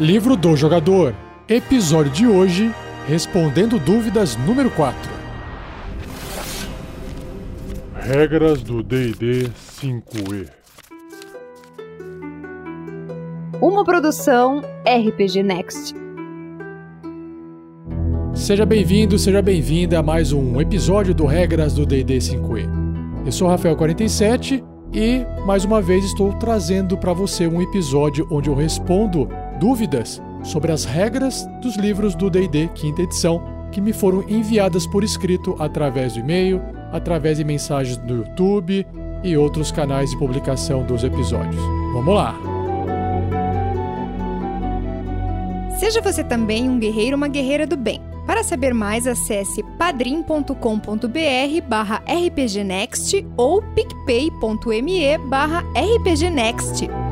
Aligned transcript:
Livro 0.00 0.36
do 0.36 0.56
Jogador. 0.56 1.14
Episódio 1.48 2.10
de 2.10 2.26
hoje: 2.26 2.74
Respondendo 3.06 3.78
Dúvidas 3.78 4.36
número 4.38 4.68
4. 4.72 4.98
Regras 8.00 8.60
do 8.60 8.82
DD 8.82 9.48
5E. 9.80 10.48
Uma 13.62 13.84
produção 13.84 14.62
RPG 14.84 15.44
Next. 15.44 15.94
Seja 18.34 18.66
bem-vindo, 18.66 19.16
seja 19.16 19.40
bem-vinda 19.40 20.00
a 20.00 20.02
mais 20.02 20.32
um 20.32 20.60
episódio 20.60 21.14
do 21.14 21.24
Regras 21.24 21.72
do 21.72 21.86
DD 21.86 22.16
5E. 22.16 22.68
Eu 23.24 23.30
sou 23.30 23.48
Rafael47 23.48 24.60
e 24.92 25.24
mais 25.46 25.64
uma 25.64 25.80
vez 25.80 26.04
estou 26.04 26.32
trazendo 26.32 26.98
para 26.98 27.12
você 27.12 27.46
um 27.46 27.62
episódio 27.62 28.26
onde 28.28 28.50
eu 28.50 28.56
respondo 28.56 29.28
dúvidas 29.64 30.20
sobre 30.42 30.70
as 30.72 30.84
regras 30.84 31.46
dos 31.62 31.74
livros 31.76 32.14
do 32.14 32.28
D&D 32.28 32.68
quinta 32.74 33.00
edição 33.00 33.42
que 33.72 33.80
me 33.80 33.94
foram 33.94 34.22
enviadas 34.28 34.86
por 34.86 35.02
escrito 35.02 35.56
através 35.58 36.12
do 36.12 36.20
e-mail, 36.20 36.60
através 36.92 37.38
de 37.38 37.44
mensagens 37.44 37.96
do 37.96 38.16
YouTube 38.16 38.86
e 39.24 39.36
outros 39.38 39.72
canais 39.72 40.10
de 40.10 40.18
publicação 40.18 40.84
dos 40.84 41.02
episódios. 41.02 41.62
Vamos 41.94 42.14
lá! 42.14 42.38
Seja 45.78 46.02
você 46.02 46.22
também 46.22 46.68
um 46.68 46.78
guerreiro 46.78 47.12
ou 47.12 47.16
uma 47.16 47.28
guerreira 47.28 47.66
do 47.66 47.76
bem. 47.76 48.02
Para 48.26 48.44
saber 48.44 48.74
mais, 48.74 49.06
acesse 49.06 49.62
padrim.com.br 49.78 50.52
barra 51.66 52.02
rpgnext 52.06 53.26
ou 53.34 53.62
picpay.me 53.62 55.18
barra 55.26 55.64
rpgnext. 55.74 57.03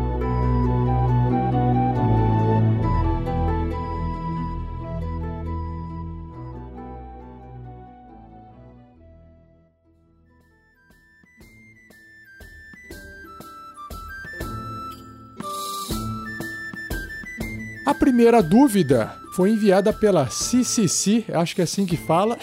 Primeira 18.02 18.42
dúvida 18.42 19.14
foi 19.32 19.50
enviada 19.50 19.92
pela 19.92 20.26
CCC, 20.26 21.24
acho 21.34 21.54
que 21.54 21.60
é 21.60 21.64
assim 21.64 21.86
que 21.86 21.96
fala, 21.96 22.36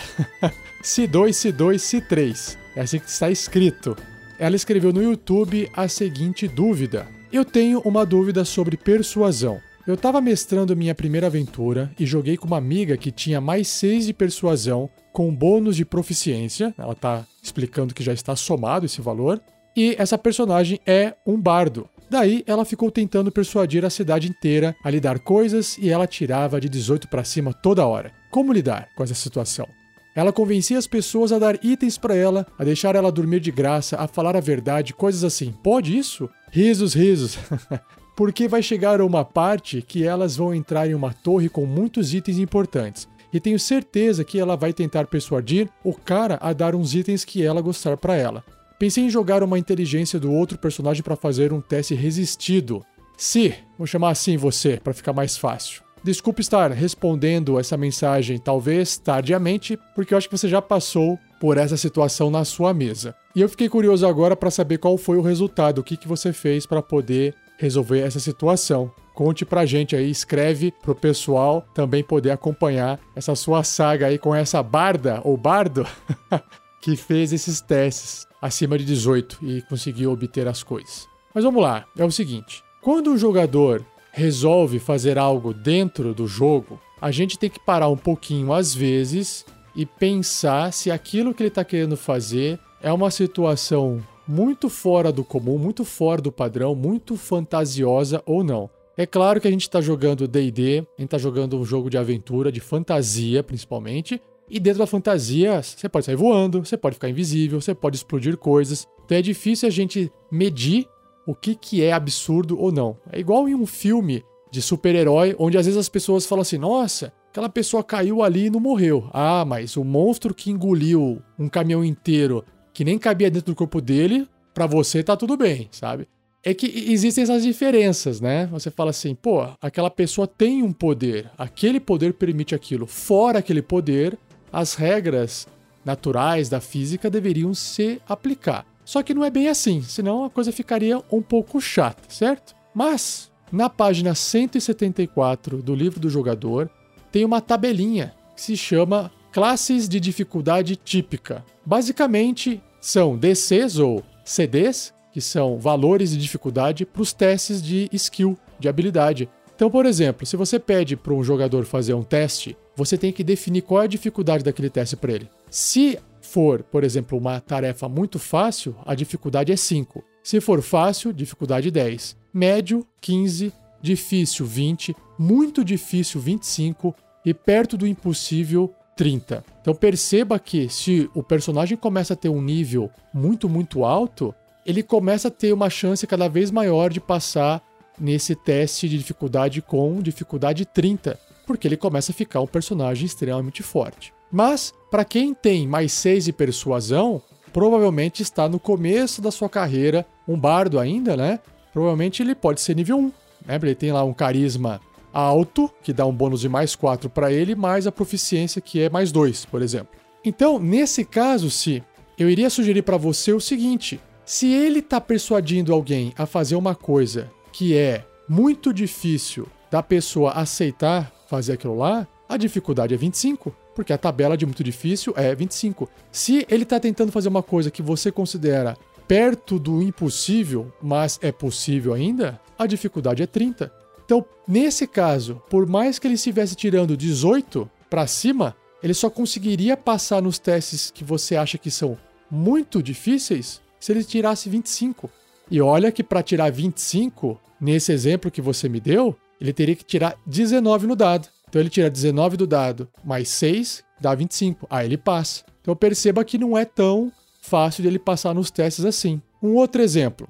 C2, 0.81 1.31
C2, 1.31 1.75
C3. 1.75 2.57
É 2.77 2.79
assim 2.79 2.97
que 2.97 3.09
está 3.09 3.29
escrito. 3.29 3.93
Ela 4.39 4.55
escreveu 4.55 4.93
no 4.93 5.03
YouTube 5.03 5.69
a 5.75 5.89
seguinte 5.89 6.47
dúvida: 6.47 7.05
Eu 7.29 7.43
tenho 7.43 7.81
uma 7.81 8.05
dúvida 8.05 8.45
sobre 8.45 8.77
persuasão. 8.77 9.59
Eu 9.85 9.95
estava 9.95 10.21
mestrando 10.21 10.77
minha 10.77 10.95
primeira 10.95 11.27
aventura 11.27 11.91
e 11.99 12.05
joguei 12.05 12.37
com 12.37 12.47
uma 12.47 12.57
amiga 12.57 12.95
que 12.95 13.11
tinha 13.11 13.41
mais 13.41 13.67
6 13.67 14.05
de 14.05 14.13
persuasão 14.13 14.89
com 15.11 15.35
bônus 15.35 15.75
de 15.75 15.83
proficiência. 15.83 16.73
Ela 16.77 16.93
está 16.93 17.25
explicando 17.43 17.93
que 17.93 18.01
já 18.01 18.13
está 18.13 18.33
somado 18.33 18.85
esse 18.85 19.01
valor. 19.01 19.41
E 19.75 19.93
essa 19.99 20.17
personagem 20.17 20.79
é 20.85 21.15
um 21.27 21.37
bardo. 21.37 21.89
Daí 22.09 22.43
ela 22.47 22.65
ficou 22.65 22.89
tentando 22.89 23.31
persuadir 23.31 23.85
a 23.85 23.89
cidade 23.89 24.27
inteira 24.27 24.75
a 24.83 24.89
lhe 24.89 24.99
dar 24.99 25.19
coisas 25.19 25.77
e 25.77 25.89
ela 25.89 26.07
tirava 26.07 26.59
de 26.59 26.67
18 26.67 27.07
para 27.07 27.23
cima 27.23 27.53
toda 27.53 27.85
hora. 27.85 28.11
Como 28.31 28.51
lidar 28.51 28.89
com 28.95 29.03
essa 29.03 29.13
situação? 29.13 29.67
Ela 30.15 30.33
convencia 30.33 30.77
as 30.77 30.87
pessoas 30.87 31.31
a 31.31 31.39
dar 31.39 31.63
itens 31.63 31.97
para 31.97 32.15
ela, 32.15 32.45
a 32.57 32.63
deixar 32.63 32.95
ela 32.95 33.11
dormir 33.11 33.39
de 33.39 33.51
graça, 33.51 33.95
a 33.95 34.07
falar 34.07 34.35
a 34.35 34.41
verdade, 34.41 34.93
coisas 34.93 35.23
assim. 35.23 35.53
Pode 35.63 35.95
isso? 35.95 36.27
Risos, 36.51 36.93
risos. 36.93 37.37
Porque 38.17 38.47
vai 38.47 38.61
chegar 38.61 39.01
uma 39.01 39.23
parte 39.23 39.81
que 39.81 40.03
elas 40.03 40.35
vão 40.35 40.53
entrar 40.53 40.89
em 40.89 40.93
uma 40.93 41.13
torre 41.13 41.47
com 41.47 41.65
muitos 41.65 42.13
itens 42.13 42.37
importantes. 42.37 43.07
E 43.31 43.39
tenho 43.39 43.59
certeza 43.59 44.23
que 44.23 44.39
ela 44.39 44.57
vai 44.57 44.73
tentar 44.73 45.05
persuadir 45.05 45.69
o 45.83 45.93
cara 45.93 46.37
a 46.41 46.51
dar 46.51 46.75
uns 46.75 46.95
itens 46.95 47.23
que 47.23 47.43
ela 47.43 47.61
gostar 47.61 47.95
para 47.95 48.15
ela. 48.15 48.43
Pensei 48.79 49.03
em 49.03 49.09
jogar 49.09 49.43
uma 49.43 49.59
inteligência 49.59 50.17
do 50.17 50.31
outro 50.31 50.57
personagem 50.57 51.03
para 51.03 51.17
fazer 51.17 51.51
um 51.51 51.59
teste 51.59 51.93
resistido. 51.93 52.81
Se, 53.17 53.53
vou 53.77 53.85
chamar 53.85 54.11
assim 54.11 54.37
você 54.37 54.79
para 54.81 54.93
ficar 54.93 55.11
mais 55.11 55.37
fácil. 55.37 55.83
Desculpe 56.01 56.39
estar 56.39 56.71
respondendo 56.71 57.59
essa 57.59 57.75
mensagem 57.75 58.37
talvez 58.37 58.97
tardiamente, 58.97 59.77
porque 59.93 60.13
eu 60.13 60.17
acho 60.17 60.29
que 60.29 60.37
você 60.37 60.47
já 60.47 60.61
passou 60.61 61.19
por 61.41 61.57
essa 61.57 61.75
situação 61.75 62.31
na 62.31 62.45
sua 62.45 62.73
mesa. 62.73 63.13
E 63.35 63.41
eu 63.41 63.49
fiquei 63.49 63.67
curioso 63.67 64.07
agora 64.07 64.33
para 64.33 64.49
saber 64.49 64.77
qual 64.77 64.97
foi 64.97 65.17
o 65.17 65.21
resultado, 65.21 65.79
o 65.79 65.83
que, 65.83 65.97
que 65.97 66.07
você 66.07 66.31
fez 66.31 66.65
para 66.65 66.81
poder 66.81 67.35
resolver 67.57 67.99
essa 67.99 68.21
situação. 68.21 68.89
Conte 69.13 69.43
pra 69.43 69.65
gente 69.65 69.93
aí, 69.93 70.09
escreve 70.09 70.73
pro 70.81 70.95
pessoal 70.95 71.67
também 71.75 72.01
poder 72.01 72.31
acompanhar 72.31 72.97
essa 73.13 73.35
sua 73.35 73.61
saga 73.61 74.07
aí 74.07 74.17
com 74.17 74.33
essa 74.33 74.63
barda 74.63 75.19
ou 75.25 75.35
bardo 75.35 75.85
que 76.81 76.95
fez 76.95 77.33
esses 77.33 77.59
testes 77.59 78.28
acima 78.41 78.77
de 78.77 78.85
18 78.85 79.39
e 79.41 79.61
conseguiu 79.63 80.11
obter 80.11 80.47
as 80.47 80.63
coisas. 80.63 81.07
Mas 81.33 81.43
vamos 81.43 81.61
lá, 81.61 81.85
é 81.97 82.03
o 82.03 82.11
seguinte: 82.11 82.63
quando 82.81 83.11
um 83.11 83.17
jogador 83.17 83.85
resolve 84.11 84.79
fazer 84.79 85.17
algo 85.17 85.53
dentro 85.53 86.13
do 86.13 86.27
jogo, 86.27 86.79
a 87.01 87.11
gente 87.11 87.37
tem 87.37 87.49
que 87.49 87.59
parar 87.59 87.89
um 87.89 87.97
pouquinho 87.97 88.51
às 88.51 88.73
vezes 88.73 89.45
e 89.75 89.85
pensar 89.85 90.73
se 90.73 90.91
aquilo 90.91 91.33
que 91.33 91.43
ele 91.43 91.49
está 91.49 91.63
querendo 91.63 91.95
fazer 91.95 92.59
é 92.81 92.91
uma 92.91 93.11
situação 93.11 94.03
muito 94.27 94.69
fora 94.69 95.11
do 95.11 95.23
comum, 95.23 95.57
muito 95.57 95.83
fora 95.83 96.21
do 96.21 96.31
padrão, 96.31 96.75
muito 96.75 97.15
fantasiosa 97.15 98.21
ou 98.25 98.43
não. 98.43 98.69
É 98.95 99.05
claro 99.05 99.39
que 99.39 99.47
a 99.47 99.51
gente 99.51 99.61
está 99.61 99.79
jogando 99.79 100.27
DD, 100.27 100.79
a 100.79 101.01
gente 101.01 101.05
está 101.05 101.17
jogando 101.17 101.57
um 101.57 101.63
jogo 101.63 101.89
de 101.89 101.97
aventura, 101.97 102.51
de 102.51 102.59
fantasia 102.59 103.41
principalmente, 103.41 104.21
e 104.49 104.59
dentro 104.59 104.79
da 104.79 104.87
fantasia, 104.87 105.61
você 105.61 105.87
pode 105.87 106.05
sair 106.05 106.15
voando, 106.15 106.63
você 106.63 106.75
pode 106.75 106.95
ficar 106.95 107.09
invisível, 107.09 107.61
você 107.61 107.75
pode 107.75 107.97
explodir 107.97 108.37
coisas. 108.37 108.87
Então 109.05 109.17
é 109.17 109.21
difícil 109.21 109.67
a 109.67 109.71
gente 109.71 110.11
medir 110.31 110.87
o 111.25 111.35
que, 111.35 111.55
que 111.55 111.83
é 111.83 111.91
absurdo 111.91 112.59
ou 112.59 112.71
não. 112.71 112.97
É 113.11 113.19
igual 113.19 113.47
em 113.47 113.55
um 113.55 113.65
filme 113.65 114.23
de 114.51 114.61
super-herói, 114.61 115.35
onde 115.37 115.57
às 115.57 115.65
vezes 115.65 115.79
as 115.79 115.89
pessoas 115.89 116.25
falam 116.25 116.41
assim: 116.41 116.57
nossa, 116.57 117.13
aquela 117.29 117.49
pessoa 117.49 117.83
caiu 117.83 118.23
ali 118.23 118.45
e 118.45 118.49
não 118.49 118.59
morreu. 118.59 119.09
Ah, 119.13 119.45
mas 119.45 119.77
o 119.77 119.83
monstro 119.83 120.33
que 120.33 120.49
engoliu 120.49 121.21
um 121.37 121.47
caminhão 121.47 121.83
inteiro 121.83 122.43
que 122.73 122.83
nem 122.83 122.97
cabia 122.97 123.29
dentro 123.29 123.51
do 123.51 123.55
corpo 123.55 123.81
dele, 123.81 124.27
para 124.53 124.65
você 124.65 125.03
tá 125.03 125.15
tudo 125.15 125.35
bem, 125.35 125.67
sabe? 125.71 126.07
É 126.41 126.53
que 126.53 126.65
existem 126.91 127.23
essas 127.23 127.43
diferenças, 127.43 128.21
né? 128.21 128.47
Você 128.47 128.71
fala 128.71 128.91
assim, 128.91 129.13
pô, 129.13 129.45
aquela 129.61 129.89
pessoa 129.89 130.25
tem 130.25 130.63
um 130.63 130.71
poder, 130.71 131.29
aquele 131.37 131.79
poder 131.79 132.13
permite 132.13 132.55
aquilo. 132.55 132.87
Fora 132.87 133.39
aquele 133.39 133.61
poder, 133.61 134.17
as 134.51 134.73
regras 134.73 135.47
naturais 135.83 136.49
da 136.49 136.59
física 136.59 137.09
deveriam 137.09 137.53
se 137.53 138.01
aplicar. 138.07 138.65
Só 138.83 139.03
que 139.03 139.13
não 139.13 139.23
é 139.23 139.29
bem 139.29 139.47
assim, 139.47 139.81
senão 139.81 140.23
a 140.25 140.29
coisa 140.29 140.51
ficaria 140.51 141.01
um 141.11 141.21
pouco 141.21 141.61
chata, 141.61 142.01
certo? 142.09 142.55
Mas, 142.73 143.31
na 143.51 143.69
página 143.69 144.15
174 144.15 145.61
do 145.61 145.75
livro 145.75 145.99
do 145.99 146.09
jogador, 146.09 146.69
tem 147.11 147.23
uma 147.23 147.41
tabelinha 147.41 148.13
que 148.35 148.41
se 148.41 148.57
chama 148.57 149.11
Classes 149.31 149.87
de 149.87 149.99
Dificuldade 149.99 150.75
Típica. 150.75 151.45
Basicamente, 151.65 152.61
são 152.81 153.17
DCs 153.17 153.77
ou 153.77 154.03
CDs, 154.25 154.93
que 155.11 155.21
são 155.21 155.59
valores 155.59 156.11
de 156.11 156.17
dificuldade 156.17 156.85
para 156.85 157.01
os 157.01 157.13
testes 157.13 157.61
de 157.61 157.89
skill, 157.93 158.37
de 158.59 158.67
habilidade. 158.67 159.29
Então, 159.55 159.69
por 159.69 159.85
exemplo, 159.85 160.25
se 160.25 160.37
você 160.37 160.57
pede 160.57 160.95
para 160.95 161.13
um 161.13 161.23
jogador 161.23 161.65
fazer 161.65 161.93
um 161.93 162.03
teste 162.03 162.57
você 162.79 162.97
tem 162.97 163.11
que 163.11 163.25
definir 163.25 163.61
qual 163.61 163.81
é 163.81 163.85
a 163.85 163.87
dificuldade 163.87 164.43
daquele 164.43 164.69
teste 164.69 164.95
para 164.95 165.11
ele. 165.11 165.29
Se 165.49 165.99
for, 166.21 166.63
por 166.63 166.83
exemplo, 166.83 167.17
uma 167.17 167.39
tarefa 167.41 167.89
muito 167.89 168.17
fácil, 168.17 168.73
a 168.85 168.95
dificuldade 168.95 169.51
é 169.51 169.55
5. 169.57 170.01
Se 170.23 170.39
for 170.39 170.61
fácil, 170.61 171.11
dificuldade 171.11 171.69
10. 171.69 172.15
Médio, 172.33 172.87
15. 173.01 173.51
Difícil, 173.81 174.45
20. 174.45 174.95
Muito 175.17 175.63
difícil, 175.63 176.21
25. 176.21 176.95
E 177.25 177.33
perto 177.33 177.75
do 177.75 177.85
impossível, 177.85 178.73
30. 178.95 179.43
Então 179.61 179.75
perceba 179.75 180.39
que 180.39 180.69
se 180.69 181.09
o 181.13 181.21
personagem 181.21 181.77
começa 181.77 182.13
a 182.13 182.17
ter 182.17 182.29
um 182.29 182.41
nível 182.41 182.89
muito, 183.13 183.49
muito 183.49 183.83
alto, 183.83 184.33
ele 184.65 184.83
começa 184.83 185.27
a 185.27 185.31
ter 185.31 185.51
uma 185.51 185.69
chance 185.69 186.07
cada 186.07 186.29
vez 186.29 186.49
maior 186.49 186.89
de 186.91 187.01
passar 187.01 187.61
nesse 187.99 188.35
teste 188.35 188.87
de 188.87 188.97
dificuldade 188.97 189.61
com 189.61 190.01
dificuldade 190.01 190.65
30 190.65 191.19
porque 191.49 191.67
ele 191.67 191.75
começa 191.75 192.11
a 192.11 192.15
ficar 192.15 192.41
um 192.41 192.45
personagem 192.45 193.07
extremamente 193.07 193.63
forte. 193.63 194.13
Mas, 194.31 194.71
para 194.91 195.03
quem 195.03 195.33
tem 195.33 195.67
mais 195.67 195.91
6 195.93 196.25
de 196.25 196.31
persuasão, 196.31 197.19
provavelmente 197.51 198.21
está 198.21 198.47
no 198.47 198.59
começo 198.59 199.19
da 199.19 199.31
sua 199.31 199.49
carreira, 199.49 200.05
um 200.27 200.39
bardo 200.39 200.79
ainda, 200.79 201.17
né? 201.17 201.39
Provavelmente 201.73 202.21
ele 202.21 202.35
pode 202.35 202.61
ser 202.61 202.75
nível 202.75 202.99
1, 202.99 203.11
né? 203.47 203.59
Ele 203.63 203.73
tem 203.73 203.91
lá 203.91 204.03
um 204.03 204.13
carisma 204.13 204.79
alto, 205.11 205.73
que 205.81 205.91
dá 205.91 206.05
um 206.05 206.13
bônus 206.13 206.41
de 206.41 206.47
mais 206.47 206.75
4 206.75 207.09
para 207.09 207.31
ele, 207.31 207.55
mais 207.55 207.87
a 207.87 207.91
proficiência 207.91 208.61
que 208.61 208.79
é 208.79 208.87
mais 208.87 209.11
2, 209.11 209.45
por 209.45 209.63
exemplo. 209.63 209.97
Então, 210.23 210.59
nesse 210.59 211.03
caso, 211.03 211.49
se 211.49 211.81
eu 212.15 212.29
iria 212.29 212.51
sugerir 212.51 212.83
para 212.83 212.95
você 212.95 213.33
o 213.33 213.39
seguinte: 213.39 213.99
se 214.23 214.53
ele 214.53 214.81
está 214.81 215.01
persuadindo 215.01 215.73
alguém 215.73 216.13
a 216.15 216.27
fazer 216.27 216.55
uma 216.55 216.75
coisa 216.75 217.27
que 217.51 217.75
é 217.75 218.05
muito 218.29 218.71
difícil 218.71 219.47
da 219.71 219.81
pessoa 219.81 220.33
aceitar 220.33 221.11
fazer 221.29 221.53
aquilo 221.53 221.77
lá, 221.77 222.07
a 222.27 222.35
dificuldade 222.35 222.93
é 222.93 222.97
25, 222.97 223.55
porque 223.75 223.93
a 223.93 223.97
tabela 223.97 224.35
de 224.35 224.45
muito 224.45 224.63
difícil 224.63 225.13
é 225.15 225.33
25. 225.35 225.87
Se 226.11 226.45
ele 226.49 226.63
está 226.63 226.79
tentando 226.79 227.11
fazer 227.11 227.29
uma 227.29 227.43
coisa 227.43 227.69
que 227.69 227.83
você 227.83 228.11
considera 228.11 228.75
perto 229.07 229.59
do 229.59 229.81
impossível, 229.81 230.73
mas 230.81 231.19
é 231.21 231.31
possível 231.31 231.93
ainda, 231.93 232.39
a 232.57 232.65
dificuldade 232.65 233.21
é 233.21 233.27
30. 233.27 233.71
Então, 234.03 234.25
nesse 234.47 234.87
caso, 234.87 235.41
por 235.49 235.67
mais 235.67 235.99
que 235.99 236.07
ele 236.07 236.15
estivesse 236.15 236.55
tirando 236.55 236.97
18 236.97 237.69
para 237.89 238.07
cima, 238.07 238.55
ele 238.81 238.93
só 238.93 239.09
conseguiria 239.09 239.77
passar 239.77 240.21
nos 240.21 240.39
testes 240.39 240.89
que 240.89 241.03
você 241.03 241.35
acha 241.35 241.57
que 241.59 241.69
são 241.69 241.97
muito 242.29 242.81
difíceis 242.81 243.61
se 243.79 243.91
ele 243.91 244.03
tirasse 244.03 244.49
25. 244.49 245.09
E 245.51 245.61
olha 245.61 245.91
que 245.91 246.03
para 246.03 246.23
tirar 246.23 246.51
25, 246.51 247.39
nesse 247.61 247.91
exemplo 247.91 248.31
que 248.31 248.41
você 248.41 248.67
me 248.67 248.79
deu, 248.79 249.15
ele 249.39 249.53
teria 249.53 249.75
que 249.75 249.83
tirar 249.83 250.15
19 250.25 250.87
no 250.87 250.95
dado. 250.95 251.27
Então 251.47 251.61
ele 251.61 251.69
tira 251.69 251.89
19 251.89 252.37
do 252.37 252.45
dado 252.45 252.87
mais 253.03 253.29
6, 253.29 253.83
dá 253.99 254.13
25. 254.13 254.67
Aí 254.69 254.85
ele 254.85 254.97
passa. 254.97 255.43
Então 255.61 255.75
perceba 255.75 256.23
que 256.23 256.37
não 256.37 256.57
é 256.57 256.65
tão 256.65 257.11
fácil 257.41 257.81
de 257.81 257.87
ele 257.87 257.99
passar 257.99 258.33
nos 258.33 258.51
testes 258.51 258.85
assim. 258.85 259.21
Um 259.41 259.55
outro 259.55 259.81
exemplo. 259.81 260.27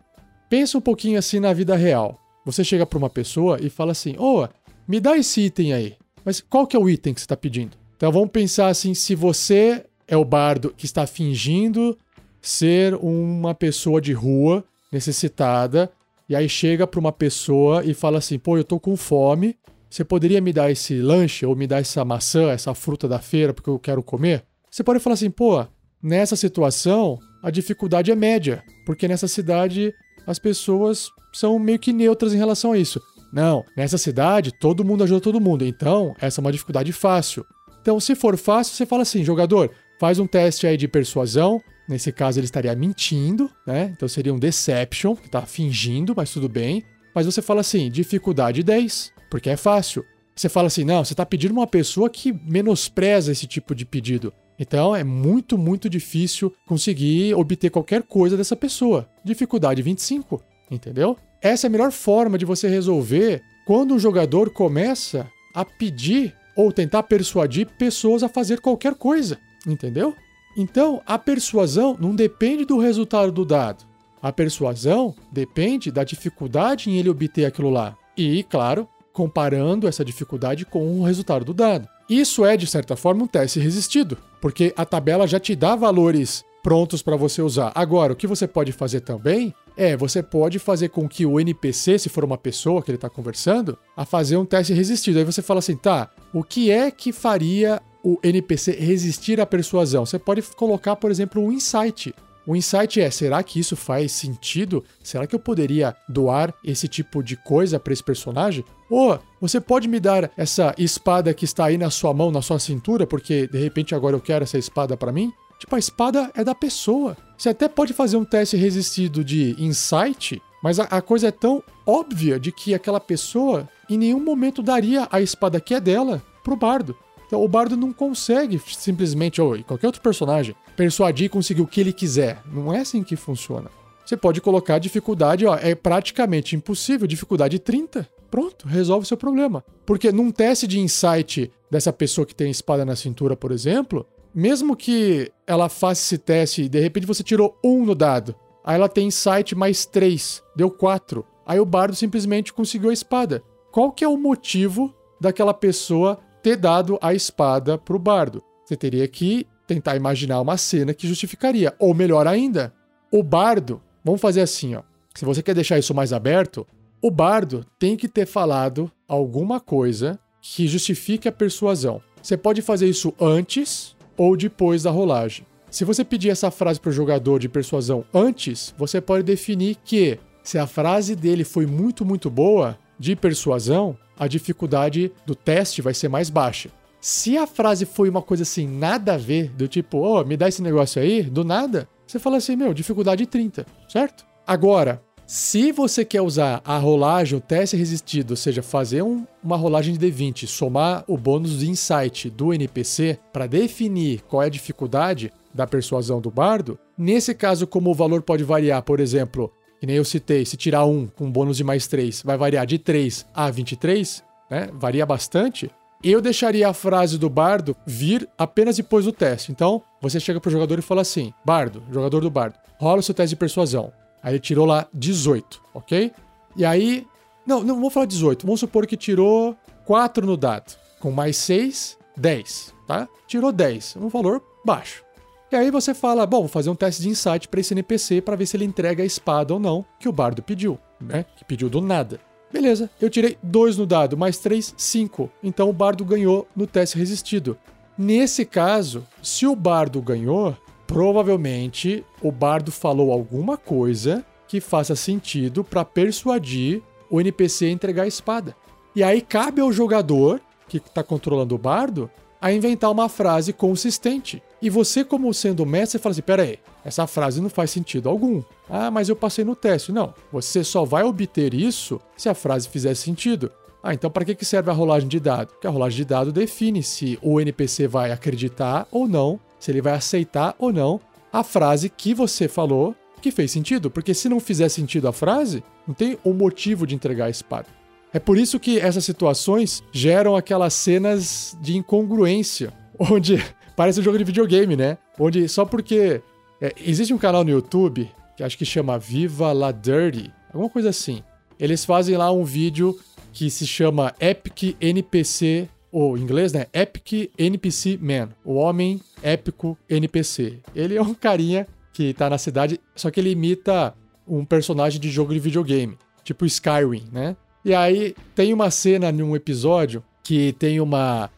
Pensa 0.50 0.78
um 0.78 0.82
pouquinho 0.82 1.20
assim 1.20 1.40
na 1.40 1.54
vida 1.54 1.76
real. 1.76 2.20
Você 2.46 2.64
chega 2.64 2.86
para 2.86 2.98
uma 2.98 3.10
pessoa 3.10 3.60
e 3.62 3.70
fala 3.70 3.92
assim: 3.92 4.16
Ô, 4.18 4.44
oh, 4.44 4.50
me 4.88 5.00
dá 5.00 5.18
esse 5.18 5.42
item 5.42 5.74
aí. 5.74 5.96
Mas 6.24 6.42
qual 6.42 6.66
que 6.66 6.76
é 6.76 6.80
o 6.80 6.90
item 6.90 7.14
que 7.14 7.20
você 7.20 7.26
está 7.26 7.38
pedindo? 7.38 7.78
Então 7.98 8.12
vamos 8.12 8.30
pensar 8.32 8.68
assim: 8.68 8.94
se 8.94 9.14
você 9.14 9.86
é 10.08 10.16
o 10.18 10.26
bardo 10.26 10.74
que 10.76 10.86
está 10.86 11.06
fingindo 11.06 11.98
ser 12.42 12.96
uma 12.96 13.54
pessoa 13.54 14.00
de 14.02 14.14
rua 14.14 14.64
necessitada, 14.92 15.92
e 16.30 16.36
aí 16.36 16.48
chega 16.48 16.86
para 16.86 17.00
uma 17.00 17.12
pessoa 17.12 17.84
e 17.84 17.94
fala 17.94 18.20
assim: 18.20 18.38
pô, 18.38 18.58
eu 18.58 18.64
tô 18.64 18.80
com 18.80 18.96
fome, 18.96 19.58
você 19.90 20.06
poderia 20.06 20.40
me 20.40 20.54
dar 20.54 20.70
esse 20.70 21.02
lanche 21.02 21.46
ou 21.46 21.56
me 21.56 21.66
dar 21.66 21.80
essa 21.80 22.06
maçã, 22.06 22.52
essa 22.52 22.74
fruta 22.76 23.08
da 23.08 23.20
feira 23.20 23.54
porque 23.54 23.70
eu 23.70 23.80
quero 23.80 24.04
comer? 24.04 24.46
Você 24.70 24.84
pode 24.84 25.00
falar 25.00 25.16
assim: 25.16 25.32
pô, 25.32 25.66
nessa 26.02 26.36
situação 26.36 27.18
a 27.42 27.50
dificuldade 27.50 28.12
é 28.12 28.16
média, 28.16 28.64
porque 28.86 29.08
nessa 29.08 29.28
cidade 29.28 29.94
as 30.28 30.38
pessoas 30.38 31.10
são 31.34 31.58
meio 31.58 31.80
que 31.80 31.92
neutras 31.92 32.34
em 32.34 32.38
relação 32.38 32.74
a 32.74 32.78
isso. 32.78 33.02
Não, 33.34 33.64
nessa 33.76 33.98
cidade 33.98 34.52
todo 34.60 34.86
mundo 34.86 35.04
ajuda 35.04 35.22
todo 35.22 35.42
mundo, 35.42 35.66
então 35.66 36.14
essa 36.22 36.40
é 36.40 36.42
uma 36.42 36.52
dificuldade 36.52 36.94
fácil. 36.94 37.46
Então, 37.82 38.00
se 38.00 38.14
for 38.14 38.38
fácil, 38.38 38.76
você 38.76 38.86
fala 38.86 39.02
assim: 39.02 39.24
jogador, 39.24 39.72
faz 40.00 40.20
um 40.20 40.28
teste 40.28 40.68
aí 40.68 40.78
de 40.78 40.88
persuasão. 40.88 41.62
Nesse 41.90 42.12
caso, 42.12 42.40
ele 42.40 42.46
estaria 42.46 42.74
mentindo, 42.76 43.50
né? 43.66 43.92
Então 43.96 44.08
seria 44.08 44.34
um 44.34 44.40
deception, 44.40 45.16
que 45.16 45.30
tá 45.30 45.42
fingindo, 45.42 46.14
mas 46.16 46.32
tudo 46.32 46.48
bem. 46.48 46.84
Mas 47.14 47.26
você 47.26 47.42
fala 47.42 47.62
assim: 47.62 47.90
dificuldade 47.90 48.62
10 48.64 49.12
porque 49.30 49.50
é 49.50 49.58
fácil. 49.58 50.04
Você 50.36 50.50
fala 50.50 50.68
assim, 50.68 50.86
não, 50.86 51.04
você 51.04 51.14
está 51.14 51.26
pedindo 51.26 51.52
uma 51.52 51.68
pessoa 51.68 52.10
que 52.10 52.32
menospreza 52.32 53.32
esse 53.32 53.46
tipo 53.46 53.76
de 53.76 53.86
pedido. 53.86 54.34
Então 54.58 54.96
é 54.96 55.04
muito, 55.04 55.58
muito 55.58 55.90
difícil 55.90 56.54
conseguir 56.66 57.34
obter 57.34 57.70
qualquer 57.70 58.04
coisa 58.04 58.38
dessa 58.38 58.56
pessoa. 58.56 59.10
Dificuldade 59.24 59.82
25, 59.82 60.42
entendeu? 60.72 61.18
Essa 61.42 61.68
é 61.68 61.70
a 61.70 61.72
melhor 61.72 61.92
forma 61.92 62.38
de 62.38 62.46
você 62.46 62.68
resolver 62.68 63.42
quando 63.66 63.94
um 63.94 64.00
jogador 64.00 64.50
começa 64.50 65.28
a 65.54 65.64
pedir 65.64 66.34
ou 66.56 66.72
tentar 66.72 67.04
persuadir 67.04 67.68
pessoas 67.78 68.24
a 68.24 68.30
fazer 68.30 68.60
qualquer 68.60 68.96
coisa, 68.96 69.38
entendeu? 69.68 70.16
Então, 70.60 71.02
a 71.06 71.18
persuasão 71.18 71.96
não 71.98 72.14
depende 72.14 72.66
do 72.66 72.78
resultado 72.78 73.32
do 73.32 73.46
dado. 73.46 73.86
A 74.22 74.30
persuasão 74.30 75.16
depende 75.32 75.90
da 75.90 76.04
dificuldade 76.04 76.90
em 76.90 76.98
ele 76.98 77.10
obter 77.10 77.46
aquilo 77.46 77.70
lá. 77.70 77.96
E, 78.18 78.44
claro, 78.44 78.86
comparando 79.14 79.88
essa 79.88 80.04
dificuldade 80.04 80.66
com 80.66 81.00
o 81.00 81.06
resultado 81.06 81.46
do 81.46 81.54
dado. 81.54 81.88
Isso 82.10 82.46
é, 82.46 82.58
de 82.58 82.68
certa 82.68 82.98
forma, 82.98 83.24
um 83.24 83.28
teste 83.28 83.58
resistido, 83.58 84.18
porque 84.42 84.74
a 84.76 84.84
tabela 84.84 85.26
já 85.26 85.40
te 85.40 85.56
dá 85.56 85.78
valores 85.78 86.44
prontos 86.62 87.02
para 87.02 87.16
você 87.16 87.42
usar. 87.42 87.72
Agora, 87.74 88.12
o 88.12 88.16
que 88.16 88.28
você 88.28 88.46
pode 88.46 88.74
fazer 88.74 89.00
também 89.00 89.54
é, 89.78 89.96
você 89.96 90.22
pode 90.22 90.60
fazer 90.60 90.90
com 90.90 91.08
que 91.08 91.26
o 91.26 91.40
NPC, 91.40 92.00
se 92.00 92.10
for 92.10 92.26
uma 92.26 92.38
pessoa 92.38 92.82
que 92.82 92.92
ele 92.92 92.98
está 92.98 93.10
conversando, 93.10 93.78
a 93.96 94.04
fazer 94.04 94.36
um 94.36 94.44
teste 94.44 94.74
resistido. 94.74 95.20
Aí 95.20 95.24
você 95.24 95.42
fala 95.42 95.60
assim, 95.60 95.78
tá, 95.78 96.10
o 96.34 96.44
que 96.44 96.70
é 96.70 96.92
que 96.92 97.14
faria 97.14 97.82
o 98.04 98.18
NPC 98.24 98.72
resistir 98.72 99.40
à 99.40 99.46
persuasão? 99.46 100.06
Você 100.06 100.20
pode 100.20 100.42
colocar, 100.56 100.96
por 100.96 101.12
exemplo, 101.12 101.42
um 101.42 101.52
insight. 101.52 102.14
O 102.46 102.56
insight 102.56 103.00
é: 103.00 103.12
será 103.12 103.44
que 103.44 103.60
isso 103.60 103.76
faz 103.76 104.12
sentido? 104.12 104.84
Será 105.04 105.28
que 105.28 105.36
eu 105.36 105.40
poderia 105.40 105.96
doar 106.08 106.54
esse 106.64 106.88
tipo 106.88 107.22
de 107.22 107.36
coisa 107.38 107.80
para 107.80 107.94
esse 107.94 108.04
personagem? 108.04 108.66
Ou 108.90 109.20
você 109.40 109.62
pode 109.62 109.88
me 109.88 110.00
dar 110.00 110.32
essa 110.36 110.74
espada 110.78 111.34
que 111.34 111.46
está 111.46 111.66
aí 111.66 111.78
na 111.78 111.92
sua 111.92 112.14
mão, 112.14 112.32
na 112.32 112.42
sua 112.42 112.58
cintura, 112.58 113.06
porque 113.06 113.48
de 113.48 113.60
repente 113.60 113.94
agora 113.94 114.16
eu 114.16 114.22
quero 114.22 114.44
essa 114.44 114.58
espada 114.58 114.98
para 114.98 115.12
mim? 115.12 115.32
Tipo, 115.60 115.76
a 115.76 115.80
espada 115.80 116.32
é 116.34 116.44
da 116.44 116.56
pessoa. 116.56 117.16
Você 117.38 117.50
até 117.50 117.68
pode 117.68 117.94
fazer 117.94 118.18
um 118.18 118.26
teste 118.26 118.58
resistido 118.58 119.24
de 119.24 119.56
insight, 119.60 120.42
mas 120.64 120.80
a, 120.80 120.86
a 120.86 121.02
coisa 121.02 121.28
é 121.28 121.32
tão 121.32 121.62
óbvia 121.86 122.40
de 122.40 122.52
que 122.52 122.74
aquela 122.74 123.00
pessoa 123.00 123.70
em 123.90 123.98
nenhum 123.98 124.20
momento 124.20 124.64
daria 124.64 125.08
a 125.12 125.22
espada 125.22 125.60
que 125.60 125.76
é 125.76 125.80
dela 125.80 126.22
pro 126.44 126.56
bardo. 126.56 126.96
Então, 127.30 127.44
o 127.44 127.48
bardo 127.48 127.78
não 127.78 127.94
consegue 127.94 128.60
simplesmente, 128.68 129.40
ou 129.40 129.64
qualquer 129.64 129.86
outro 129.86 130.02
personagem, 130.02 130.56
persuadir 130.76 131.28
e 131.28 131.30
conseguir 131.30 131.62
o 131.62 131.68
que 131.68 131.80
ele 131.80 131.94
quiser. 131.94 132.42
Não 132.52 132.74
é 132.74 132.80
assim 132.80 133.04
que 133.04 133.16
funciona. 133.16 133.70
Você 134.04 134.18
pode 134.18 134.42
colocar 134.42 134.80
dificuldade, 134.80 135.46
ó, 135.46 135.56
é 135.56 135.76
praticamente 135.76 136.56
impossível, 136.56 137.06
dificuldade 137.06 137.60
30. 137.60 138.10
Pronto, 138.32 138.68
resolve 138.68 139.04
o 139.04 139.08
seu 139.08 139.16
problema. 139.16 139.64
Porque 139.86 140.12
num 140.12 140.32
teste 140.32 140.66
de 140.66 140.80
insight 140.80 141.52
dessa 141.70 141.94
pessoa 141.94 142.26
que 142.26 142.34
tem 142.34 142.50
espada 142.50 142.84
na 142.84 142.96
cintura, 142.96 143.36
por 143.36 143.52
exemplo, 143.52 144.08
mesmo 144.34 144.76
que 144.76 145.32
ela 145.46 145.70
faça 145.70 146.02
esse 146.02 146.18
teste 146.18 146.64
e 146.64 146.70
de 146.70 146.80
repente 146.80 147.06
você 147.06 147.22
tirou 147.22 147.56
um 147.64 147.86
no 147.86 147.94
dado, 147.94 148.34
aí 148.66 148.74
ela 148.74 148.90
tem 148.90 149.06
insight 149.06 149.54
mais 149.54 149.86
3, 149.86 150.42
deu 150.56 150.72
4. 150.72 151.24
Aí 151.46 151.60
o 151.60 151.66
bardo 151.66 151.96
simplesmente 151.96 152.52
conseguiu 152.52 152.90
a 152.90 152.94
espada. 152.94 153.44
Qual 153.72 153.92
que 153.92 154.04
é 154.04 154.08
o 154.08 154.18
motivo 154.18 154.92
daquela 155.22 155.54
pessoa 155.54 156.20
ter 156.42 156.56
dado 156.56 156.98
a 157.02 157.14
espada 157.14 157.78
pro 157.78 158.00
bardo. 158.00 158.44
Você 158.66 158.76
teria 158.76 159.08
que 159.08 159.46
tentar 159.68 159.96
imaginar 159.96 160.42
uma 160.42 160.58
cena 160.58 160.94
que 160.94 161.08
justificaria. 161.08 161.74
Ou 161.80 161.94
melhor 161.94 162.28
ainda, 162.28 162.74
o 163.12 163.22
bardo. 163.24 163.82
Vamos 164.04 164.22
fazer 164.22 164.42
assim, 164.42 164.76
ó. 164.76 164.82
Se 165.14 165.26
você 165.26 165.44
quer 165.44 165.54
deixar 165.54 165.78
isso 165.78 165.94
mais 165.94 166.14
aberto, 166.14 166.66
o 167.02 167.12
bardo 167.12 167.66
tem 167.78 167.96
que 167.96 168.08
ter 168.08 168.26
falado 168.26 168.92
alguma 169.08 169.60
coisa 169.60 170.20
que 170.42 170.68
justifique 170.68 171.28
a 171.28 171.32
persuasão. 171.32 172.02
Você 172.22 172.38
pode 172.38 172.62
fazer 172.62 172.88
isso 172.88 173.14
antes 173.20 173.96
ou 174.18 174.36
depois 174.36 174.84
da 174.84 174.92
rolagem. 174.92 175.46
Se 175.70 175.86
você 175.86 176.04
pedir 176.04 176.30
essa 176.30 176.50
frase 176.50 176.80
para 176.80 176.90
o 176.90 176.94
jogador 176.94 177.40
de 177.40 177.48
persuasão 177.48 178.04
antes, 178.14 178.74
você 178.78 179.00
pode 179.00 179.24
definir 179.24 179.78
que, 179.84 180.20
se 180.44 180.58
a 180.58 180.66
frase 180.66 181.16
dele 181.16 181.44
foi 181.44 181.66
muito, 181.66 182.04
muito 182.04 182.30
boa, 182.30 182.78
de 182.98 183.16
persuasão, 183.16 183.98
a 184.20 184.28
dificuldade 184.28 185.12
do 185.26 185.34
teste 185.34 185.82
vai 185.82 185.94
ser 185.94 186.10
mais 186.10 186.30
baixa. 186.30 186.70
Se 187.02 187.38
a 187.38 187.48
frase 187.48 187.86
foi 187.86 188.10
uma 188.10 188.22
coisa 188.22 188.44
assim, 188.44 188.68
nada 188.68 189.14
a 189.14 189.18
ver, 189.18 189.50
do 189.52 189.68
tipo, 189.68 190.00
ô, 190.00 190.20
oh, 190.20 190.26
me 190.26 190.36
dá 190.36 190.50
esse 190.50 190.62
negócio 190.62 191.02
aí, 191.02 191.24
do 191.24 191.46
nada, 191.46 191.88
você 192.06 192.20
fala 192.20 192.38
assim, 192.38 192.58
meu, 192.58 192.74
dificuldade 192.74 193.26
30, 193.26 193.66
certo? 193.88 194.26
Agora, 194.46 195.02
se 195.26 195.72
você 195.72 196.04
quer 196.04 196.22
usar 196.22 196.60
a 196.66 196.78
rolagem, 196.80 197.38
o 197.38 197.42
teste 197.42 197.78
resistido, 197.78 198.32
ou 198.32 198.36
seja, 198.36 198.64
fazer 198.64 199.04
um, 199.04 199.26
uma 199.44 199.56
rolagem 199.56 199.96
de 199.96 200.08
D20, 200.08 200.48
somar 200.48 201.06
o 201.08 201.16
bônus 201.16 201.60
de 201.60 201.70
insight 201.70 202.30
do 202.32 202.52
NPC 202.52 203.20
para 203.32 203.46
definir 203.46 204.22
qual 204.28 204.42
é 204.42 204.48
a 204.48 204.50
dificuldade 204.50 205.32
da 205.54 205.68
persuasão 205.68 206.20
do 206.20 206.32
bardo, 206.32 206.80
nesse 206.98 207.36
caso, 207.36 207.68
como 207.68 207.92
o 207.92 207.94
valor 207.94 208.24
pode 208.24 208.44
variar, 208.44 208.82
por 208.82 209.00
exemplo, 209.00 209.54
que 209.80 209.86
nem 209.86 209.96
eu 209.96 210.06
citei, 210.06 210.46
se 210.46 210.58
tirar 210.58 210.86
um 210.86 211.08
com 211.08 211.32
bônus 211.32 211.58
de 211.58 211.64
mais 211.64 211.88
3, 211.88 212.22
vai 212.24 212.38
variar 212.38 212.66
de 212.66 212.78
3 212.78 213.26
a 213.34 213.50
23, 213.50 214.24
né? 214.50 214.70
Varia 214.74 215.06
bastante. 215.06 215.72
Eu 216.04 216.22
deixaria 216.22 216.68
a 216.68 216.74
frase 216.74 217.18
do 217.18 217.30
bardo 217.30 217.76
vir 217.86 218.28
apenas 218.38 218.78
depois 218.78 219.06
do 219.06 219.12
teste. 219.12 219.52
Então, 219.52 219.82
você 220.02 220.20
chega 220.20 220.40
pro 220.40 220.52
jogador 220.52 220.80
e 220.80 220.82
fala 220.82 221.02
assim: 221.02 221.34
Bardo, 221.44 221.84
jogador 221.92 222.22
do 222.22 222.30
bardo, 222.30 222.58
rola 222.78 223.00
o 223.00 223.04
seu 223.04 223.14
teste 223.14 223.36
de 223.36 223.40
persuasão. 223.40 223.92
Aí 224.24 224.34
ele 224.34 224.40
tirou 224.40 224.66
lá 224.66 224.88
18, 224.94 225.62
ok? 225.74 226.12
E 226.56 226.66
aí. 226.66 227.06
Não, 227.46 227.64
não 227.64 227.80
vou 227.80 227.90
falar 227.90 228.06
18. 228.06 228.46
Vamos 228.46 228.60
supor 228.60 228.86
que 228.86 228.96
tirou 228.96 229.58
4 229.86 230.26
no 230.26 230.38
dado. 230.38 230.78
Com 231.00 231.10
mais 231.10 231.36
6, 231.38 231.98
10, 232.16 232.74
tá? 232.88 233.08
Tirou 233.28 233.52
10. 233.52 233.96
Um 233.96 234.08
valor 234.08 234.42
baixo. 234.64 235.04
E 235.52 235.56
aí 235.56 235.72
você 235.72 235.96
fala, 235.96 236.28
bom, 236.28 236.42
vou 236.42 236.48
fazer 236.48 236.70
um 236.70 236.76
teste 236.76 237.02
de 237.02 237.10
insight 237.10 237.48
para 237.48 237.60
esse 237.60 237.74
NPC 237.74 238.22
para 238.22 238.36
ver 238.36 238.46
se 238.46 238.56
ele 238.56 238.66
entrega 238.66 239.02
a 239.02 239.06
espada 239.06 239.54
ou 239.54 239.60
não 239.60 239.84
que 240.00 240.08
o 240.08 240.12
bardo 240.12 240.44
pediu, 240.44 240.78
né? 241.02 241.26
Que 241.36 241.44
pediu 241.44 241.70
do 241.70 241.82
nada. 241.82 242.20
Beleza, 242.54 242.90
eu 243.02 243.10
tirei 243.10 243.36
2 243.42 243.78
no 243.78 243.86
dado, 243.86 244.16
mais 244.16 244.38
3, 244.38 244.76
5. 244.78 245.30
Então 245.44 245.68
o 245.68 245.74
bardo 245.74 246.06
ganhou 246.06 246.48
no 246.56 246.68
teste 246.68 246.98
resistido. 246.98 247.58
Nesse 247.98 248.46
caso, 248.46 249.06
se 249.24 249.48
o 249.48 249.56
bardo 249.56 250.02
ganhou, 250.02 250.56
provavelmente 250.86 252.06
o 252.22 252.32
bardo 252.32 252.72
falou 252.72 253.12
alguma 253.12 253.58
coisa 253.58 254.24
que 254.48 254.62
faça 254.62 254.96
sentido 254.96 255.64
para 255.64 255.84
persuadir 255.84 256.82
o 257.10 257.20
NPC 257.20 257.66
a 257.66 257.72
entregar 257.72 258.04
a 258.04 258.08
espada. 258.08 258.56
E 258.96 259.04
aí 259.04 259.22
cabe 259.22 259.62
ao 259.62 259.72
jogador, 259.72 260.40
que 260.68 260.78
está 260.78 261.04
controlando 261.04 261.56
o 261.56 261.60
bardo, 261.60 262.10
a 262.42 262.52
inventar 262.52 262.92
uma 262.92 263.10
frase 263.10 263.52
consistente. 263.54 264.42
E 264.62 264.70
você, 264.70 265.04
como 265.04 265.34
sendo 265.34 265.66
mestre, 265.66 266.00
fala 266.00 266.12
assim: 266.12 266.22
pera 266.22 266.44
aí, 266.44 266.60
essa 266.84 267.08
frase 267.08 267.42
não 267.42 267.50
faz 267.50 267.72
sentido 267.72 268.10
algum. 268.10 268.42
Ah, 268.70 268.92
mas 268.92 269.10
eu 269.10 269.16
passei 269.16 269.44
no 269.44 269.56
teste. 269.56 269.92
Não, 269.92 270.14
você 270.32 270.64
só 270.64 270.86
vai 270.86 271.04
obter 271.04 271.54
isso 271.54 272.00
se 272.18 272.30
a 272.30 272.34
frase 272.34 272.68
fizer 272.68 272.96
sentido. 272.96 273.52
Ah, 273.82 273.94
então 273.94 274.12
para 274.12 274.26
que 274.26 274.44
serve 274.44 274.70
a 274.70 274.74
rolagem 274.74 275.08
de 275.08 275.20
dado? 275.20 275.50
Porque 275.50 275.68
a 275.68 275.70
rolagem 275.70 275.98
de 275.98 276.06
dado 276.06 276.32
define 276.32 276.84
se 276.84 277.18
o 277.22 277.40
NPC 277.40 277.88
vai 277.88 278.12
acreditar 278.12 278.86
ou 278.92 279.08
não, 279.08 279.40
se 279.58 279.72
ele 279.72 279.82
vai 279.82 279.94
aceitar 279.94 280.54
ou 280.60 280.74
não 280.74 281.00
a 281.32 281.44
frase 281.44 281.90
que 281.90 282.14
você 282.14 282.48
falou 282.48 282.94
que 283.22 283.32
fez 283.32 283.52
sentido. 283.52 283.90
Porque 283.90 284.14
se 284.14 284.28
não 284.28 284.40
fizer 284.40 284.70
sentido 284.70 285.08
a 285.08 285.14
frase, 285.14 285.64
não 285.88 285.94
tem 285.94 286.18
o 286.24 286.34
motivo 286.34 286.86
de 286.86 286.96
entregar 286.96 287.26
a 287.26 287.30
espada. 287.30 287.79
É 288.14 288.20
por 288.20 288.38
isso 288.38 288.60
que 288.60 288.80
essas 288.80 289.06
situações 289.06 289.84
geram 289.92 290.36
aquelas 290.36 290.74
cenas 290.74 291.58
de 291.62 291.78
incongruência, 291.78 292.74
onde 293.00 293.44
parece 293.76 294.00
um 294.00 294.04
jogo 294.04 294.18
de 294.18 294.24
videogame, 294.24 294.76
né? 294.76 294.98
Onde 295.20 295.48
só 295.48 295.66
porque 295.66 296.22
é, 296.62 296.74
existe 296.86 297.14
um 297.14 297.18
canal 297.18 297.44
no 297.44 297.52
YouTube 297.52 298.10
que 298.36 298.44
acho 298.44 298.58
que 298.58 298.66
chama 298.66 298.98
Viva 298.98 299.52
La 299.52 299.72
Dirty, 299.72 300.32
alguma 300.48 300.70
coisa 300.70 300.90
assim. 300.90 301.22
Eles 301.60 301.84
fazem 301.84 302.16
lá 302.16 302.32
um 302.32 302.44
vídeo 302.44 302.98
que 303.34 303.50
se 303.50 303.68
chama 303.68 304.14
Epic 304.20 304.76
NPC, 304.80 305.70
ou 305.92 306.18
em 306.18 306.22
inglês, 306.22 306.54
né? 306.54 306.68
Epic 306.74 307.32
NPC 307.38 308.00
Man, 308.02 308.30
o 308.46 308.56
homem 308.56 309.02
épico 309.22 309.78
NPC. 309.90 310.60
Ele 310.76 310.96
é 310.96 311.02
um 311.02 311.14
carinha 311.14 311.68
que 311.92 312.14
tá 312.14 312.30
na 312.30 312.38
cidade, 312.38 312.80
só 312.96 313.12
que 313.12 313.20
ele 313.20 313.32
imita 313.32 313.94
um 314.28 314.46
personagem 314.46 315.02
de 315.02 315.10
jogo 315.10 315.34
de 315.34 315.40
videogame, 315.40 315.98
tipo 316.24 316.46
Skyrim, 316.46 317.10
né? 317.12 317.36
E 317.64 317.74
aí 317.74 318.16
tem 318.36 318.54
uma 318.54 318.72
cena 318.72 319.12
num 319.12 319.36
episódio 319.36 320.04
que 320.24 320.54
tem 320.54 320.80
uma. 320.80 321.30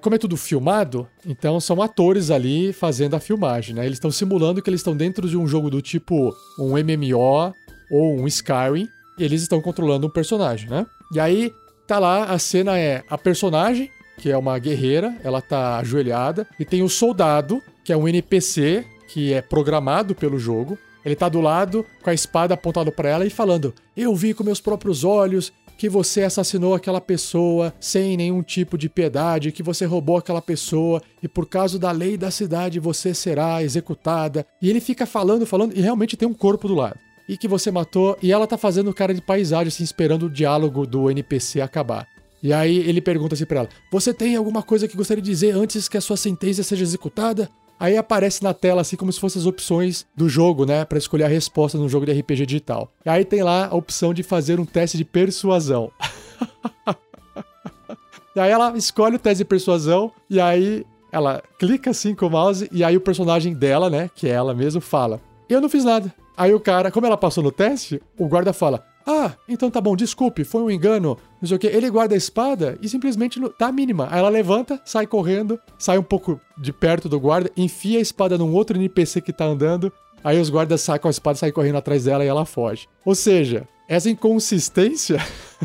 Como 0.00 0.14
é 0.14 0.18
tudo 0.18 0.36
filmado, 0.36 1.06
então 1.26 1.60
são 1.60 1.82
atores 1.82 2.30
ali 2.30 2.72
fazendo 2.72 3.14
a 3.14 3.20
filmagem, 3.20 3.74
né? 3.74 3.84
Eles 3.84 3.96
estão 3.96 4.10
simulando 4.10 4.62
que 4.62 4.70
eles 4.70 4.80
estão 4.80 4.96
dentro 4.96 5.28
de 5.28 5.36
um 5.36 5.46
jogo 5.46 5.68
do 5.68 5.82
tipo 5.82 6.34
um 6.58 6.70
MMO 6.70 7.52
ou 7.90 8.18
um 8.18 8.26
Skyrim, 8.26 8.88
e 9.18 9.24
eles 9.24 9.42
estão 9.42 9.60
controlando 9.60 10.06
um 10.06 10.10
personagem, 10.10 10.70
né? 10.70 10.86
E 11.12 11.20
aí 11.20 11.52
tá 11.86 11.98
lá, 11.98 12.24
a 12.24 12.38
cena 12.38 12.78
é 12.78 13.04
a 13.10 13.18
personagem, 13.18 13.90
que 14.18 14.30
é 14.30 14.36
uma 14.38 14.58
guerreira, 14.58 15.14
ela 15.22 15.42
tá 15.42 15.78
ajoelhada, 15.78 16.46
e 16.58 16.64
tem 16.64 16.82
o 16.82 16.88
soldado, 16.88 17.62
que 17.84 17.92
é 17.92 17.96
um 17.96 18.08
NPC 18.08 18.86
que 19.08 19.34
é 19.34 19.42
programado 19.42 20.14
pelo 20.14 20.38
jogo, 20.38 20.78
ele 21.04 21.14
tá 21.14 21.28
do 21.28 21.40
lado, 21.40 21.84
com 22.02 22.10
a 22.10 22.14
espada 22.14 22.54
apontada 22.54 22.90
para 22.90 23.08
ela 23.08 23.26
e 23.26 23.30
falando: 23.30 23.74
Eu 23.96 24.14
vi 24.14 24.32
com 24.32 24.42
meus 24.42 24.60
próprios 24.60 25.04
olhos 25.04 25.52
que 25.76 25.88
você 25.88 26.22
assassinou 26.22 26.74
aquela 26.74 27.00
pessoa 27.00 27.74
sem 27.80 28.16
nenhum 28.16 28.42
tipo 28.42 28.78
de 28.78 28.88
piedade, 28.88 29.52
que 29.52 29.62
você 29.62 29.84
roubou 29.84 30.16
aquela 30.16 30.40
pessoa 30.40 31.02
e 31.22 31.28
por 31.28 31.46
causa 31.46 31.78
da 31.78 31.90
lei 31.90 32.16
da 32.16 32.30
cidade 32.30 32.78
você 32.78 33.12
será 33.12 33.62
executada. 33.62 34.46
E 34.62 34.70
ele 34.70 34.80
fica 34.80 35.04
falando, 35.04 35.44
falando, 35.44 35.76
e 35.76 35.80
realmente 35.80 36.16
tem 36.16 36.28
um 36.28 36.34
corpo 36.34 36.68
do 36.68 36.74
lado. 36.74 36.98
E 37.28 37.36
que 37.36 37.48
você 37.48 37.70
matou, 37.70 38.16
e 38.22 38.30
ela 38.30 38.46
tá 38.46 38.56
fazendo 38.58 38.92
cara 38.92 39.14
de 39.14 39.22
paisagem, 39.22 39.68
assim, 39.68 39.82
esperando 39.82 40.26
o 40.26 40.30
diálogo 40.30 40.86
do 40.86 41.10
NPC 41.10 41.60
acabar. 41.60 42.06
E 42.42 42.52
aí 42.52 42.76
ele 42.76 43.00
pergunta 43.00 43.34
assim 43.34 43.46
pra 43.46 43.60
ela: 43.60 43.68
Você 43.90 44.12
tem 44.12 44.36
alguma 44.36 44.62
coisa 44.62 44.86
que 44.86 44.96
gostaria 44.96 45.22
de 45.22 45.30
dizer 45.30 45.52
antes 45.52 45.88
que 45.88 45.96
a 45.96 46.00
sua 46.00 46.16
sentença 46.16 46.62
seja 46.62 46.82
executada? 46.82 47.48
Aí 47.84 47.98
aparece 47.98 48.42
na 48.42 48.54
tela 48.54 48.80
assim 48.80 48.96
como 48.96 49.12
se 49.12 49.20
fossem 49.20 49.38
as 49.38 49.44
opções 49.44 50.06
do 50.16 50.26
jogo, 50.26 50.64
né, 50.64 50.86
para 50.86 50.96
escolher 50.96 51.24
a 51.24 51.28
resposta 51.28 51.76
no 51.76 51.86
jogo 51.86 52.06
de 52.06 52.18
RPG 52.18 52.46
digital. 52.46 52.90
E 53.04 53.10
aí 53.10 53.26
tem 53.26 53.42
lá 53.42 53.66
a 53.66 53.74
opção 53.74 54.14
de 54.14 54.22
fazer 54.22 54.58
um 54.58 54.64
teste 54.64 54.96
de 54.96 55.04
persuasão. 55.04 55.92
e 58.34 58.40
aí 58.40 58.50
ela 58.50 58.74
escolhe 58.74 59.16
o 59.16 59.18
teste 59.18 59.38
de 59.40 59.44
persuasão 59.44 60.10
e 60.30 60.40
aí 60.40 60.82
ela 61.12 61.42
clica 61.58 61.90
assim 61.90 62.14
com 62.14 62.26
o 62.26 62.30
mouse 62.30 62.66
e 62.72 62.82
aí 62.82 62.96
o 62.96 63.02
personagem 63.02 63.52
dela, 63.52 63.90
né, 63.90 64.08
que 64.14 64.26
é 64.28 64.30
ela 64.30 64.54
mesmo, 64.54 64.80
fala: 64.80 65.20
"Eu 65.46 65.60
não 65.60 65.68
fiz 65.68 65.84
nada". 65.84 66.10
Aí 66.38 66.54
o 66.54 66.60
cara, 66.60 66.90
como 66.90 67.04
ela 67.04 67.18
passou 67.18 67.44
no 67.44 67.52
teste, 67.52 68.00
o 68.18 68.26
guarda 68.26 68.54
fala: 68.54 68.82
ah, 69.06 69.32
então 69.46 69.70
tá 69.70 69.80
bom, 69.80 69.94
desculpe, 69.94 70.44
foi 70.44 70.62
um 70.62 70.70
engano, 70.70 71.18
não 71.40 71.48
sei 71.48 71.56
o 71.56 71.60
que. 71.60 71.66
Ele 71.66 71.90
guarda 71.90 72.14
a 72.14 72.18
espada 72.18 72.78
e 72.80 72.88
simplesmente 72.88 73.38
tá 73.58 73.70
mínima. 73.70 74.08
Aí 74.10 74.18
ela 74.18 74.30
levanta, 74.30 74.80
sai 74.84 75.06
correndo, 75.06 75.60
sai 75.78 75.98
um 75.98 76.02
pouco 76.02 76.40
de 76.56 76.72
perto 76.72 77.08
do 77.08 77.20
guarda, 77.20 77.50
enfia 77.56 77.98
a 77.98 78.02
espada 78.02 78.38
num 78.38 78.52
outro 78.54 78.76
NPC 78.76 79.20
que 79.20 79.32
tá 79.32 79.44
andando. 79.44 79.92
Aí 80.22 80.40
os 80.40 80.48
guardas 80.48 80.80
saem 80.80 81.00
com 81.00 81.08
a 81.08 81.10
espada, 81.10 81.36
saem 81.36 81.52
correndo 81.52 81.76
atrás 81.76 82.04
dela 82.04 82.24
e 82.24 82.28
ela 82.28 82.46
foge. 82.46 82.88
Ou 83.04 83.14
seja, 83.14 83.68
essa 83.86 84.08
inconsistência 84.08 85.18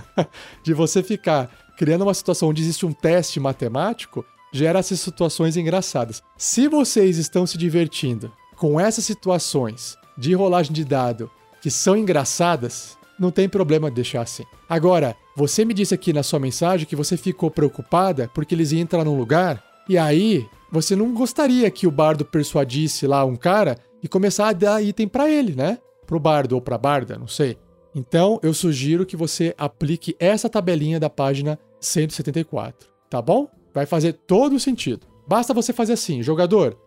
de 0.61 0.73
você 0.73 1.01
ficar 1.01 1.49
criando 1.77 2.01
uma 2.01 2.13
situação 2.13 2.49
onde 2.49 2.61
existe 2.61 2.85
um 2.85 2.91
teste 2.91 3.39
matemático 3.39 4.25
gera 4.51 4.79
essas 4.79 4.99
situações 4.99 5.55
engraçadas. 5.55 6.21
Se 6.37 6.67
vocês 6.67 7.17
estão 7.17 7.47
se 7.47 7.57
divertindo 7.57 8.33
com 8.57 8.77
essas 8.77 9.05
situações 9.05 9.97
de 10.17 10.33
rolagem 10.33 10.73
de 10.73 10.83
dado 10.83 11.31
que 11.61 11.71
são 11.71 11.95
engraçadas, 11.95 12.97
não 13.19 13.31
tem 13.31 13.49
problema 13.49 13.91
deixar 13.91 14.21
assim. 14.21 14.43
Agora, 14.67 15.15
você 15.35 15.65
me 15.65 15.73
disse 15.73 15.93
aqui 15.93 16.13
na 16.13 16.23
sua 16.23 16.39
mensagem 16.39 16.87
que 16.87 16.95
você 16.95 17.17
ficou 17.17 17.51
preocupada 17.51 18.29
porque 18.33 18.55
eles 18.55 18.71
iam 18.71 18.81
entrar 18.81 19.03
num 19.03 19.17
lugar 19.17 19.63
e 19.87 19.97
aí 19.97 20.47
você 20.71 20.95
não 20.95 21.13
gostaria 21.13 21.69
que 21.71 21.87
o 21.87 21.91
bardo 21.91 22.23
persuadisse 22.23 23.07
lá 23.07 23.25
um 23.25 23.35
cara 23.35 23.77
e 24.01 24.07
começar 24.07 24.47
a 24.47 24.53
dar 24.53 24.83
item 24.83 25.07
para 25.07 25.29
ele, 25.29 25.55
né? 25.55 25.79
Pro 26.05 26.19
bardo 26.19 26.53
ou 26.53 26.61
pra 26.61 26.77
barda, 26.77 27.17
não 27.17 27.27
sei. 27.27 27.57
Então, 27.93 28.39
eu 28.43 28.53
sugiro 28.53 29.05
que 29.05 29.17
você 29.17 29.53
aplique 29.57 30.15
essa 30.19 30.47
tabelinha 30.47 30.99
da 30.99 31.09
página 31.09 31.59
174, 31.79 32.87
tá 33.09 33.21
bom? 33.21 33.47
Vai 33.73 33.85
fazer 33.85 34.13
todo 34.13 34.55
o 34.55 34.59
sentido. 34.59 35.07
Basta 35.27 35.53
você 35.53 35.73
fazer 35.73 35.93
assim, 35.93 36.21
jogador. 36.21 36.77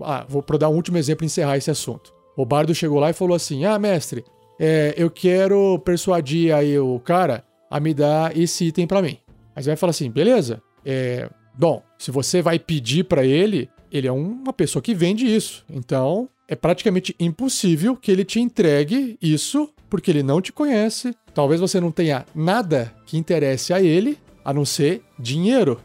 Ah, 0.00 0.24
vou 0.28 0.42
dar 0.58 0.68
um 0.68 0.74
último 0.74 0.98
exemplo 0.98 1.24
e 1.24 1.26
encerrar 1.26 1.56
esse 1.56 1.70
assunto. 1.70 2.14
O 2.36 2.44
bardo 2.44 2.74
chegou 2.74 2.98
lá 2.98 3.10
e 3.10 3.14
falou 3.14 3.34
assim: 3.34 3.64
Ah, 3.64 3.78
mestre, 3.78 4.24
é, 4.58 4.94
eu 4.96 5.10
quero 5.10 5.78
persuadir 5.80 6.54
aí 6.54 6.78
o 6.78 6.98
cara 7.00 7.44
a 7.70 7.80
me 7.80 7.92
dar 7.92 8.36
esse 8.36 8.66
item 8.66 8.86
para 8.86 9.02
mim. 9.02 9.18
Aí 9.54 9.62
você 9.62 9.70
vai 9.70 9.76
falar 9.76 9.90
assim, 9.90 10.10
beleza? 10.10 10.62
É, 10.84 11.28
bom, 11.56 11.82
se 11.98 12.10
você 12.10 12.42
vai 12.42 12.58
pedir 12.58 13.04
para 13.04 13.24
ele, 13.24 13.68
ele 13.90 14.06
é 14.06 14.12
uma 14.12 14.52
pessoa 14.52 14.82
que 14.82 14.94
vende 14.94 15.26
isso. 15.26 15.64
Então, 15.70 16.28
é 16.48 16.54
praticamente 16.54 17.14
impossível 17.18 17.96
que 17.96 18.10
ele 18.10 18.24
te 18.24 18.40
entregue 18.40 19.18
isso 19.20 19.70
porque 19.88 20.10
ele 20.10 20.22
não 20.22 20.40
te 20.40 20.52
conhece. 20.52 21.14
Talvez 21.32 21.60
você 21.60 21.80
não 21.80 21.90
tenha 21.90 22.26
nada 22.34 22.92
que 23.06 23.16
interesse 23.16 23.72
a 23.72 23.80
ele, 23.80 24.18
a 24.44 24.52
não 24.52 24.64
ser 24.64 25.02
dinheiro. 25.18 25.80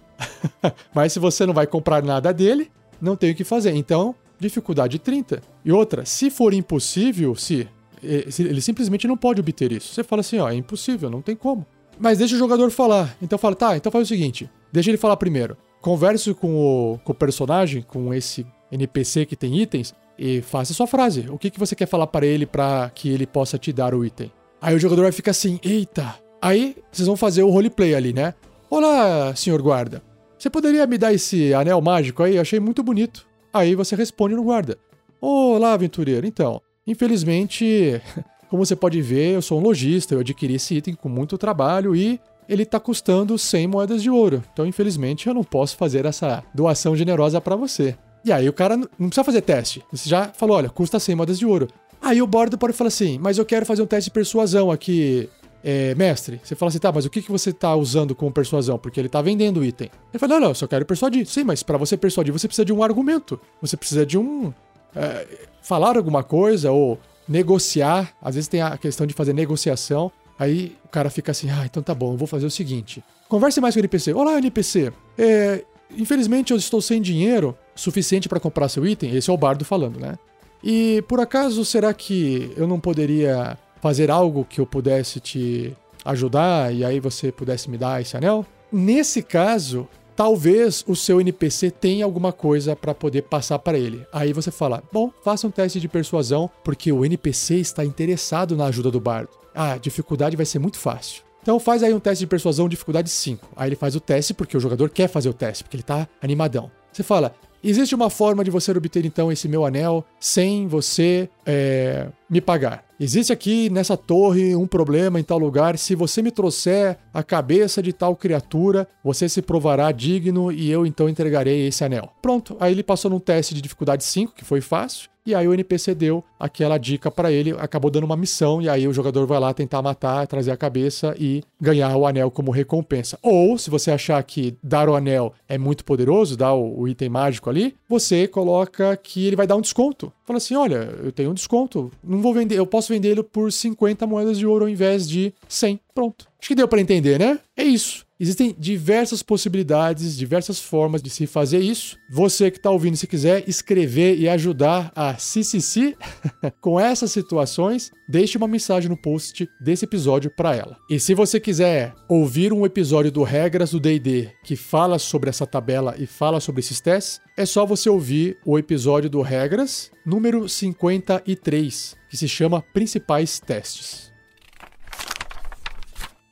Mas 0.94 1.14
se 1.14 1.20
você 1.20 1.46
não 1.46 1.54
vai 1.54 1.68
comprar 1.68 2.04
nada 2.04 2.34
dele, 2.34 2.70
não 3.02 3.16
tem 3.16 3.32
o 3.32 3.36
que 3.36 3.44
fazer. 3.44 3.72
Então, 3.76 4.16
dificuldade 4.40 5.00
30. 5.00 5.42
E 5.64 5.72
outra, 5.72 6.06
se 6.06 6.30
for 6.30 6.54
impossível, 6.54 7.36
se 7.36 7.68
ele 8.02 8.62
simplesmente 8.62 9.08
não 9.08 9.18
pode 9.18 9.42
obter 9.42 9.72
isso. 9.72 9.94
Você 9.94 10.04
fala 10.04 10.22
assim, 10.22 10.40
ó, 10.40 10.50
é 10.50 10.56
impossível, 10.56 11.10
não 11.10 11.22
tem 11.22 11.36
como. 11.36 11.66
Mas 12.00 12.18
deixa 12.18 12.36
o 12.36 12.40
jogador 12.40 12.70
falar. 12.72 13.16
Então 13.22 13.38
fala, 13.38 13.56
tá, 13.56 13.78
então 13.78 13.92
faz 13.92 14.06
o 14.06 14.08
seguinte, 14.08 14.50
deixa 14.72 14.90
ele 14.90 14.98
falar 14.98 15.18
primeiro. 15.18 15.58
Converse 15.82 16.34
com 16.34 16.56
o, 16.56 17.00
com 17.04 17.12
o 17.12 17.16
personagem, 17.16 17.82
com 17.82 18.14
esse 18.14 18.46
NPC 18.72 19.26
que 19.26 19.36
tem 19.36 19.60
itens, 19.60 19.94
e 20.18 20.42
faça 20.42 20.74
sua 20.74 20.88
frase. 20.88 21.28
O 21.30 21.38
que, 21.38 21.50
que 21.50 21.60
você 21.60 21.76
quer 21.76 21.88
falar 21.88 22.08
para 22.08 22.26
ele 22.26 22.46
para 22.46 22.92
que 22.94 23.10
ele 23.10 23.26
possa 23.26 23.58
te 23.58 23.72
dar 23.72 23.94
o 23.94 24.04
item? 24.04 24.32
Aí 24.62 24.76
o 24.76 24.80
jogador 24.80 25.04
vai 25.04 25.12
ficar 25.12 25.32
assim, 25.32 25.60
eita. 25.64 26.16
Aí 26.42 26.76
vocês 26.92 27.08
vão 27.08 27.16
fazer 27.16 27.44
o 27.44 27.50
roleplay 27.50 27.96
ali, 27.96 28.12
né? 28.12 28.34
Olá, 28.70 29.34
senhor 29.36 29.62
guarda. 29.62 30.02
Você 30.38 30.50
poderia 30.50 30.86
me 30.86 30.98
dar 30.98 31.14
esse 31.14 31.54
anel 31.54 31.82
mágico 31.82 32.24
aí? 32.24 32.36
Eu 32.36 32.42
achei 32.42 32.60
muito 32.60 32.84
bonito. 32.84 33.26
Aí 33.54 33.76
você 33.76 33.96
responde 33.96 34.36
no 34.36 34.44
guarda. 34.44 34.78
Olá, 35.20 35.74
aventureiro. 35.74 36.26
Então, 36.28 36.62
Infelizmente, 36.90 38.02
como 38.50 38.66
você 38.66 38.76
pode 38.76 39.00
ver, 39.00 39.36
eu 39.36 39.42
sou 39.44 39.60
um 39.60 39.62
lojista, 39.62 40.16
eu 40.16 40.22
adquiri 40.22 40.56
esse 40.56 40.76
item 40.76 40.96
com 40.96 41.08
muito 41.08 41.38
trabalho 41.38 41.96
e 41.96 42.20
ele 42.48 42.64
está 42.64 42.80
custando 42.80 43.38
100 43.38 43.68
moedas 43.68 44.02
de 44.02 44.10
ouro. 44.10 44.44
Então, 44.52 44.66
infelizmente, 44.66 45.28
eu 45.28 45.36
não 45.36 45.44
posso 45.44 45.78
fazer 45.78 46.06
essa 46.08 46.44
doação 46.52 46.96
generosa 46.96 47.40
para 47.40 47.56
você. 47.56 47.96
E 48.26 48.32
aí 48.32 48.50
o 48.50 48.54
cara 48.54 48.76
não 48.76 48.88
precisa 49.08 49.24
fazer 49.24 49.42
teste. 49.42 49.84
Você 49.92 50.10
já 50.10 50.30
falou, 50.30 50.58
olha, 50.58 50.68
custa 50.68 51.00
100 51.00 51.16
moedas 51.16 51.38
de 51.38 51.46
ouro. 51.46 51.68
Aí 52.02 52.24
o 52.24 52.28
bordo 52.28 52.58
pode 52.58 52.74
falar 52.74 52.88
assim, 52.88 53.20
mas 53.20 53.38
eu 53.38 53.46
quero 53.46 53.68
fazer 53.68 53.84
um 53.84 53.86
teste 53.86 54.10
de 54.10 54.14
persuasão 54.14 54.72
aqui, 54.72 55.30
é, 55.64 55.94
mestre. 55.94 56.42
Você 56.44 56.56
fala 56.56 56.70
assim, 56.70 56.80
tá, 56.80 56.92
mas 56.92 57.06
o 57.06 57.10
que, 57.10 57.22
que 57.22 57.32
você 57.32 57.52
está 57.52 57.76
usando 57.76 58.16
como 58.16 58.32
persuasão? 58.32 58.80
Porque 58.80 59.00
ele 59.00 59.08
está 59.08 59.22
vendendo 59.22 59.60
o 59.60 59.66
item. 59.66 59.92
Ele 60.12 60.20
fala, 60.20 60.34
não, 60.34 60.42
não, 60.42 60.48
eu 60.50 60.56
só 60.56 60.66
quero 60.66 60.86
persuadir. 60.86 61.28
Sim, 61.28 61.44
mas 61.44 61.62
para 61.62 61.78
você 61.78 61.96
persuadir, 61.96 62.34
você 62.34 62.48
precisa 62.48 62.66
de 62.66 62.74
um 62.74 62.82
argumento. 62.82 63.40
Você 63.62 63.78
precisa 63.78 64.06
de 64.06 64.18
um 64.18 64.52
é, 64.96 65.28
falar 65.62 65.98
alguma 65.98 66.24
coisa 66.24 66.72
ou 66.72 67.00
negociar. 67.28 68.14
Às 68.22 68.36
vezes 68.36 68.48
tem 68.48 68.62
a 68.62 68.78
questão 68.78 69.06
de 69.06 69.14
fazer 69.14 69.34
negociação. 69.34 70.12
Aí 70.38 70.76
o 70.86 70.90
cara 70.90 71.10
fica 71.10 71.32
assim: 71.32 71.50
ah, 71.50 71.66
então 71.66 71.84
tá 71.84 71.94
bom, 71.94 72.14
eu 72.14 72.18
vou 72.18 72.28
fazer 72.28 72.46
o 72.46 72.52
seguinte. 72.52 73.04
Converse 73.28 73.62
mais 73.62 73.76
com 73.76 73.80
o 73.80 73.82
NPC. 73.82 74.14
Olá, 74.14 74.38
NPC. 74.38 74.92
É, 75.18 75.64
infelizmente 75.96 76.52
eu 76.52 76.58
estou 76.58 76.82
sem 76.82 77.02
dinheiro 77.02 77.56
suficiente 77.76 78.28
para 78.28 78.40
comprar 78.40 78.70
seu 78.70 78.86
item. 78.88 79.16
Esse 79.16 79.30
é 79.30 79.34
o 79.34 79.38
bardo 79.38 79.64
falando, 79.64 80.00
né? 80.00 80.18
E 80.64 81.04
por 81.08 81.20
acaso 81.20 81.64
será 81.64 81.94
que 81.94 82.52
eu 82.58 82.68
não 82.68 82.80
poderia 82.80 83.58
fazer 83.82 84.12
algo 84.12 84.46
que 84.46 84.60
eu 84.60 84.66
pudesse 84.66 85.20
te 85.20 85.76
ajudar 86.04 86.74
e 86.74 86.84
aí 86.84 87.00
você 87.00 87.32
pudesse 87.32 87.70
me 87.70 87.78
dar 87.78 88.02
esse 88.02 88.18
anel? 88.18 88.46
Nesse 88.72 89.22
caso, 89.22 89.88
talvez 90.20 90.84
o 90.86 90.98
seu 90.98 91.22
NPC 91.22 91.72
tenha 91.72 92.04
alguma 92.04 92.34
coisa 92.34 92.76
para 92.76 92.94
poder 92.94 93.22
passar 93.22 93.58
para 93.58 93.80
ele. 93.80 94.06
Aí 94.12 94.34
você 94.34 94.52
fala: 94.52 94.84
"Bom, 94.92 95.10
faça 95.24 95.48
um 95.48 95.50
teste 95.50 95.80
de 95.80 95.88
persuasão, 95.88 96.52
porque 96.62 96.92
o 96.92 97.06
NPC 97.06 97.56
está 97.56 97.86
interessado 97.86 98.54
na 98.54 98.66
ajuda 98.66 98.92
do 98.92 99.00
bardo. 99.00 99.30
Ah, 99.56 99.74
a 99.74 99.78
dificuldade 99.78 100.36
vai 100.36 100.46
ser 100.46 100.60
muito 100.60 100.78
fácil. 100.78 101.24
Então 101.42 101.58
faz 101.58 101.84
aí 101.84 101.94
um 101.94 102.02
teste 102.02 102.26
de 102.26 102.28
persuasão 102.28 102.68
dificuldade 102.68 103.10
5. 103.10 103.48
Aí 103.56 103.70
ele 103.70 103.78
faz 103.78 103.96
o 103.96 104.02
teste 104.02 104.34
porque 104.34 104.58
o 104.58 104.60
jogador 104.60 104.90
quer 104.90 105.08
fazer 105.08 105.30
o 105.30 105.34
teste, 105.34 105.64
porque 105.64 105.78
ele 105.78 105.84
tá 105.84 106.06
animadão. 106.22 106.70
Você 106.92 107.02
fala: 107.02 107.34
Existe 107.62 107.94
uma 107.94 108.10
forma 108.10 108.44
de 108.44 108.50
você 108.50 108.72
obter 108.72 109.06
então 109.06 109.32
esse 109.32 109.48
meu 109.48 109.66
anel 109.66 110.06
sem 110.20 110.66
você 110.68 111.30
é, 111.46 112.08
me 112.30 112.40
pagar. 112.40 112.86
Existe 112.98 113.34
aqui 113.34 113.70
nessa 113.70 113.98
torre 113.98 114.56
um 114.56 114.66
problema 114.66 115.20
em 115.20 115.24
tal 115.24 115.38
lugar. 115.38 115.78
Se 115.78 115.94
você 115.94 116.22
me 116.22 116.32
trouxer 116.32 116.98
a 117.14 117.24
cabeça 117.24 117.82
de 117.82 117.94
tal 117.94 118.16
criatura, 118.16 118.88
você 119.04 119.28
se 119.28 119.42
provará 119.42 119.92
digno 119.92 120.52
e 120.52 120.70
eu 120.70 120.86
então 120.86 121.10
entregarei 121.10 121.68
esse 121.68 121.84
anel. 121.84 122.12
Pronto, 122.22 122.56
aí 122.60 122.72
ele 122.72 122.84
passou 122.84 123.10
num 123.10 123.20
teste 123.20 123.54
de 123.54 123.62
dificuldade 123.62 124.04
5, 124.04 124.34
que 124.34 124.46
foi 124.46 124.62
fácil. 124.62 125.10
E 125.26 125.36
aí 125.36 125.48
o 125.48 125.54
NPC 125.54 125.94
deu 125.94 126.24
aquela 126.40 126.80
dica 126.80 127.12
para 127.12 127.32
ele, 127.32 127.52
acabou 127.52 127.92
dando 127.92 128.06
uma 128.06 128.18
missão, 128.18 128.60
e 128.62 128.68
aí 128.68 128.88
o 128.88 128.94
jogador 128.94 129.28
vai 129.28 129.40
lá 129.40 129.54
tentar 129.54 129.80
matar, 129.80 130.26
trazer 130.26 130.50
a 130.50 130.58
cabeça 130.58 131.14
e 131.20 131.44
ganhar 131.62 131.96
o 131.96 132.08
anel 132.08 132.32
como 132.32 132.50
recompensa. 132.50 133.20
Ou, 133.22 133.56
se 133.56 133.70
você 133.70 133.92
achar 133.92 134.24
que 134.24 134.58
dar 134.64 134.90
o 134.90 134.96
anel 134.96 135.32
é 135.48 135.56
muito 135.56 135.86
poderoso, 135.86 136.36
dar 136.36 136.56
o, 136.56 136.88
item 136.88 137.10
mágico 137.10 137.48
ali, 137.48 137.76
você 137.88 138.28
coloca 138.28 138.98
que 138.98 139.28
ele 139.28 139.36
vai 139.36 139.46
dar 139.46 139.56
um 139.56 139.62
desconto. 139.62 140.12
Fala 140.26 140.38
assim: 140.38 140.56
olha, 140.56 140.96
eu 141.04 141.12
tenho 141.12 141.30
um 141.30 141.36
desconto, 141.36 141.92
não 142.04 142.22
vou 142.22 142.34
vender, 142.34 142.56
eu 142.56 142.66
posso 142.66 142.92
vender 142.92 143.10
ele 143.10 143.22
por 143.22 143.52
50 143.52 144.08
moedas 144.08 144.38
de 144.38 144.48
ouro 144.48 144.66
ao 144.66 144.70
invés 144.70 145.08
de 145.08 145.32
100. 145.48 145.80
Pronto. 145.94 146.29
Acho 146.40 146.48
que 146.48 146.56
deu 146.56 146.68
para 146.68 146.82
entender, 146.82 147.20
né? 147.20 147.40
É 147.56 147.64
isso. 147.64 148.06
Existem 148.22 148.54
diversas 148.60 149.24
possibilidades, 149.24 150.18
diversas 150.18 150.60
formas 150.60 151.02
de 151.02 151.10
se 151.10 151.26
fazer 151.26 151.60
isso. 151.60 151.98
Você 152.12 152.52
que 152.52 152.58
está 152.58 152.70
ouvindo, 152.70 152.98
se 152.98 153.08
quiser 153.08 153.48
escrever 153.48 154.18
e 154.18 154.28
ajudar 154.28 154.92
a 154.94 155.18
CCC 155.18 155.96
com 156.60 156.78
essas 156.78 157.12
situações, 157.12 157.92
deixe 158.10 158.38
uma 158.38 158.48
mensagem 158.48 158.90
no 158.90 158.98
post 158.98 159.48
desse 159.62 159.86
episódio 159.86 160.30
para 160.36 160.54
ela. 160.54 160.78
E 160.90 161.00
se 161.00 161.14
você 161.14 161.40
quiser 161.40 161.94
ouvir 162.10 162.52
um 162.52 162.66
episódio 162.66 163.10
do 163.10 163.24
Regras 163.24 163.72
do 163.72 163.80
D&D 163.80 164.30
que 164.44 164.58
fala 164.58 165.00
sobre 165.00 165.30
essa 165.30 165.48
tabela 165.48 165.96
e 165.98 166.06
fala 166.06 166.42
sobre 166.42 166.60
esses 166.60 166.82
testes, 166.82 167.22
é 167.38 167.46
só 167.46 167.66
você 167.66 167.90
ouvir 167.90 168.38
o 168.46 168.60
episódio 168.60 169.10
do 169.10 169.22
Regras 169.22 169.92
número 170.06 170.50
53, 170.50 171.96
que 172.10 172.18
se 172.18 172.28
chama 172.28 172.62
Principais 172.74 173.40
Testes. 173.40 174.09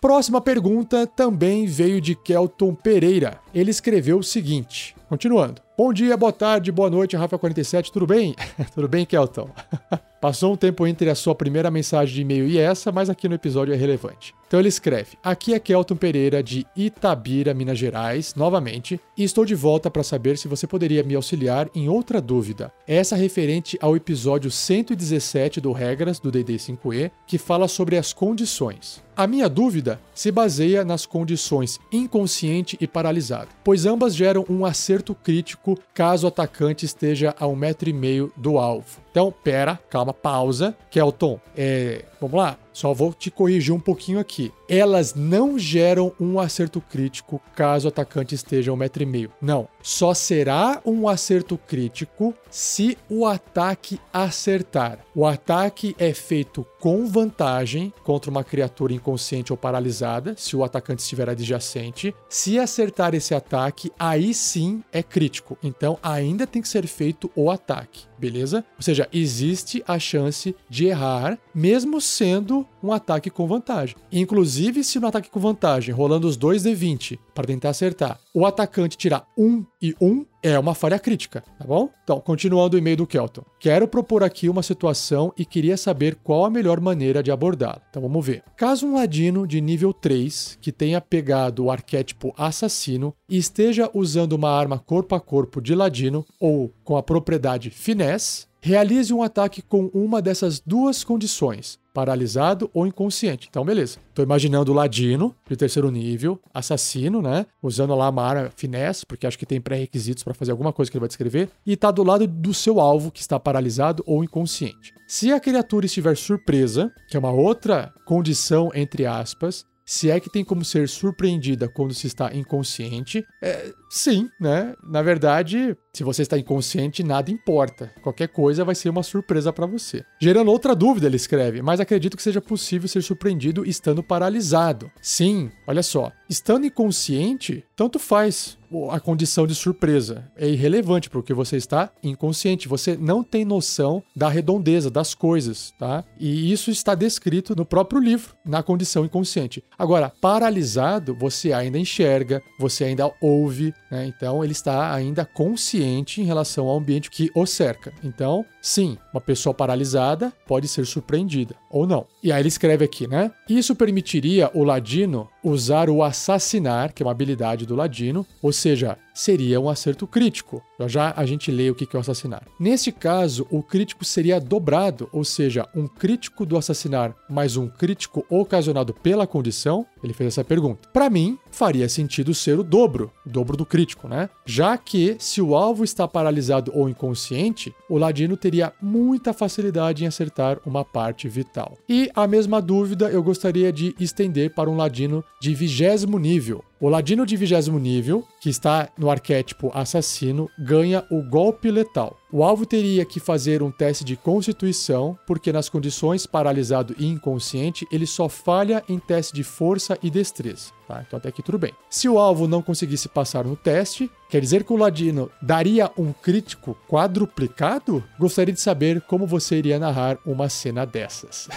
Próxima 0.00 0.40
pergunta 0.40 1.06
também 1.06 1.66
veio 1.66 2.00
de 2.00 2.14
Kelton 2.14 2.74
Pereira. 2.74 3.38
Ele 3.52 3.70
escreveu 3.70 4.20
o 4.20 4.24
seguinte, 4.24 4.96
continuando. 5.08 5.62
Bom 5.76 5.92
dia, 5.92 6.16
boa 6.16 6.32
tarde, 6.32 6.70
boa 6.70 6.90
noite, 6.90 7.16
Rafa47, 7.16 7.90
tudo 7.90 8.06
bem? 8.06 8.34
tudo 8.74 8.86
bem, 8.86 9.06
Kelton? 9.06 9.48
Passou 10.20 10.52
um 10.52 10.56
tempo 10.56 10.84
entre 10.84 11.08
a 11.08 11.14
sua 11.14 11.32
primeira 11.32 11.70
mensagem 11.70 12.12
de 12.12 12.20
e-mail 12.22 12.48
e 12.48 12.58
essa, 12.58 12.90
mas 12.90 13.08
aqui 13.08 13.28
no 13.28 13.36
episódio 13.36 13.72
é 13.72 13.76
relevante. 13.76 14.34
Então 14.48 14.58
ele 14.58 14.68
escreve: 14.68 15.16
Aqui 15.22 15.54
é 15.54 15.60
Kelton 15.60 15.94
Pereira 15.94 16.42
de 16.42 16.66
Itabira, 16.74 17.54
Minas 17.54 17.78
Gerais, 17.78 18.34
novamente, 18.34 19.00
e 19.16 19.22
estou 19.22 19.44
de 19.44 19.54
volta 19.54 19.88
para 19.88 20.02
saber 20.02 20.36
se 20.36 20.48
você 20.48 20.66
poderia 20.66 21.04
me 21.04 21.14
auxiliar 21.14 21.70
em 21.72 21.88
outra 21.88 22.20
dúvida. 22.20 22.72
Essa 22.84 23.14
referente 23.14 23.78
ao 23.80 23.94
episódio 23.94 24.50
117 24.50 25.60
do 25.60 25.70
Regras 25.70 26.18
do 26.18 26.32
DD 26.32 26.54
5E, 26.56 27.12
que 27.24 27.38
fala 27.38 27.68
sobre 27.68 27.96
as 27.96 28.12
condições. 28.12 29.00
A 29.16 29.26
minha 29.26 29.48
dúvida 29.48 30.00
se 30.18 30.32
baseia 30.32 30.84
nas 30.84 31.06
condições 31.06 31.78
inconsciente 31.92 32.76
e 32.80 32.88
paralisado, 32.88 33.50
pois 33.62 33.86
ambas 33.86 34.16
geram 34.16 34.44
um 34.50 34.66
acerto 34.66 35.14
crítico 35.14 35.78
caso 35.94 36.26
o 36.26 36.28
atacante 36.28 36.84
esteja 36.84 37.36
a 37.38 37.46
um 37.46 37.54
metro 37.54 37.88
e 37.88 37.92
meio 37.92 38.32
do 38.36 38.58
alvo. 38.58 39.00
Então, 39.12 39.32
pera, 39.32 39.78
calma, 39.88 40.12
pausa. 40.12 40.76
Kelton, 40.90 41.38
é, 41.56 42.04
vamos 42.20 42.36
lá, 42.36 42.58
só 42.78 42.94
vou 42.94 43.12
te 43.12 43.28
corrigir 43.28 43.74
um 43.74 43.80
pouquinho 43.80 44.20
aqui. 44.20 44.52
Elas 44.68 45.12
não 45.12 45.58
geram 45.58 46.12
um 46.20 46.38
acerto 46.38 46.80
crítico 46.80 47.42
caso 47.52 47.88
o 47.88 47.90
atacante 47.90 48.36
esteja 48.36 48.70
a 48.70 48.74
um 48.74 48.76
metro 48.76 49.02
e 49.02 49.06
meio. 49.06 49.32
Não, 49.42 49.66
só 49.82 50.14
será 50.14 50.80
um 50.84 51.08
acerto 51.08 51.58
crítico 51.58 52.32
se 52.48 52.96
o 53.10 53.26
ataque 53.26 53.98
acertar. 54.12 55.00
O 55.12 55.26
ataque 55.26 55.96
é 55.98 56.14
feito 56.14 56.64
com 56.78 57.04
vantagem 57.06 57.92
contra 58.04 58.30
uma 58.30 58.44
criatura 58.44 58.92
inconsciente 58.92 59.52
ou 59.52 59.56
paralisada, 59.56 60.36
se 60.36 60.54
o 60.54 60.62
atacante 60.62 61.02
estiver 61.02 61.28
adjacente. 61.28 62.14
Se 62.28 62.60
acertar 62.60 63.12
esse 63.12 63.34
ataque, 63.34 63.90
aí 63.98 64.32
sim 64.32 64.84
é 64.92 65.02
crítico. 65.02 65.58
Então 65.64 65.98
ainda 66.00 66.46
tem 66.46 66.62
que 66.62 66.68
ser 66.68 66.86
feito 66.86 67.28
o 67.34 67.50
ataque, 67.50 68.06
beleza? 68.18 68.64
Ou 68.76 68.82
seja, 68.82 69.08
existe 69.12 69.82
a 69.86 69.98
chance 69.98 70.54
de 70.68 70.86
errar, 70.86 71.38
mesmo 71.54 72.00
sendo 72.00 72.66
um 72.82 72.92
ataque 72.92 73.30
com 73.30 73.46
vantagem. 73.46 73.96
Inclusive, 74.10 74.82
se 74.84 74.98
no 74.98 75.06
ataque 75.06 75.30
com 75.30 75.40
vantagem, 75.40 75.94
rolando 75.94 76.26
os 76.26 76.36
dois 76.36 76.64
D20 76.64 77.18
para 77.34 77.46
tentar 77.46 77.70
acertar, 77.70 78.18
o 78.38 78.46
atacante 78.46 78.96
tirar 78.96 79.26
um 79.36 79.64
e 79.82 79.96
um, 80.00 80.24
é 80.40 80.56
uma 80.56 80.72
falha 80.72 80.96
crítica, 80.96 81.42
tá 81.58 81.64
bom? 81.64 81.90
Então, 82.04 82.20
continuando 82.20 82.76
o 82.76 82.78
e-mail 82.78 82.98
do 82.98 83.06
Kelton. 83.06 83.42
Quero 83.58 83.88
propor 83.88 84.22
aqui 84.22 84.48
uma 84.48 84.62
situação 84.62 85.32
e 85.36 85.44
queria 85.44 85.76
saber 85.76 86.14
qual 86.22 86.44
a 86.44 86.50
melhor 86.50 86.80
maneira 86.80 87.20
de 87.20 87.32
abordá-la. 87.32 87.82
Então 87.90 88.00
vamos 88.00 88.24
ver. 88.24 88.44
Caso 88.56 88.86
um 88.86 88.94
ladino 88.94 89.44
de 89.44 89.60
nível 89.60 89.92
3 89.92 90.56
que 90.60 90.70
tenha 90.70 91.00
pegado 91.00 91.64
o 91.64 91.70
arquétipo 91.70 92.32
assassino 92.38 93.12
e 93.28 93.36
esteja 93.36 93.90
usando 93.92 94.34
uma 94.34 94.50
arma 94.50 94.78
corpo 94.78 95.16
a 95.16 95.20
corpo 95.20 95.60
de 95.60 95.74
ladino 95.74 96.24
ou 96.38 96.72
com 96.84 96.96
a 96.96 97.02
propriedade 97.02 97.70
finesse, 97.70 98.46
realize 98.60 99.12
um 99.12 99.20
ataque 99.20 99.62
com 99.62 99.90
uma 99.92 100.22
dessas 100.22 100.60
duas 100.60 101.02
condições 101.02 101.76
paralisado 101.98 102.70
ou 102.72 102.86
inconsciente. 102.86 103.48
Então, 103.50 103.64
beleza. 103.64 103.98
Tô 104.14 104.22
imaginando 104.22 104.70
o 104.70 104.74
ladino 104.74 105.34
de 105.48 105.56
terceiro 105.56 105.90
nível, 105.90 106.40
assassino, 106.54 107.20
né? 107.20 107.44
Usando 107.60 107.92
lá 107.96 108.08
uma 108.08 108.22
arma 108.22 108.52
finesse, 108.54 109.04
porque 109.04 109.26
acho 109.26 109.36
que 109.36 109.44
tem 109.44 109.60
pré-requisitos 109.60 110.22
para 110.22 110.32
fazer 110.32 110.52
alguma 110.52 110.72
coisa 110.72 110.88
que 110.88 110.96
ele 110.96 111.00
vai 111.00 111.08
descrever, 111.08 111.48
e 111.66 111.76
tá 111.76 111.90
do 111.90 112.04
lado 112.04 112.24
do 112.24 112.54
seu 112.54 112.78
alvo 112.78 113.10
que 113.10 113.20
está 113.20 113.40
paralisado 113.40 114.04
ou 114.06 114.22
inconsciente. 114.22 114.94
Se 115.08 115.32
a 115.32 115.40
criatura 115.40 115.86
estiver 115.86 116.16
surpresa, 116.16 116.88
que 117.10 117.16
é 117.16 117.20
uma 117.20 117.32
outra 117.32 117.92
condição 118.06 118.70
entre 118.72 119.04
aspas, 119.04 119.64
se 119.84 120.08
é 120.08 120.20
que 120.20 120.30
tem 120.30 120.44
como 120.44 120.64
ser 120.64 120.88
surpreendida 120.88 121.68
quando 121.68 121.94
se 121.94 122.06
está 122.06 122.32
inconsciente, 122.32 123.24
é, 123.42 123.72
sim, 123.90 124.28
né? 124.40 124.72
Na 124.84 125.02
verdade, 125.02 125.76
se 125.98 126.04
você 126.04 126.22
está 126.22 126.38
inconsciente, 126.38 127.02
nada 127.02 127.28
importa. 127.28 127.92
Qualquer 128.00 128.28
coisa 128.28 128.64
vai 128.64 128.76
ser 128.76 128.88
uma 128.88 129.02
surpresa 129.02 129.52
para 129.52 129.66
você. 129.66 130.04
Gerando 130.20 130.52
outra 130.52 130.72
dúvida, 130.72 131.08
ele 131.08 131.16
escreve, 131.16 131.60
mas 131.60 131.80
acredito 131.80 132.16
que 132.16 132.22
seja 132.22 132.40
possível 132.40 132.88
ser 132.88 133.02
surpreendido 133.02 133.66
estando 133.66 134.00
paralisado. 134.00 134.92
Sim, 135.02 135.50
olha 135.66 135.82
só, 135.82 136.12
estando 136.30 136.66
inconsciente, 136.66 137.64
tanto 137.74 137.98
faz 137.98 138.56
a 138.90 139.00
condição 139.00 139.46
de 139.46 139.54
surpresa. 139.54 140.30
É 140.36 140.46
irrelevante 140.48 141.08
porque 141.10 141.34
você 141.34 141.56
está 141.56 141.90
inconsciente, 142.02 142.68
você 142.68 142.96
não 142.96 143.24
tem 143.24 143.44
noção 143.44 144.02
da 144.14 144.28
redondeza 144.28 144.90
das 144.90 145.14
coisas, 145.14 145.72
tá? 145.78 146.04
E 146.20 146.52
isso 146.52 146.70
está 146.70 146.94
descrito 146.94 147.56
no 147.56 147.64
próprio 147.64 148.00
livro, 148.00 148.34
na 148.44 148.62
condição 148.62 149.04
inconsciente. 149.04 149.64
Agora, 149.76 150.12
paralisado, 150.20 151.14
você 151.14 151.52
ainda 151.52 151.78
enxerga, 151.78 152.42
você 152.58 152.84
ainda 152.84 153.10
ouve, 153.20 153.72
né? 153.90 154.06
Então 154.06 154.44
ele 154.44 154.52
está 154.52 154.92
ainda 154.94 155.24
consciente 155.24 155.87
em 156.20 156.24
relação 156.24 156.66
ao 156.66 156.78
ambiente 156.78 157.10
que 157.10 157.30
o 157.34 157.46
cerca. 157.46 157.92
Então, 158.02 158.44
sim, 158.60 158.98
uma 159.12 159.20
pessoa 159.20 159.54
paralisada 159.54 160.32
pode 160.46 160.68
ser 160.68 160.86
surpreendida 160.86 161.54
ou 161.70 161.86
não. 161.86 162.06
E 162.22 162.32
aí 162.32 162.40
ele 162.40 162.48
escreve 162.48 162.84
aqui, 162.84 163.06
né? 163.06 163.30
Isso 163.48 163.74
permitiria 163.74 164.50
o 164.54 164.64
ladino 164.64 165.28
usar 165.42 165.88
o 165.88 166.02
assassinar, 166.02 166.92
que 166.92 167.02
é 167.02 167.06
uma 167.06 167.12
habilidade 167.12 167.64
do 167.64 167.74
ladino, 167.74 168.26
ou 168.42 168.52
seja, 168.52 168.98
seria 169.14 169.60
um 169.60 169.68
acerto 169.68 170.06
crítico. 170.06 170.62
Já 170.86 171.12
a 171.16 171.26
gente 171.26 171.50
lê 171.50 171.70
o 171.70 171.74
que 171.74 171.88
é 171.92 171.96
o 171.96 172.00
assassinar. 172.00 172.42
Neste 172.58 172.92
caso, 172.92 173.46
o 173.50 173.62
crítico 173.62 174.04
seria 174.04 174.40
dobrado, 174.40 175.08
ou 175.12 175.24
seja, 175.24 175.66
um 175.74 175.86
crítico 175.88 176.46
do 176.46 176.56
assassinar 176.56 177.14
mais 177.28 177.56
um 177.56 177.68
crítico 177.68 178.24
ocasionado 178.28 178.94
pela 178.94 179.26
condição. 179.26 179.86
Ele 180.02 180.12
fez 180.12 180.28
essa 180.28 180.44
pergunta. 180.44 180.88
Para 180.92 181.10
mim, 181.10 181.38
faria 181.50 181.88
sentido 181.88 182.32
ser 182.34 182.58
o 182.58 182.64
dobro, 182.64 183.10
o 183.26 183.28
dobro 183.28 183.56
do 183.56 183.66
crítico, 183.66 184.06
né? 184.06 184.28
Já 184.46 184.76
que 184.76 185.16
se 185.18 185.42
o 185.42 185.56
alvo 185.56 185.82
está 185.82 186.06
paralisado 186.06 186.70
ou 186.74 186.88
inconsciente, 186.88 187.74
o 187.88 187.98
ladino 187.98 188.36
teria 188.36 188.72
muita 188.80 189.32
facilidade 189.32 190.04
em 190.04 190.06
acertar 190.06 190.60
uma 190.64 190.84
parte 190.84 191.28
vital. 191.28 191.57
E 191.88 192.10
a 192.14 192.26
mesma 192.26 192.60
dúvida 192.60 193.08
eu 193.10 193.22
gostaria 193.22 193.72
de 193.72 193.94
estender 193.98 194.54
para 194.54 194.70
um 194.70 194.76
ladino 194.76 195.24
de 195.40 195.54
vigésimo 195.54 196.18
nível. 196.18 196.64
O 196.80 196.88
ladino 196.88 197.26
de 197.26 197.36
vigésimo 197.36 197.76
nível, 197.76 198.24
que 198.40 198.48
está 198.48 198.88
no 198.96 199.10
arquétipo 199.10 199.68
assassino, 199.74 200.48
ganha 200.56 201.04
o 201.10 201.20
golpe 201.20 201.72
letal. 201.72 202.16
O 202.30 202.44
alvo 202.44 202.64
teria 202.64 203.04
que 203.04 203.18
fazer 203.18 203.64
um 203.64 203.70
teste 203.70 204.04
de 204.04 204.14
constituição, 204.14 205.18
porque 205.26 205.52
nas 205.52 205.68
condições 205.68 206.24
paralisado 206.24 206.94
e 206.96 207.06
inconsciente, 207.06 207.84
ele 207.90 208.06
só 208.06 208.28
falha 208.28 208.84
em 208.88 208.96
teste 208.96 209.34
de 209.34 209.42
força 209.42 209.98
e 210.00 210.08
destreza. 210.08 210.70
Tá? 210.86 211.02
Então 211.04 211.18
até 211.18 211.30
aqui 211.30 211.42
tudo 211.42 211.58
bem. 211.58 211.72
Se 211.90 212.08
o 212.08 212.16
alvo 212.16 212.46
não 212.46 212.62
conseguisse 212.62 213.08
passar 213.08 213.44
no 213.44 213.56
teste, 213.56 214.08
quer 214.30 214.40
dizer 214.40 214.62
que 214.62 214.72
o 214.72 214.76
ladino 214.76 215.32
daria 215.42 215.90
um 215.98 216.12
crítico 216.12 216.78
quadruplicado? 216.88 218.04
Gostaria 218.20 218.54
de 218.54 218.60
saber 218.60 219.00
como 219.00 219.26
você 219.26 219.56
iria 219.56 219.80
narrar 219.80 220.16
uma 220.24 220.48
cena 220.48 220.86
dessas. 220.86 221.48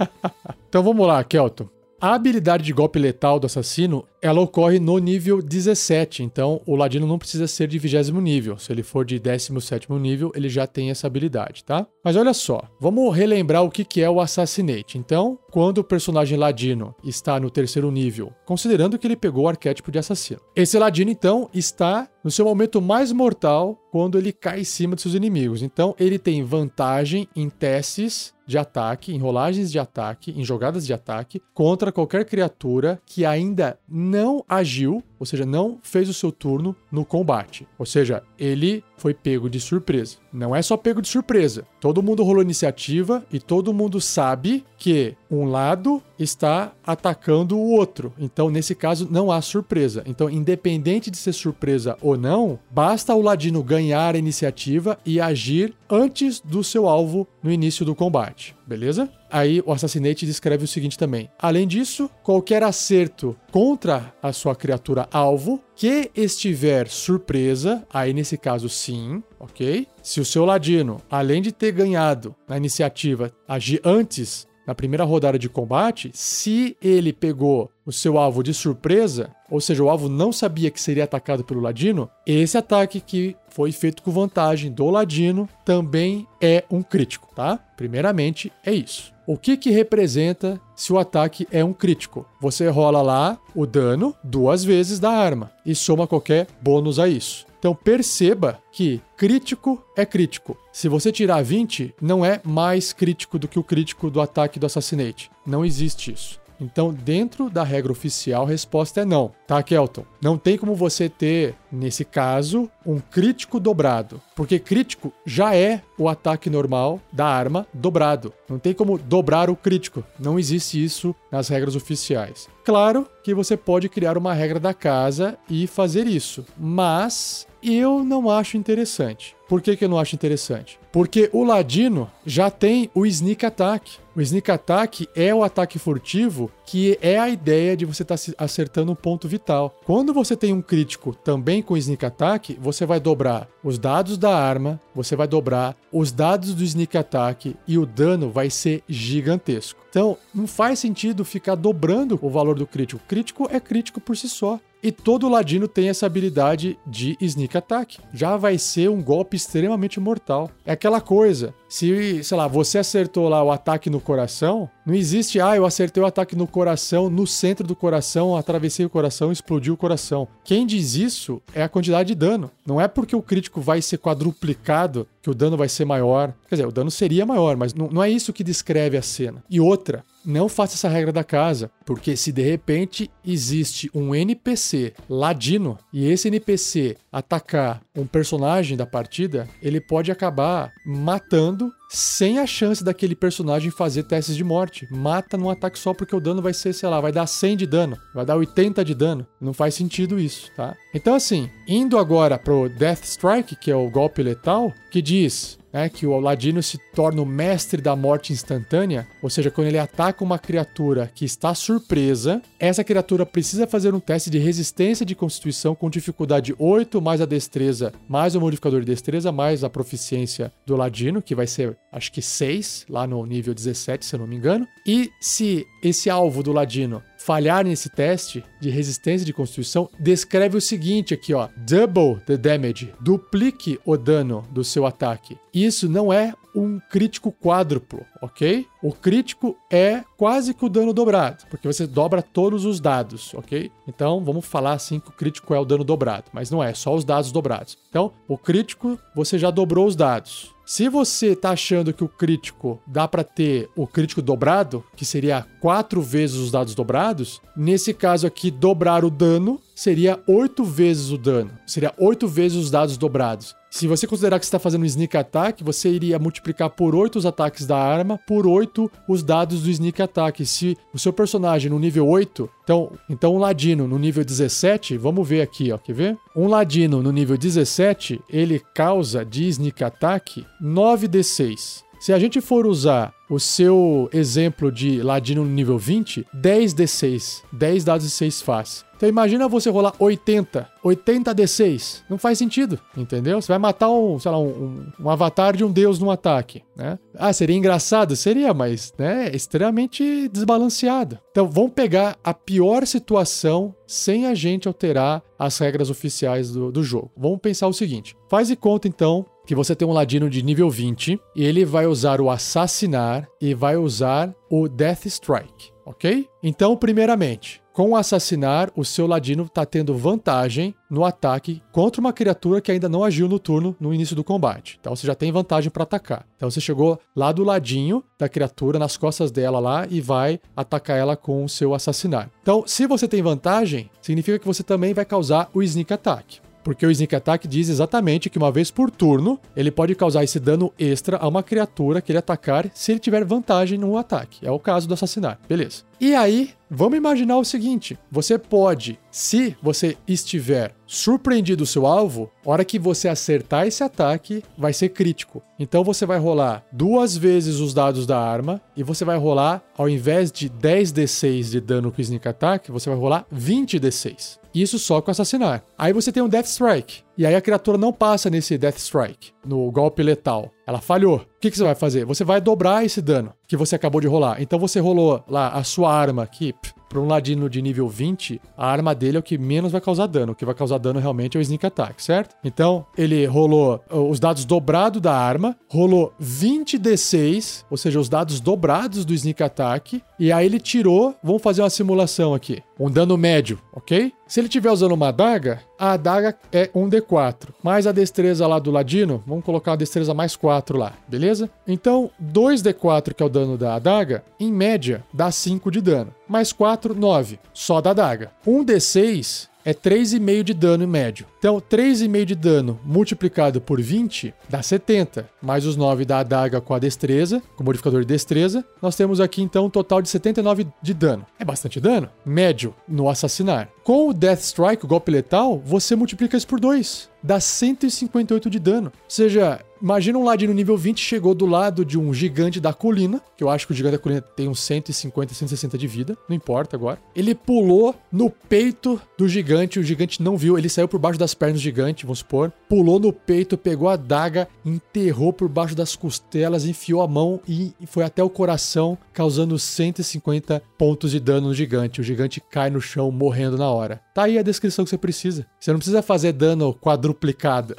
então 0.70 0.82
vamos 0.82 1.06
lá, 1.06 1.22
Kelton. 1.22 1.68
A 2.02 2.14
habilidade 2.14 2.64
de 2.64 2.72
golpe 2.72 2.98
letal 2.98 3.38
do 3.38 3.44
assassino, 3.44 4.06
ela 4.22 4.40
ocorre 4.40 4.80
no 4.80 4.96
nível 4.96 5.42
17, 5.42 6.22
então 6.22 6.62
o 6.64 6.74
ladino 6.74 7.06
não 7.06 7.18
precisa 7.18 7.46
ser 7.46 7.68
de 7.68 7.78
20 7.78 8.10
nível. 8.12 8.56
Se 8.56 8.72
ele 8.72 8.82
for 8.82 9.04
de 9.04 9.18
17 9.18 9.92
nível, 9.92 10.32
ele 10.34 10.48
já 10.48 10.66
tem 10.66 10.88
essa 10.88 11.06
habilidade, 11.06 11.62
tá? 11.62 11.86
Mas 12.02 12.16
olha 12.16 12.32
só, 12.32 12.62
vamos 12.80 13.14
relembrar 13.14 13.62
o 13.62 13.70
que 13.70 14.00
é 14.00 14.08
o 14.08 14.18
Assassinate. 14.18 14.96
Então, 14.96 15.38
quando 15.50 15.78
o 15.78 15.84
personagem 15.84 16.38
ladino 16.38 16.94
está 17.04 17.38
no 17.38 17.50
terceiro 17.50 17.90
nível, 17.90 18.32
considerando 18.46 18.98
que 18.98 19.06
ele 19.06 19.16
pegou 19.16 19.44
o 19.44 19.48
arquétipo 19.48 19.92
de 19.92 19.98
assassino. 19.98 20.40
Esse 20.56 20.78
ladino, 20.78 21.10
então, 21.10 21.50
está 21.52 22.08
no 22.24 22.30
seu 22.30 22.46
momento 22.46 22.80
mais 22.80 23.12
mortal 23.12 23.78
quando 23.90 24.16
ele 24.16 24.32
cai 24.32 24.60
em 24.60 24.64
cima 24.64 24.96
de 24.96 25.02
seus 25.02 25.14
inimigos. 25.14 25.62
Então, 25.62 25.94
ele 25.98 26.18
tem 26.18 26.42
vantagem 26.44 27.28
em 27.36 27.50
testes 27.50 28.32
de 28.50 28.58
ataque, 28.58 29.14
em 29.14 29.18
rolagens 29.18 29.70
de 29.70 29.78
ataque, 29.78 30.32
em 30.32 30.44
jogadas 30.44 30.84
de 30.84 30.92
ataque, 30.92 31.40
contra 31.54 31.92
qualquer 31.92 32.24
criatura 32.24 33.00
que 33.06 33.24
ainda 33.24 33.78
não 33.88 34.44
agiu, 34.48 35.02
ou 35.20 35.26
seja, 35.26 35.44
não 35.44 35.78
fez 35.82 36.08
o 36.08 36.14
seu 36.14 36.32
turno 36.32 36.74
no 36.90 37.04
combate. 37.04 37.68
Ou 37.78 37.84
seja, 37.84 38.22
ele 38.38 38.82
foi 38.96 39.12
pego 39.12 39.50
de 39.50 39.60
surpresa. 39.60 40.16
Não 40.32 40.56
é 40.56 40.62
só 40.62 40.78
pego 40.78 41.02
de 41.02 41.08
surpresa. 41.08 41.66
Todo 41.78 42.02
mundo 42.02 42.24
rolou 42.24 42.42
iniciativa 42.42 43.22
e 43.30 43.38
todo 43.38 43.74
mundo 43.74 44.00
sabe 44.00 44.64
que 44.78 45.14
um 45.30 45.44
lado 45.44 46.02
está 46.18 46.72
atacando 46.86 47.58
o 47.58 47.70
outro. 47.72 48.14
Então, 48.18 48.48
nesse 48.48 48.74
caso, 48.74 49.06
não 49.10 49.30
há 49.30 49.42
surpresa. 49.42 50.02
Então, 50.06 50.30
independente 50.30 51.10
de 51.10 51.18
ser 51.18 51.34
surpresa 51.34 51.98
ou 52.00 52.16
não, 52.16 52.58
basta 52.70 53.14
o 53.14 53.20
ladino 53.20 53.62
ganhar 53.62 54.14
a 54.14 54.18
iniciativa 54.18 54.98
e 55.04 55.20
agir 55.20 55.74
antes 55.88 56.40
do 56.40 56.64
seu 56.64 56.88
alvo 56.88 57.28
no 57.42 57.52
início 57.52 57.84
do 57.84 57.94
combate. 57.94 58.56
Beleza? 58.66 59.10
Aí 59.30 59.62
o 59.64 59.72
Assassinate 59.72 60.26
descreve 60.26 60.64
o 60.64 60.68
seguinte 60.68 60.98
também: 60.98 61.30
além 61.38 61.66
disso, 61.66 62.10
qualquer 62.22 62.62
acerto 62.62 63.36
contra 63.50 64.12
a 64.22 64.32
sua 64.32 64.54
criatura 64.54 65.08
alvo 65.12 65.62
que 65.74 66.10
estiver 66.14 66.88
surpresa, 66.88 67.86
aí 67.92 68.12
nesse 68.12 68.36
caso 68.36 68.68
sim, 68.68 69.22
ok? 69.38 69.86
Se 70.02 70.20
o 70.20 70.24
seu 70.24 70.44
ladino, 70.44 71.00
além 71.10 71.40
de 71.40 71.52
ter 71.52 71.72
ganhado 71.72 72.34
na 72.48 72.56
iniciativa, 72.56 73.32
agir 73.46 73.80
antes 73.84 74.48
na 74.66 74.74
primeira 74.74 75.04
rodada 75.04 75.38
de 75.38 75.48
combate, 75.48 76.10
se 76.14 76.76
ele 76.80 77.12
pegou 77.12 77.72
o 77.84 77.90
seu 77.90 78.16
alvo 78.16 78.42
de 78.42 78.54
surpresa, 78.54 79.34
ou 79.50 79.60
seja, 79.60 79.82
o 79.82 79.90
alvo 79.90 80.08
não 80.08 80.30
sabia 80.30 80.70
que 80.70 80.80
seria 80.80 81.04
atacado 81.04 81.42
pelo 81.42 81.60
ladino, 81.60 82.08
esse 82.24 82.56
ataque 82.56 83.00
que 83.00 83.36
foi 83.50 83.72
feito 83.72 84.02
com 84.02 84.10
vantagem 84.10 84.70
do 84.70 84.88
ladino 84.88 85.48
também 85.64 86.26
é 86.40 86.64
um 86.70 86.82
crítico, 86.82 87.28
tá? 87.34 87.58
Primeiramente 87.76 88.52
é 88.64 88.72
isso. 88.72 89.12
O 89.26 89.36
que 89.36 89.56
que 89.56 89.70
representa 89.70 90.60
se 90.74 90.92
o 90.92 90.98
ataque 90.98 91.46
é 91.52 91.64
um 91.64 91.72
crítico? 91.72 92.26
Você 92.40 92.68
rola 92.68 93.02
lá 93.02 93.38
o 93.54 93.66
dano 93.66 94.14
duas 94.24 94.64
vezes 94.64 94.98
da 94.98 95.10
arma 95.10 95.52
e 95.64 95.74
soma 95.74 96.06
qualquer 96.06 96.46
bônus 96.60 96.98
a 96.98 97.06
isso. 97.08 97.46
Então 97.58 97.74
perceba 97.74 98.58
que 98.72 99.00
crítico 99.16 99.84
é 99.94 100.06
crítico. 100.06 100.56
Se 100.72 100.88
você 100.88 101.12
tirar 101.12 101.42
20, 101.42 101.94
não 102.00 102.24
é 102.24 102.40
mais 102.42 102.92
crítico 102.92 103.38
do 103.38 103.46
que 103.46 103.58
o 103.58 103.62
crítico 103.62 104.10
do 104.10 104.20
ataque 104.20 104.58
do 104.58 104.66
Assassinate. 104.66 105.30
Não 105.46 105.64
existe 105.64 106.10
isso. 106.10 106.40
Então, 106.60 106.92
dentro 106.92 107.48
da 107.48 107.62
regra 107.62 107.90
oficial, 107.90 108.44
a 108.44 108.48
resposta 108.48 109.00
é 109.00 109.04
não, 109.04 109.32
tá, 109.46 109.62
Kelton? 109.62 110.04
Não 110.20 110.36
tem 110.36 110.58
como 110.58 110.74
você 110.74 111.08
ter, 111.08 111.54
nesse 111.70 112.04
caso, 112.04 112.70
um 112.84 112.98
crítico 112.98 113.60
dobrado, 113.60 114.20
porque 114.34 114.58
crítico 114.58 115.12
já 115.24 115.54
é 115.54 115.82
o 115.98 116.08
ataque 116.08 116.50
normal 116.50 117.00
da 117.12 117.26
arma 117.26 117.66
dobrado. 117.72 118.32
Não 118.48 118.58
tem 118.58 118.72
como 118.72 118.98
dobrar 118.98 119.50
o 119.50 119.56
crítico. 119.56 120.04
Não 120.18 120.38
existe 120.38 120.82
isso 120.82 121.14
nas 121.30 121.48
regras 121.48 121.76
oficiais. 121.76 122.48
Claro 122.64 123.06
que 123.22 123.34
você 123.34 123.56
pode 123.56 123.88
criar 123.88 124.16
uma 124.16 124.34
regra 124.34 124.60
da 124.60 124.74
casa 124.74 125.36
e 125.48 125.66
fazer 125.66 126.06
isso, 126.06 126.44
mas 126.58 127.46
eu 127.62 128.02
não 128.02 128.30
acho 128.30 128.56
interessante. 128.56 129.36
Por 129.48 129.60
que, 129.60 129.76
que 129.76 129.84
eu 129.84 129.88
não 129.88 129.98
acho 129.98 130.14
interessante? 130.14 130.78
Porque 130.92 131.28
o 131.32 131.44
Ladino 131.44 132.10
já 132.24 132.50
tem 132.50 132.90
o 132.94 133.04
Sneak 133.04 133.44
Attack. 133.44 133.98
O 134.14 134.20
Sneak 134.20 134.50
Attack 134.50 135.08
é 135.14 135.34
o 135.34 135.42
ataque 135.42 135.78
furtivo, 135.78 136.50
que 136.70 136.96
é 137.02 137.18
a 137.18 137.28
ideia 137.28 137.76
de 137.76 137.84
você 137.84 138.04
estar 138.04 138.16
tá 138.16 138.32
acertando 138.38 138.92
um 138.92 138.94
ponto 138.94 139.26
vital. 139.26 139.76
Quando 139.84 140.14
você 140.14 140.36
tem 140.36 140.52
um 140.52 140.62
crítico 140.62 141.12
também 141.12 141.62
com 141.62 141.76
Sneak 141.76 142.06
Attack, 142.06 142.56
você 142.60 142.86
vai 142.86 143.00
dobrar 143.00 143.48
os 143.64 143.76
dados 143.76 144.16
da 144.16 144.32
arma, 144.32 144.80
você 144.94 145.16
vai 145.16 145.26
dobrar 145.26 145.74
os 145.92 146.12
dados 146.12 146.54
do 146.54 146.62
Sneak 146.62 146.96
Attack 146.96 147.56
e 147.66 147.76
o 147.76 147.84
dano 147.84 148.30
vai 148.30 148.50
ser 148.50 148.84
gigantesco. 148.88 149.80
Então, 149.90 150.16
não 150.32 150.46
faz 150.46 150.78
sentido 150.78 151.24
ficar 151.24 151.56
dobrando 151.56 152.16
o 152.22 152.30
valor 152.30 152.56
do 152.56 152.68
crítico. 152.68 153.02
Crítico 153.08 153.48
é 153.50 153.58
crítico 153.58 154.00
por 154.00 154.16
si 154.16 154.28
só. 154.28 154.60
E 154.82 154.90
todo 154.90 155.28
ladino 155.28 155.68
tem 155.68 155.90
essa 155.90 156.06
habilidade 156.06 156.78
de 156.86 157.16
sneak 157.20 157.56
attack. 157.56 157.98
Já 158.14 158.36
vai 158.36 158.56
ser 158.56 158.88
um 158.88 159.02
golpe 159.02 159.36
extremamente 159.36 160.00
mortal. 160.00 160.50
É 160.64 160.72
aquela 160.72 161.02
coisa. 161.02 161.52
Se, 161.68 162.24
sei 162.24 162.36
lá, 162.36 162.48
você 162.48 162.78
acertou 162.78 163.28
lá 163.28 163.42
o 163.42 163.50
ataque 163.50 163.90
no 163.90 164.00
coração, 164.00 164.70
não 164.90 164.96
existe, 164.96 165.40
ah, 165.40 165.54
eu 165.54 165.64
acertei 165.64 166.02
o 166.02 166.06
ataque 166.06 166.34
no 166.34 166.48
coração, 166.48 167.08
no 167.08 167.24
centro 167.24 167.64
do 167.64 167.76
coração, 167.76 168.36
atravessei 168.36 168.84
o 168.84 168.90
coração, 168.90 169.30
explodiu 169.30 169.74
o 169.74 169.76
coração. 169.76 170.26
Quem 170.44 170.66
diz 170.66 170.96
isso 170.96 171.40
é 171.54 171.62
a 171.62 171.68
quantidade 171.68 172.08
de 172.08 172.14
dano. 172.16 172.50
Não 172.66 172.80
é 172.80 172.88
porque 172.88 173.14
o 173.14 173.22
crítico 173.22 173.60
vai 173.60 173.80
ser 173.80 173.98
quadruplicado 173.98 175.06
que 175.22 175.30
o 175.30 175.34
dano 175.34 175.56
vai 175.56 175.68
ser 175.68 175.84
maior. 175.84 176.34
Quer 176.48 176.56
dizer, 176.56 176.66
o 176.66 176.72
dano 176.72 176.90
seria 176.90 177.24
maior, 177.24 177.56
mas 177.56 177.72
não, 177.72 177.86
não 177.86 178.02
é 178.02 178.10
isso 178.10 178.32
que 178.32 178.42
descreve 178.42 178.96
a 178.96 179.02
cena. 179.02 179.44
E 179.48 179.60
outra, 179.60 180.04
não 180.24 180.48
faça 180.48 180.74
essa 180.74 180.88
regra 180.88 181.12
da 181.12 181.22
casa, 181.22 181.70
porque 181.86 182.16
se 182.16 182.32
de 182.32 182.42
repente 182.42 183.08
existe 183.24 183.88
um 183.94 184.12
NPC 184.12 184.92
ladino 185.08 185.78
e 185.92 186.10
esse 186.10 186.26
NPC 186.26 186.96
atacar 187.12 187.80
um 187.96 188.06
personagem 188.06 188.76
da 188.76 188.86
partida, 188.86 189.48
ele 189.62 189.80
pode 189.80 190.10
acabar 190.10 190.72
matando 190.84 191.72
sem 191.90 192.38
a 192.38 192.46
chance 192.46 192.84
daquele 192.84 193.16
personagem 193.16 193.70
fazer 193.70 194.04
testes 194.04 194.36
de 194.36 194.44
morte. 194.44 194.86
Mata 194.90 195.36
num 195.36 195.50
ataque 195.50 195.78
só 195.78 195.92
porque 195.92 196.14
o 196.14 196.20
dano 196.20 196.40
vai 196.40 196.54
ser, 196.54 196.72
sei 196.72 196.88
lá, 196.88 197.00
vai 197.00 197.12
dar 197.12 197.26
100 197.26 197.56
de 197.56 197.66
dano, 197.66 197.98
vai 198.14 198.24
dar 198.24 198.36
80 198.36 198.84
de 198.84 198.94
dano. 198.94 199.26
Não 199.40 199.52
faz 199.52 199.74
sentido 199.74 200.18
isso, 200.18 200.50
tá? 200.56 200.76
Então 200.94 201.14
assim, 201.14 201.50
indo 201.66 201.98
agora 201.98 202.38
pro 202.38 202.68
Death 202.68 203.04
Strike, 203.04 203.56
que 203.56 203.70
é 203.70 203.76
o 203.76 203.90
golpe 203.90 204.22
letal, 204.22 204.72
que 204.90 205.02
diz 205.02 205.59
né, 205.72 205.88
que 205.88 206.06
o 206.06 206.18
Ladino 206.18 206.62
se 206.62 206.78
torna 206.94 207.22
o 207.22 207.26
mestre 207.26 207.80
da 207.80 207.94
morte 207.94 208.32
instantânea, 208.32 209.06
ou 209.22 209.30
seja, 209.30 209.50
quando 209.50 209.68
ele 209.68 209.78
ataca 209.78 210.24
uma 210.24 210.38
criatura 210.38 211.10
que 211.14 211.24
está 211.24 211.54
surpresa, 211.54 212.42
essa 212.58 212.84
criatura 212.84 213.24
precisa 213.24 213.66
fazer 213.66 213.94
um 213.94 214.00
teste 214.00 214.30
de 214.30 214.38
resistência 214.38 215.06
de 215.06 215.14
constituição 215.14 215.74
com 215.74 215.90
dificuldade 215.90 216.54
8, 216.58 217.00
mais 217.00 217.20
a 217.20 217.26
destreza, 217.26 217.92
mais 218.08 218.34
o 218.34 218.40
modificador 218.40 218.80
de 218.80 218.86
destreza, 218.86 219.32
mais 219.32 219.64
a 219.64 219.70
proficiência 219.70 220.52
do 220.66 220.76
Ladino, 220.76 221.22
que 221.22 221.34
vai 221.34 221.46
ser 221.46 221.76
acho 221.92 222.12
que 222.12 222.22
6, 222.22 222.86
lá 222.88 223.06
no 223.06 223.24
nível 223.26 223.54
17, 223.54 224.04
se 224.04 224.14
eu 224.14 224.20
não 224.20 224.26
me 224.26 224.36
engano. 224.36 224.66
E 224.86 225.10
se 225.20 225.66
esse 225.82 226.08
alvo 226.08 226.42
do 226.42 226.52
Ladino 226.52 227.02
falhar 227.20 227.64
nesse 227.64 227.90
teste 227.90 228.42
de 228.58 228.70
resistência 228.70 229.26
de 229.26 229.32
constituição, 229.32 229.90
descreve 229.98 230.56
o 230.56 230.60
seguinte 230.60 231.12
aqui, 231.12 231.34
ó: 231.34 231.48
double 231.56 232.16
the 232.24 232.36
damage, 232.36 232.92
duplique 233.00 233.78
o 233.84 233.96
dano 233.96 234.42
do 234.50 234.64
seu 234.64 234.86
ataque. 234.86 235.36
Isso 235.52 235.88
não 235.88 236.12
é 236.12 236.32
um 236.54 236.80
crítico 236.90 237.32
quádruplo, 237.32 238.04
ok? 238.20 238.66
O 238.82 238.92
crítico 238.92 239.56
é 239.70 240.02
quase 240.16 240.54
que 240.54 240.64
o 240.64 240.68
dano 240.68 240.92
dobrado, 240.92 241.44
porque 241.48 241.66
você 241.66 241.86
dobra 241.86 242.22
todos 242.22 242.64
os 242.64 242.80
dados, 242.80 243.32
ok? 243.34 243.70
Então 243.86 244.24
vamos 244.24 244.46
falar 244.46 244.72
assim 244.72 245.00
que 245.00 245.08
o 245.08 245.12
crítico 245.12 245.54
é 245.54 245.58
o 245.58 245.64
dano 245.64 245.84
dobrado, 245.84 246.24
mas 246.32 246.50
não 246.50 246.62
é, 246.62 246.74
só 246.74 246.94
os 246.94 247.04
dados 247.04 247.32
dobrados. 247.32 247.78
Então, 247.88 248.12
o 248.28 248.38
crítico 248.38 248.98
você 249.14 249.38
já 249.38 249.50
dobrou 249.50 249.86
os 249.86 249.96
dados. 249.96 250.54
Se 250.64 250.88
você 250.88 251.34
tá 251.34 251.50
achando 251.50 251.92
que 251.92 252.04
o 252.04 252.08
crítico 252.08 252.80
dá 252.86 253.08
para 253.08 253.24
ter 253.24 253.68
o 253.74 253.88
crítico 253.88 254.22
dobrado, 254.22 254.84
que 254.96 255.04
seria 255.04 255.44
quatro 255.58 256.00
vezes 256.00 256.36
os 256.36 256.52
dados 256.52 256.76
dobrados, 256.76 257.42
nesse 257.56 257.92
caso 257.92 258.24
aqui, 258.24 258.52
dobrar 258.52 259.04
o 259.04 259.10
dano 259.10 259.60
seria 259.80 260.20
oito 260.26 260.62
vezes 260.62 261.10
o 261.10 261.16
dano. 261.16 261.52
Seria 261.66 261.94
oito 261.96 262.28
vezes 262.28 262.58
os 262.58 262.70
dados 262.70 262.98
dobrados. 262.98 263.56
Se 263.70 263.86
você 263.86 264.06
considerar 264.06 264.38
que 264.38 264.44
você 264.44 264.48
está 264.48 264.58
fazendo 264.58 264.82
um 264.82 264.84
sneak 264.84 265.16
attack, 265.16 265.64
você 265.64 265.88
iria 265.88 266.18
multiplicar 266.18 266.68
por 266.68 266.94
8 266.94 267.18
os 267.18 267.24
ataques 267.24 267.66
da 267.66 267.78
arma, 267.78 268.20
por 268.26 268.46
8 268.46 268.90
os 269.08 269.22
dados 269.22 269.62
do 269.62 269.70
sneak 269.70 270.02
attack. 270.02 270.44
Se 270.44 270.76
o 270.92 270.98
seu 270.98 271.14
personagem 271.14 271.70
no 271.70 271.78
nível 271.78 272.06
8, 272.06 272.50
então, 272.62 272.92
então 273.08 273.34
um 273.34 273.38
ladino 273.38 273.88
no 273.88 273.98
nível 273.98 274.22
17, 274.22 274.98
vamos 274.98 275.26
ver 275.26 275.40
aqui, 275.40 275.72
ó, 275.72 275.78
quer 275.78 275.94
ver? 275.94 276.18
Um 276.36 276.46
ladino 276.46 277.02
no 277.02 277.10
nível 277.10 277.38
17, 277.38 278.20
ele 278.28 278.60
causa 278.74 279.24
de 279.24 279.48
sneak 279.48 279.82
attack 279.82 280.44
9d6. 280.62 281.84
Se 282.00 282.12
a 282.12 282.18
gente 282.18 282.40
for 282.42 282.66
usar 282.66 283.14
o 283.30 283.38
seu 283.38 284.10
exemplo 284.12 284.70
de 284.70 285.02
ladino 285.02 285.42
no 285.42 285.50
nível 285.50 285.78
20, 285.78 286.26
10d6, 286.34 287.42
10 287.50 287.84
dados 287.84 288.04
de 288.06 288.10
6 288.10 288.42
faz. 288.42 288.89
Então 289.00 289.08
imagina 289.08 289.48
você 289.48 289.70
rolar 289.70 289.94
80, 289.98 290.68
80 290.84 291.34
D6. 291.34 292.02
Não 292.06 292.18
faz 292.18 292.36
sentido, 292.36 292.78
entendeu? 292.94 293.40
Você 293.40 293.48
vai 293.48 293.58
matar 293.58 293.88
um, 293.88 294.18
sei 294.18 294.30
lá, 294.30 294.38
um, 294.38 294.92
um, 295.00 295.08
avatar 295.08 295.56
de 295.56 295.64
um 295.64 295.72
deus 295.72 295.98
num 295.98 296.10
ataque, 296.10 296.62
né? 296.76 296.98
Ah, 297.16 297.32
seria 297.32 297.56
engraçado? 297.56 298.14
Seria, 298.14 298.52
mas 298.52 298.92
né, 298.98 299.28
é 299.28 299.34
extremamente 299.34 300.28
desbalanceado. 300.28 301.18
Então 301.30 301.48
vamos 301.48 301.72
pegar 301.72 302.18
a 302.22 302.34
pior 302.34 302.86
situação 302.86 303.74
sem 303.86 304.26
a 304.26 304.34
gente 304.34 304.68
alterar 304.68 305.22
as 305.38 305.56
regras 305.56 305.88
oficiais 305.88 306.50
do, 306.50 306.70
do 306.70 306.82
jogo. 306.82 307.10
Vamos 307.16 307.40
pensar 307.40 307.68
o 307.68 307.72
seguinte: 307.72 308.14
faz 308.28 308.48
de 308.48 308.56
conta 308.56 308.86
então 308.86 309.24
que 309.46 309.54
você 309.54 309.74
tem 309.74 309.88
um 309.88 309.94
ladino 309.94 310.28
de 310.28 310.42
nível 310.42 310.68
20 310.68 311.18
e 311.34 311.42
ele 311.42 311.64
vai 311.64 311.86
usar 311.86 312.20
o 312.20 312.28
assassinar 312.28 313.26
e 313.40 313.54
vai 313.54 313.78
usar 313.78 314.34
o 314.50 314.68
Death 314.68 315.06
Strike, 315.06 315.72
ok? 315.86 316.28
Então, 316.42 316.76
primeiramente, 316.76 317.62
com 317.80 317.96
assassinar, 317.96 318.70
o 318.76 318.84
seu 318.84 319.06
ladino 319.06 319.44
está 319.44 319.64
tendo 319.64 319.96
vantagem 319.96 320.74
no 320.90 321.02
ataque 321.02 321.62
contra 321.72 321.98
uma 321.98 322.12
criatura 322.12 322.60
que 322.60 322.70
ainda 322.70 322.90
não 322.90 323.02
agiu 323.02 323.26
no 323.26 323.38
turno 323.38 323.74
no 323.80 323.94
início 323.94 324.14
do 324.14 324.22
combate. 324.22 324.76
Então 324.78 324.94
você 324.94 325.06
já 325.06 325.14
tem 325.14 325.32
vantagem 325.32 325.70
para 325.70 325.84
atacar. 325.84 326.26
Então 326.36 326.50
você 326.50 326.60
chegou 326.60 327.00
lá 327.16 327.32
do 327.32 327.42
ladinho 327.42 328.04
da 328.18 328.28
criatura, 328.28 328.78
nas 328.78 328.98
costas 328.98 329.30
dela 329.30 329.58
lá, 329.58 329.86
e 329.88 329.98
vai 329.98 330.38
atacar 330.54 330.98
ela 330.98 331.16
com 331.16 331.42
o 331.42 331.48
seu 331.48 331.72
assassinar. 331.72 332.28
Então, 332.42 332.64
se 332.66 332.86
você 332.86 333.08
tem 333.08 333.22
vantagem, 333.22 333.90
significa 334.02 334.38
que 334.38 334.46
você 334.46 334.62
também 334.62 334.92
vai 334.92 335.06
causar 335.06 335.48
o 335.54 335.62
sneak 335.62 335.90
attack. 335.90 336.42
Porque 336.62 336.84
o 336.84 336.90
Sneak 336.90 337.14
Attack 337.14 337.48
diz 337.48 337.68
exatamente 337.68 338.28
que 338.28 338.38
uma 338.38 338.52
vez 338.52 338.70
por 338.70 338.90
turno 338.90 339.38
ele 339.56 339.70
pode 339.70 339.94
causar 339.94 340.24
esse 340.24 340.38
dano 340.38 340.72
extra 340.78 341.16
a 341.16 341.28
uma 341.28 341.42
criatura 341.42 342.00
que 342.00 342.12
ele 342.12 342.18
atacar 342.18 342.70
se 342.74 342.92
ele 342.92 343.00
tiver 343.00 343.24
vantagem 343.24 343.78
no 343.78 343.96
ataque. 343.96 344.46
É 344.46 344.50
o 344.50 344.58
caso 344.58 344.86
do 344.86 344.94
assassinar. 344.94 345.38
Beleza. 345.48 345.90
E 346.00 346.14
aí, 346.14 346.50
vamos 346.70 346.96
imaginar 346.96 347.36
o 347.36 347.44
seguinte: 347.44 347.98
você 348.10 348.38
pode, 348.38 348.98
se 349.10 349.54
você 349.62 349.98
estiver 350.08 350.74
surpreendido 350.86 351.64
o 351.64 351.66
seu 351.66 351.86
alvo, 351.86 352.30
hora 352.44 352.64
que 352.64 352.78
você 352.78 353.06
acertar 353.06 353.66
esse 353.66 353.84
ataque, 353.84 354.42
vai 354.56 354.72
ser 354.72 354.88
crítico. 354.88 355.42
Então 355.58 355.84
você 355.84 356.06
vai 356.06 356.18
rolar 356.18 356.64
duas 356.72 357.16
vezes 357.16 357.60
os 357.60 357.74
dados 357.74 358.06
da 358.06 358.18
arma 358.18 358.62
e 358.74 358.82
você 358.82 359.04
vai 359.04 359.18
rolar, 359.18 359.62
ao 359.76 359.88
invés 359.88 360.32
de 360.32 360.48
10d6 360.48 361.50
de 361.50 361.60
dano 361.60 361.92
com 361.92 362.00
Sneak 362.00 362.26
Attack, 362.26 362.72
você 362.72 362.88
vai 362.88 362.98
rolar 362.98 363.26
20d6. 363.32 364.39
Isso 364.54 364.78
só 364.78 365.00
com 365.00 365.10
assassinar. 365.10 365.62
Aí 365.78 365.92
você 365.92 366.10
tem 366.10 366.22
um 366.22 366.28
Death 366.28 366.46
Strike. 366.46 367.02
E 367.16 367.24
aí 367.26 367.34
a 367.34 367.40
criatura 367.40 367.78
não 367.78 367.92
passa 367.92 368.30
nesse 368.30 368.56
Death 368.58 368.78
Strike, 368.78 369.32
no 369.44 369.70
golpe 369.70 370.02
letal. 370.02 370.50
Ela 370.66 370.80
falhou. 370.80 371.18
O 371.18 371.26
que, 371.40 371.50
que 371.50 371.56
você 371.56 371.64
vai 371.64 371.74
fazer? 371.74 372.04
Você 372.04 372.24
vai 372.24 372.40
dobrar 372.40 372.84
esse 372.84 373.00
dano 373.00 373.32
que 373.46 373.56
você 373.56 373.76
acabou 373.76 374.00
de 374.00 374.06
rolar. 374.06 374.40
Então 374.40 374.58
você 374.58 374.80
rolou 374.80 375.22
lá 375.28 375.48
a 375.50 375.62
sua 375.62 375.92
arma 375.92 376.22
aqui 376.22 376.54
para 376.90 376.98
um 376.98 377.06
ladino 377.06 377.48
de 377.48 377.62
nível 377.62 377.88
20, 377.88 378.42
a 378.56 378.66
arma 378.66 378.96
dele 378.96 379.16
é 379.16 379.20
o 379.20 379.22
que 379.22 379.38
menos 379.38 379.70
vai 379.70 379.80
causar 379.80 380.08
dano. 380.08 380.32
O 380.32 380.34
que 380.34 380.44
vai 380.44 380.56
causar 380.56 380.76
dano 380.76 380.98
realmente 380.98 381.36
é 381.36 381.40
o 381.40 381.40
Sneak 381.40 381.64
Attack, 381.64 382.02
certo? 382.02 382.34
Então, 382.42 382.84
ele 382.98 383.24
rolou 383.26 383.80
uh, 383.88 384.10
os 384.10 384.18
dados 384.18 384.44
dobrados 384.44 385.00
da 385.00 385.14
arma, 385.14 385.56
rolou 385.68 386.12
20d6, 386.20 387.64
ou 387.70 387.76
seja, 387.76 388.00
os 388.00 388.08
dados 388.08 388.40
dobrados 388.40 389.04
do 389.04 389.14
Sneak 389.14 389.40
Attack, 389.40 390.02
e 390.18 390.32
aí 390.32 390.44
ele 390.44 390.58
tirou, 390.58 391.14
vamos 391.22 391.40
fazer 391.40 391.62
uma 391.62 391.70
simulação 391.70 392.34
aqui, 392.34 392.60
um 392.78 392.90
dano 392.90 393.16
médio, 393.16 393.60
ok? 393.72 394.12
Se 394.26 394.40
ele 394.40 394.48
estiver 394.48 394.70
usando 394.70 394.92
uma 394.92 395.08
adaga, 395.08 395.60
a 395.78 395.92
adaga 395.92 396.36
é 396.52 396.70
um 396.74 396.88
D4. 396.88 397.48
Mais 397.62 397.86
a 397.86 397.92
destreza 397.92 398.46
lá 398.46 398.58
do 398.58 398.70
ladino, 398.70 399.22
vamos 399.26 399.44
colocar 399.44 399.72
a 399.72 399.76
destreza 399.76 400.12
mais 400.12 400.36
4 400.36 400.76
lá, 400.76 400.92
beleza? 401.08 401.48
Então, 401.66 402.10
2D4, 402.22 403.14
que 403.14 403.22
é 403.22 403.26
o 403.26 403.28
dano 403.28 403.56
da 403.56 403.74
adaga, 403.74 404.24
em 404.38 404.52
média, 404.52 405.04
dá 405.12 405.30
5 405.30 405.70
de 405.70 405.80
dano. 405.80 406.14
Mais 406.30 406.52
4, 406.52 406.94
9, 406.94 407.40
só 407.52 407.80
da 407.80 407.90
adaga. 407.90 408.30
1D6 408.46 409.48
é 409.64 409.74
3,5 409.74 410.44
de 410.44 410.54
dano 410.54 410.86
médio. 410.86 411.26
Então, 411.40 411.58
3,5 411.58 412.24
de 412.26 412.34
dano 412.34 412.78
multiplicado 412.84 413.62
por 413.62 413.80
20 413.80 414.34
dá 414.46 414.62
70, 414.62 415.26
mais 415.40 415.64
os 415.64 415.74
9 415.74 416.04
da 416.04 416.18
adaga 416.18 416.60
com 416.60 416.74
a 416.74 416.78
destreza, 416.78 417.42
com 417.56 417.62
o 417.62 417.66
modificador 417.66 418.02
de 418.02 418.06
destreza. 418.08 418.62
Nós 418.82 418.94
temos 418.94 419.20
aqui 419.20 419.40
então 419.40 419.64
um 419.64 419.70
total 419.70 420.02
de 420.02 420.10
79 420.10 420.66
de 420.82 420.92
dano. 420.92 421.24
É 421.38 421.44
bastante 421.44 421.80
dano, 421.80 422.10
médio, 422.26 422.74
no 422.86 423.08
assassinar. 423.08 423.70
Com 423.82 424.10
o 424.10 424.12
Death 424.12 424.40
Strike, 424.40 424.84
o 424.84 424.88
golpe 424.88 425.10
letal, 425.10 425.58
você 425.64 425.96
multiplica 425.96 426.36
isso 426.36 426.46
por 426.46 426.60
2. 426.60 427.08
Dá 427.22 427.40
158 427.40 428.48
de 428.48 428.58
dano. 428.58 428.92
Ou 428.94 429.00
seja, 429.08 429.60
imagina 429.80 430.18
um 430.18 430.24
ladino 430.24 430.54
nível 430.54 430.76
20 430.76 430.98
chegou 431.00 431.34
do 431.34 431.44
lado 431.44 431.84
de 431.84 431.98
um 431.98 432.14
gigante 432.14 432.60
da 432.60 432.72
colina, 432.72 433.20
que 433.36 433.42
eu 433.42 433.50
acho 433.50 433.66
que 433.66 433.72
o 433.72 433.76
gigante 433.76 433.96
da 433.96 433.98
colina 433.98 434.20
tem 434.20 434.48
uns 434.48 434.60
150, 434.60 435.34
160 435.34 435.76
de 435.76 435.86
vida, 435.86 436.16
não 436.28 436.36
importa 436.36 436.76
agora. 436.76 436.98
Ele 437.14 437.34
pulou 437.34 437.94
no 438.12 438.30
peito 438.30 439.00
do 439.18 439.28
gigante, 439.28 439.78
o 439.78 439.82
gigante 439.82 440.22
não 440.22 440.36
viu, 440.36 440.56
ele 440.56 440.68
saiu 440.68 440.88
por 440.88 440.98
baixo 440.98 441.18
das 441.30 441.34
pernas 441.34 441.60
gigante, 441.60 442.04
vamos 442.04 442.20
supor, 442.20 442.52
pulou 442.68 442.98
no 442.98 443.12
peito, 443.12 443.56
pegou 443.56 443.88
a 443.88 443.96
daga, 443.96 444.48
enterrou 444.64 445.32
por 445.32 445.48
baixo 445.48 445.74
das 445.74 445.94
costelas, 445.94 446.64
enfiou 446.64 447.02
a 447.02 447.08
mão 447.08 447.40
e 447.46 447.72
foi 447.86 448.02
até 448.02 448.22
o 448.22 448.30
coração, 448.30 448.98
causando 449.12 449.58
150 449.58 450.62
pontos 450.76 451.12
de 451.12 451.20
dano 451.20 451.48
no 451.48 451.54
gigante. 451.54 452.00
O 452.00 452.04
gigante 452.04 452.40
cai 452.40 452.70
no 452.70 452.80
chão 452.80 453.10
morrendo 453.10 453.56
na 453.56 453.70
hora. 453.70 454.00
Tá 454.14 454.24
aí 454.24 454.38
a 454.38 454.42
descrição 454.42 454.84
que 454.84 454.90
você 454.90 454.98
precisa. 454.98 455.46
Você 455.58 455.70
não 455.70 455.78
precisa 455.78 456.02
fazer 456.02 456.32
dano 456.32 456.74
quadruplicado. 456.74 457.76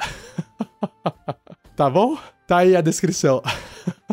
tá 1.75 1.89
bom? 1.89 2.17
Tá 2.47 2.59
aí 2.59 2.75
a 2.75 2.81
descrição. 2.81 3.41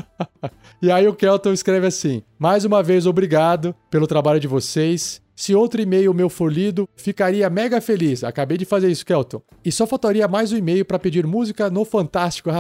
e 0.83 0.91
aí 0.91 1.07
o 1.07 1.15
Kelton 1.15 1.53
escreve 1.53 1.87
assim: 1.87 2.23
Mais 2.39 2.65
uma 2.65 2.83
vez, 2.83 3.07
obrigado 3.07 3.75
pelo 3.91 4.07
trabalho 4.07 4.41
de 4.41 4.49
vocês. 4.49 5.23
Se 5.39 5.55
outro 5.55 5.81
e-mail 5.81 6.13
meu 6.13 6.29
for 6.29 6.53
lido, 6.53 6.89
ficaria 6.97 7.49
mega 7.49 7.81
feliz. 7.81 8.25
Acabei 8.25 8.59
de 8.59 8.65
fazer 8.65 8.91
isso, 8.91 9.07
Kelton. 9.07 9.41
E 9.65 9.71
só 9.71 9.87
faltaria 9.87 10.27
mais 10.27 10.53
um 10.53 10.57
e-mail 10.57 10.85
para 10.85 10.99
pedir 10.99 11.25
música 11.29 11.71
no 11.71 11.85
Fantástico. 11.85 12.51
Eu 12.51 12.57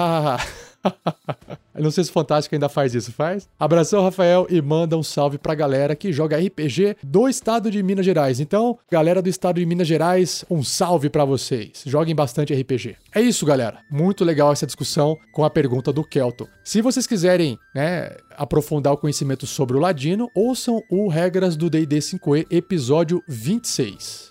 não 1.78 1.90
sei 1.90 2.04
se 2.04 2.10
o 2.10 2.12
Fantástico 2.12 2.54
ainda 2.54 2.68
faz 2.68 2.94
isso, 2.94 3.12
faz? 3.12 3.48
Abração, 3.58 4.02
Rafael, 4.02 4.46
e 4.50 4.60
manda 4.60 4.96
um 4.96 5.02
salve 5.02 5.38
pra 5.38 5.54
galera 5.54 5.94
que 5.94 6.12
joga 6.12 6.38
RPG 6.38 6.96
do 7.02 7.28
estado 7.28 7.70
de 7.70 7.82
Minas 7.82 8.04
Gerais. 8.04 8.40
Então, 8.40 8.78
galera 8.90 9.22
do 9.22 9.28
estado 9.28 9.60
de 9.60 9.66
Minas 9.66 9.86
Gerais, 9.86 10.44
um 10.50 10.62
salve 10.62 11.08
para 11.08 11.24
vocês. 11.24 11.82
Joguem 11.86 12.14
bastante 12.14 12.54
RPG. 12.54 12.96
É 13.14 13.20
isso, 13.20 13.46
galera. 13.46 13.80
Muito 13.90 14.24
legal 14.24 14.52
essa 14.52 14.66
discussão 14.66 15.16
com 15.32 15.44
a 15.44 15.50
pergunta 15.50 15.92
do 15.92 16.04
Kelton. 16.04 16.46
Se 16.64 16.82
vocês 16.82 17.06
quiserem, 17.06 17.58
né, 17.74 18.10
aprofundar 18.36 18.92
o 18.92 18.98
conhecimento 18.98 19.46
sobre 19.46 19.76
o 19.76 19.80
Ladino, 19.80 20.28
ouçam 20.34 20.82
o 20.90 21.08
Regras 21.08 21.56
do 21.56 21.70
D&D 21.70 21.98
5e, 21.98 22.46
episódio 22.50 23.22
26. 23.28 24.27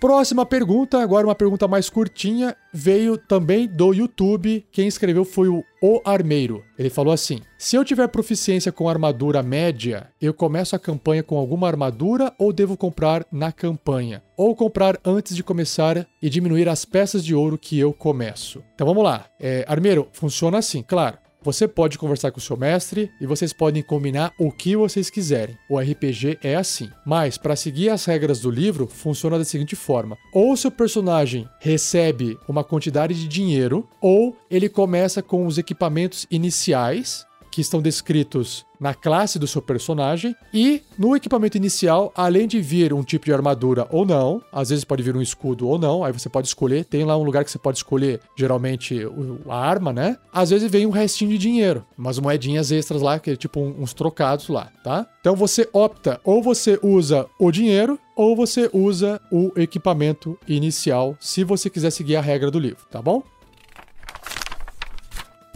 Próxima 0.00 0.46
pergunta, 0.46 1.02
agora 1.02 1.26
uma 1.26 1.34
pergunta 1.34 1.66
mais 1.66 1.90
curtinha, 1.90 2.56
veio 2.72 3.18
também 3.18 3.66
do 3.66 3.92
YouTube. 3.92 4.64
Quem 4.70 4.86
escreveu 4.86 5.24
foi 5.24 5.48
o 5.48 5.64
O 5.82 6.00
Armeiro. 6.04 6.62
Ele 6.78 6.88
falou 6.88 7.12
assim: 7.12 7.40
Se 7.58 7.74
eu 7.74 7.84
tiver 7.84 8.06
proficiência 8.06 8.70
com 8.70 8.88
armadura 8.88 9.42
média, 9.42 10.08
eu 10.20 10.32
começo 10.32 10.76
a 10.76 10.78
campanha 10.78 11.24
com 11.24 11.36
alguma 11.36 11.66
armadura 11.66 12.32
ou 12.38 12.52
devo 12.52 12.76
comprar 12.76 13.26
na 13.32 13.50
campanha? 13.50 14.22
Ou 14.36 14.54
comprar 14.54 15.00
antes 15.04 15.34
de 15.34 15.42
começar 15.42 16.06
e 16.22 16.30
diminuir 16.30 16.68
as 16.68 16.84
peças 16.84 17.24
de 17.24 17.34
ouro 17.34 17.58
que 17.58 17.76
eu 17.76 17.92
começo? 17.92 18.62
Então 18.76 18.86
vamos 18.86 19.02
lá. 19.02 19.26
É, 19.40 19.64
Armeiro, 19.66 20.06
funciona 20.12 20.58
assim, 20.58 20.80
claro. 20.80 21.18
Você 21.42 21.68
pode 21.68 21.96
conversar 21.98 22.32
com 22.32 22.38
o 22.38 22.42
seu 22.42 22.56
mestre 22.56 23.10
e 23.20 23.26
vocês 23.26 23.52
podem 23.52 23.82
combinar 23.82 24.32
o 24.38 24.50
que 24.50 24.76
vocês 24.76 25.08
quiserem. 25.08 25.56
O 25.70 25.78
RPG 25.78 26.38
é 26.42 26.56
assim. 26.56 26.90
Mas, 27.06 27.38
para 27.38 27.54
seguir 27.54 27.90
as 27.90 28.04
regras 28.04 28.40
do 28.40 28.50
livro, 28.50 28.88
funciona 28.88 29.38
da 29.38 29.44
seguinte 29.44 29.76
forma: 29.76 30.16
ou 30.32 30.56
seu 30.56 30.70
personagem 30.70 31.48
recebe 31.60 32.36
uma 32.48 32.64
quantidade 32.64 33.14
de 33.14 33.28
dinheiro, 33.28 33.88
ou 34.00 34.36
ele 34.50 34.68
começa 34.68 35.22
com 35.22 35.46
os 35.46 35.58
equipamentos 35.58 36.26
iniciais 36.30 37.27
que 37.58 37.62
estão 37.62 37.82
descritos 37.82 38.64
na 38.78 38.94
classe 38.94 39.36
do 39.36 39.48
seu 39.48 39.60
personagem 39.60 40.32
e 40.54 40.80
no 40.96 41.16
equipamento 41.16 41.56
inicial, 41.56 42.12
além 42.14 42.46
de 42.46 42.60
vir 42.60 42.94
um 42.94 43.02
tipo 43.02 43.24
de 43.24 43.32
armadura 43.32 43.84
ou 43.90 44.06
não, 44.06 44.40
às 44.52 44.68
vezes 44.68 44.84
pode 44.84 45.02
vir 45.02 45.16
um 45.16 45.20
escudo 45.20 45.66
ou 45.66 45.76
não, 45.76 46.04
aí 46.04 46.12
você 46.12 46.28
pode 46.28 46.46
escolher, 46.46 46.84
tem 46.84 47.04
lá 47.04 47.16
um 47.16 47.24
lugar 47.24 47.44
que 47.44 47.50
você 47.50 47.58
pode 47.58 47.78
escolher 47.78 48.20
geralmente 48.36 49.04
a 49.48 49.56
arma, 49.56 49.92
né? 49.92 50.16
Às 50.32 50.50
vezes 50.50 50.70
vem 50.70 50.86
um 50.86 50.90
restinho 50.90 51.32
de 51.32 51.38
dinheiro, 51.38 51.84
umas 51.98 52.20
moedinhas 52.20 52.70
extras 52.70 53.02
lá, 53.02 53.18
que 53.18 53.32
é 53.32 53.36
tipo 53.36 53.58
uns 53.58 53.92
trocados 53.92 54.48
lá, 54.48 54.70
tá? 54.84 55.04
Então 55.20 55.34
você 55.34 55.68
opta, 55.72 56.20
ou 56.22 56.40
você 56.40 56.78
usa 56.80 57.26
o 57.40 57.50
dinheiro, 57.50 57.98
ou 58.14 58.36
você 58.36 58.70
usa 58.72 59.20
o 59.32 59.50
equipamento 59.56 60.38
inicial, 60.46 61.16
se 61.18 61.42
você 61.42 61.68
quiser 61.68 61.90
seguir 61.90 62.14
a 62.14 62.20
regra 62.20 62.52
do 62.52 62.58
livro, 62.60 62.86
tá 62.88 63.02
bom? 63.02 63.20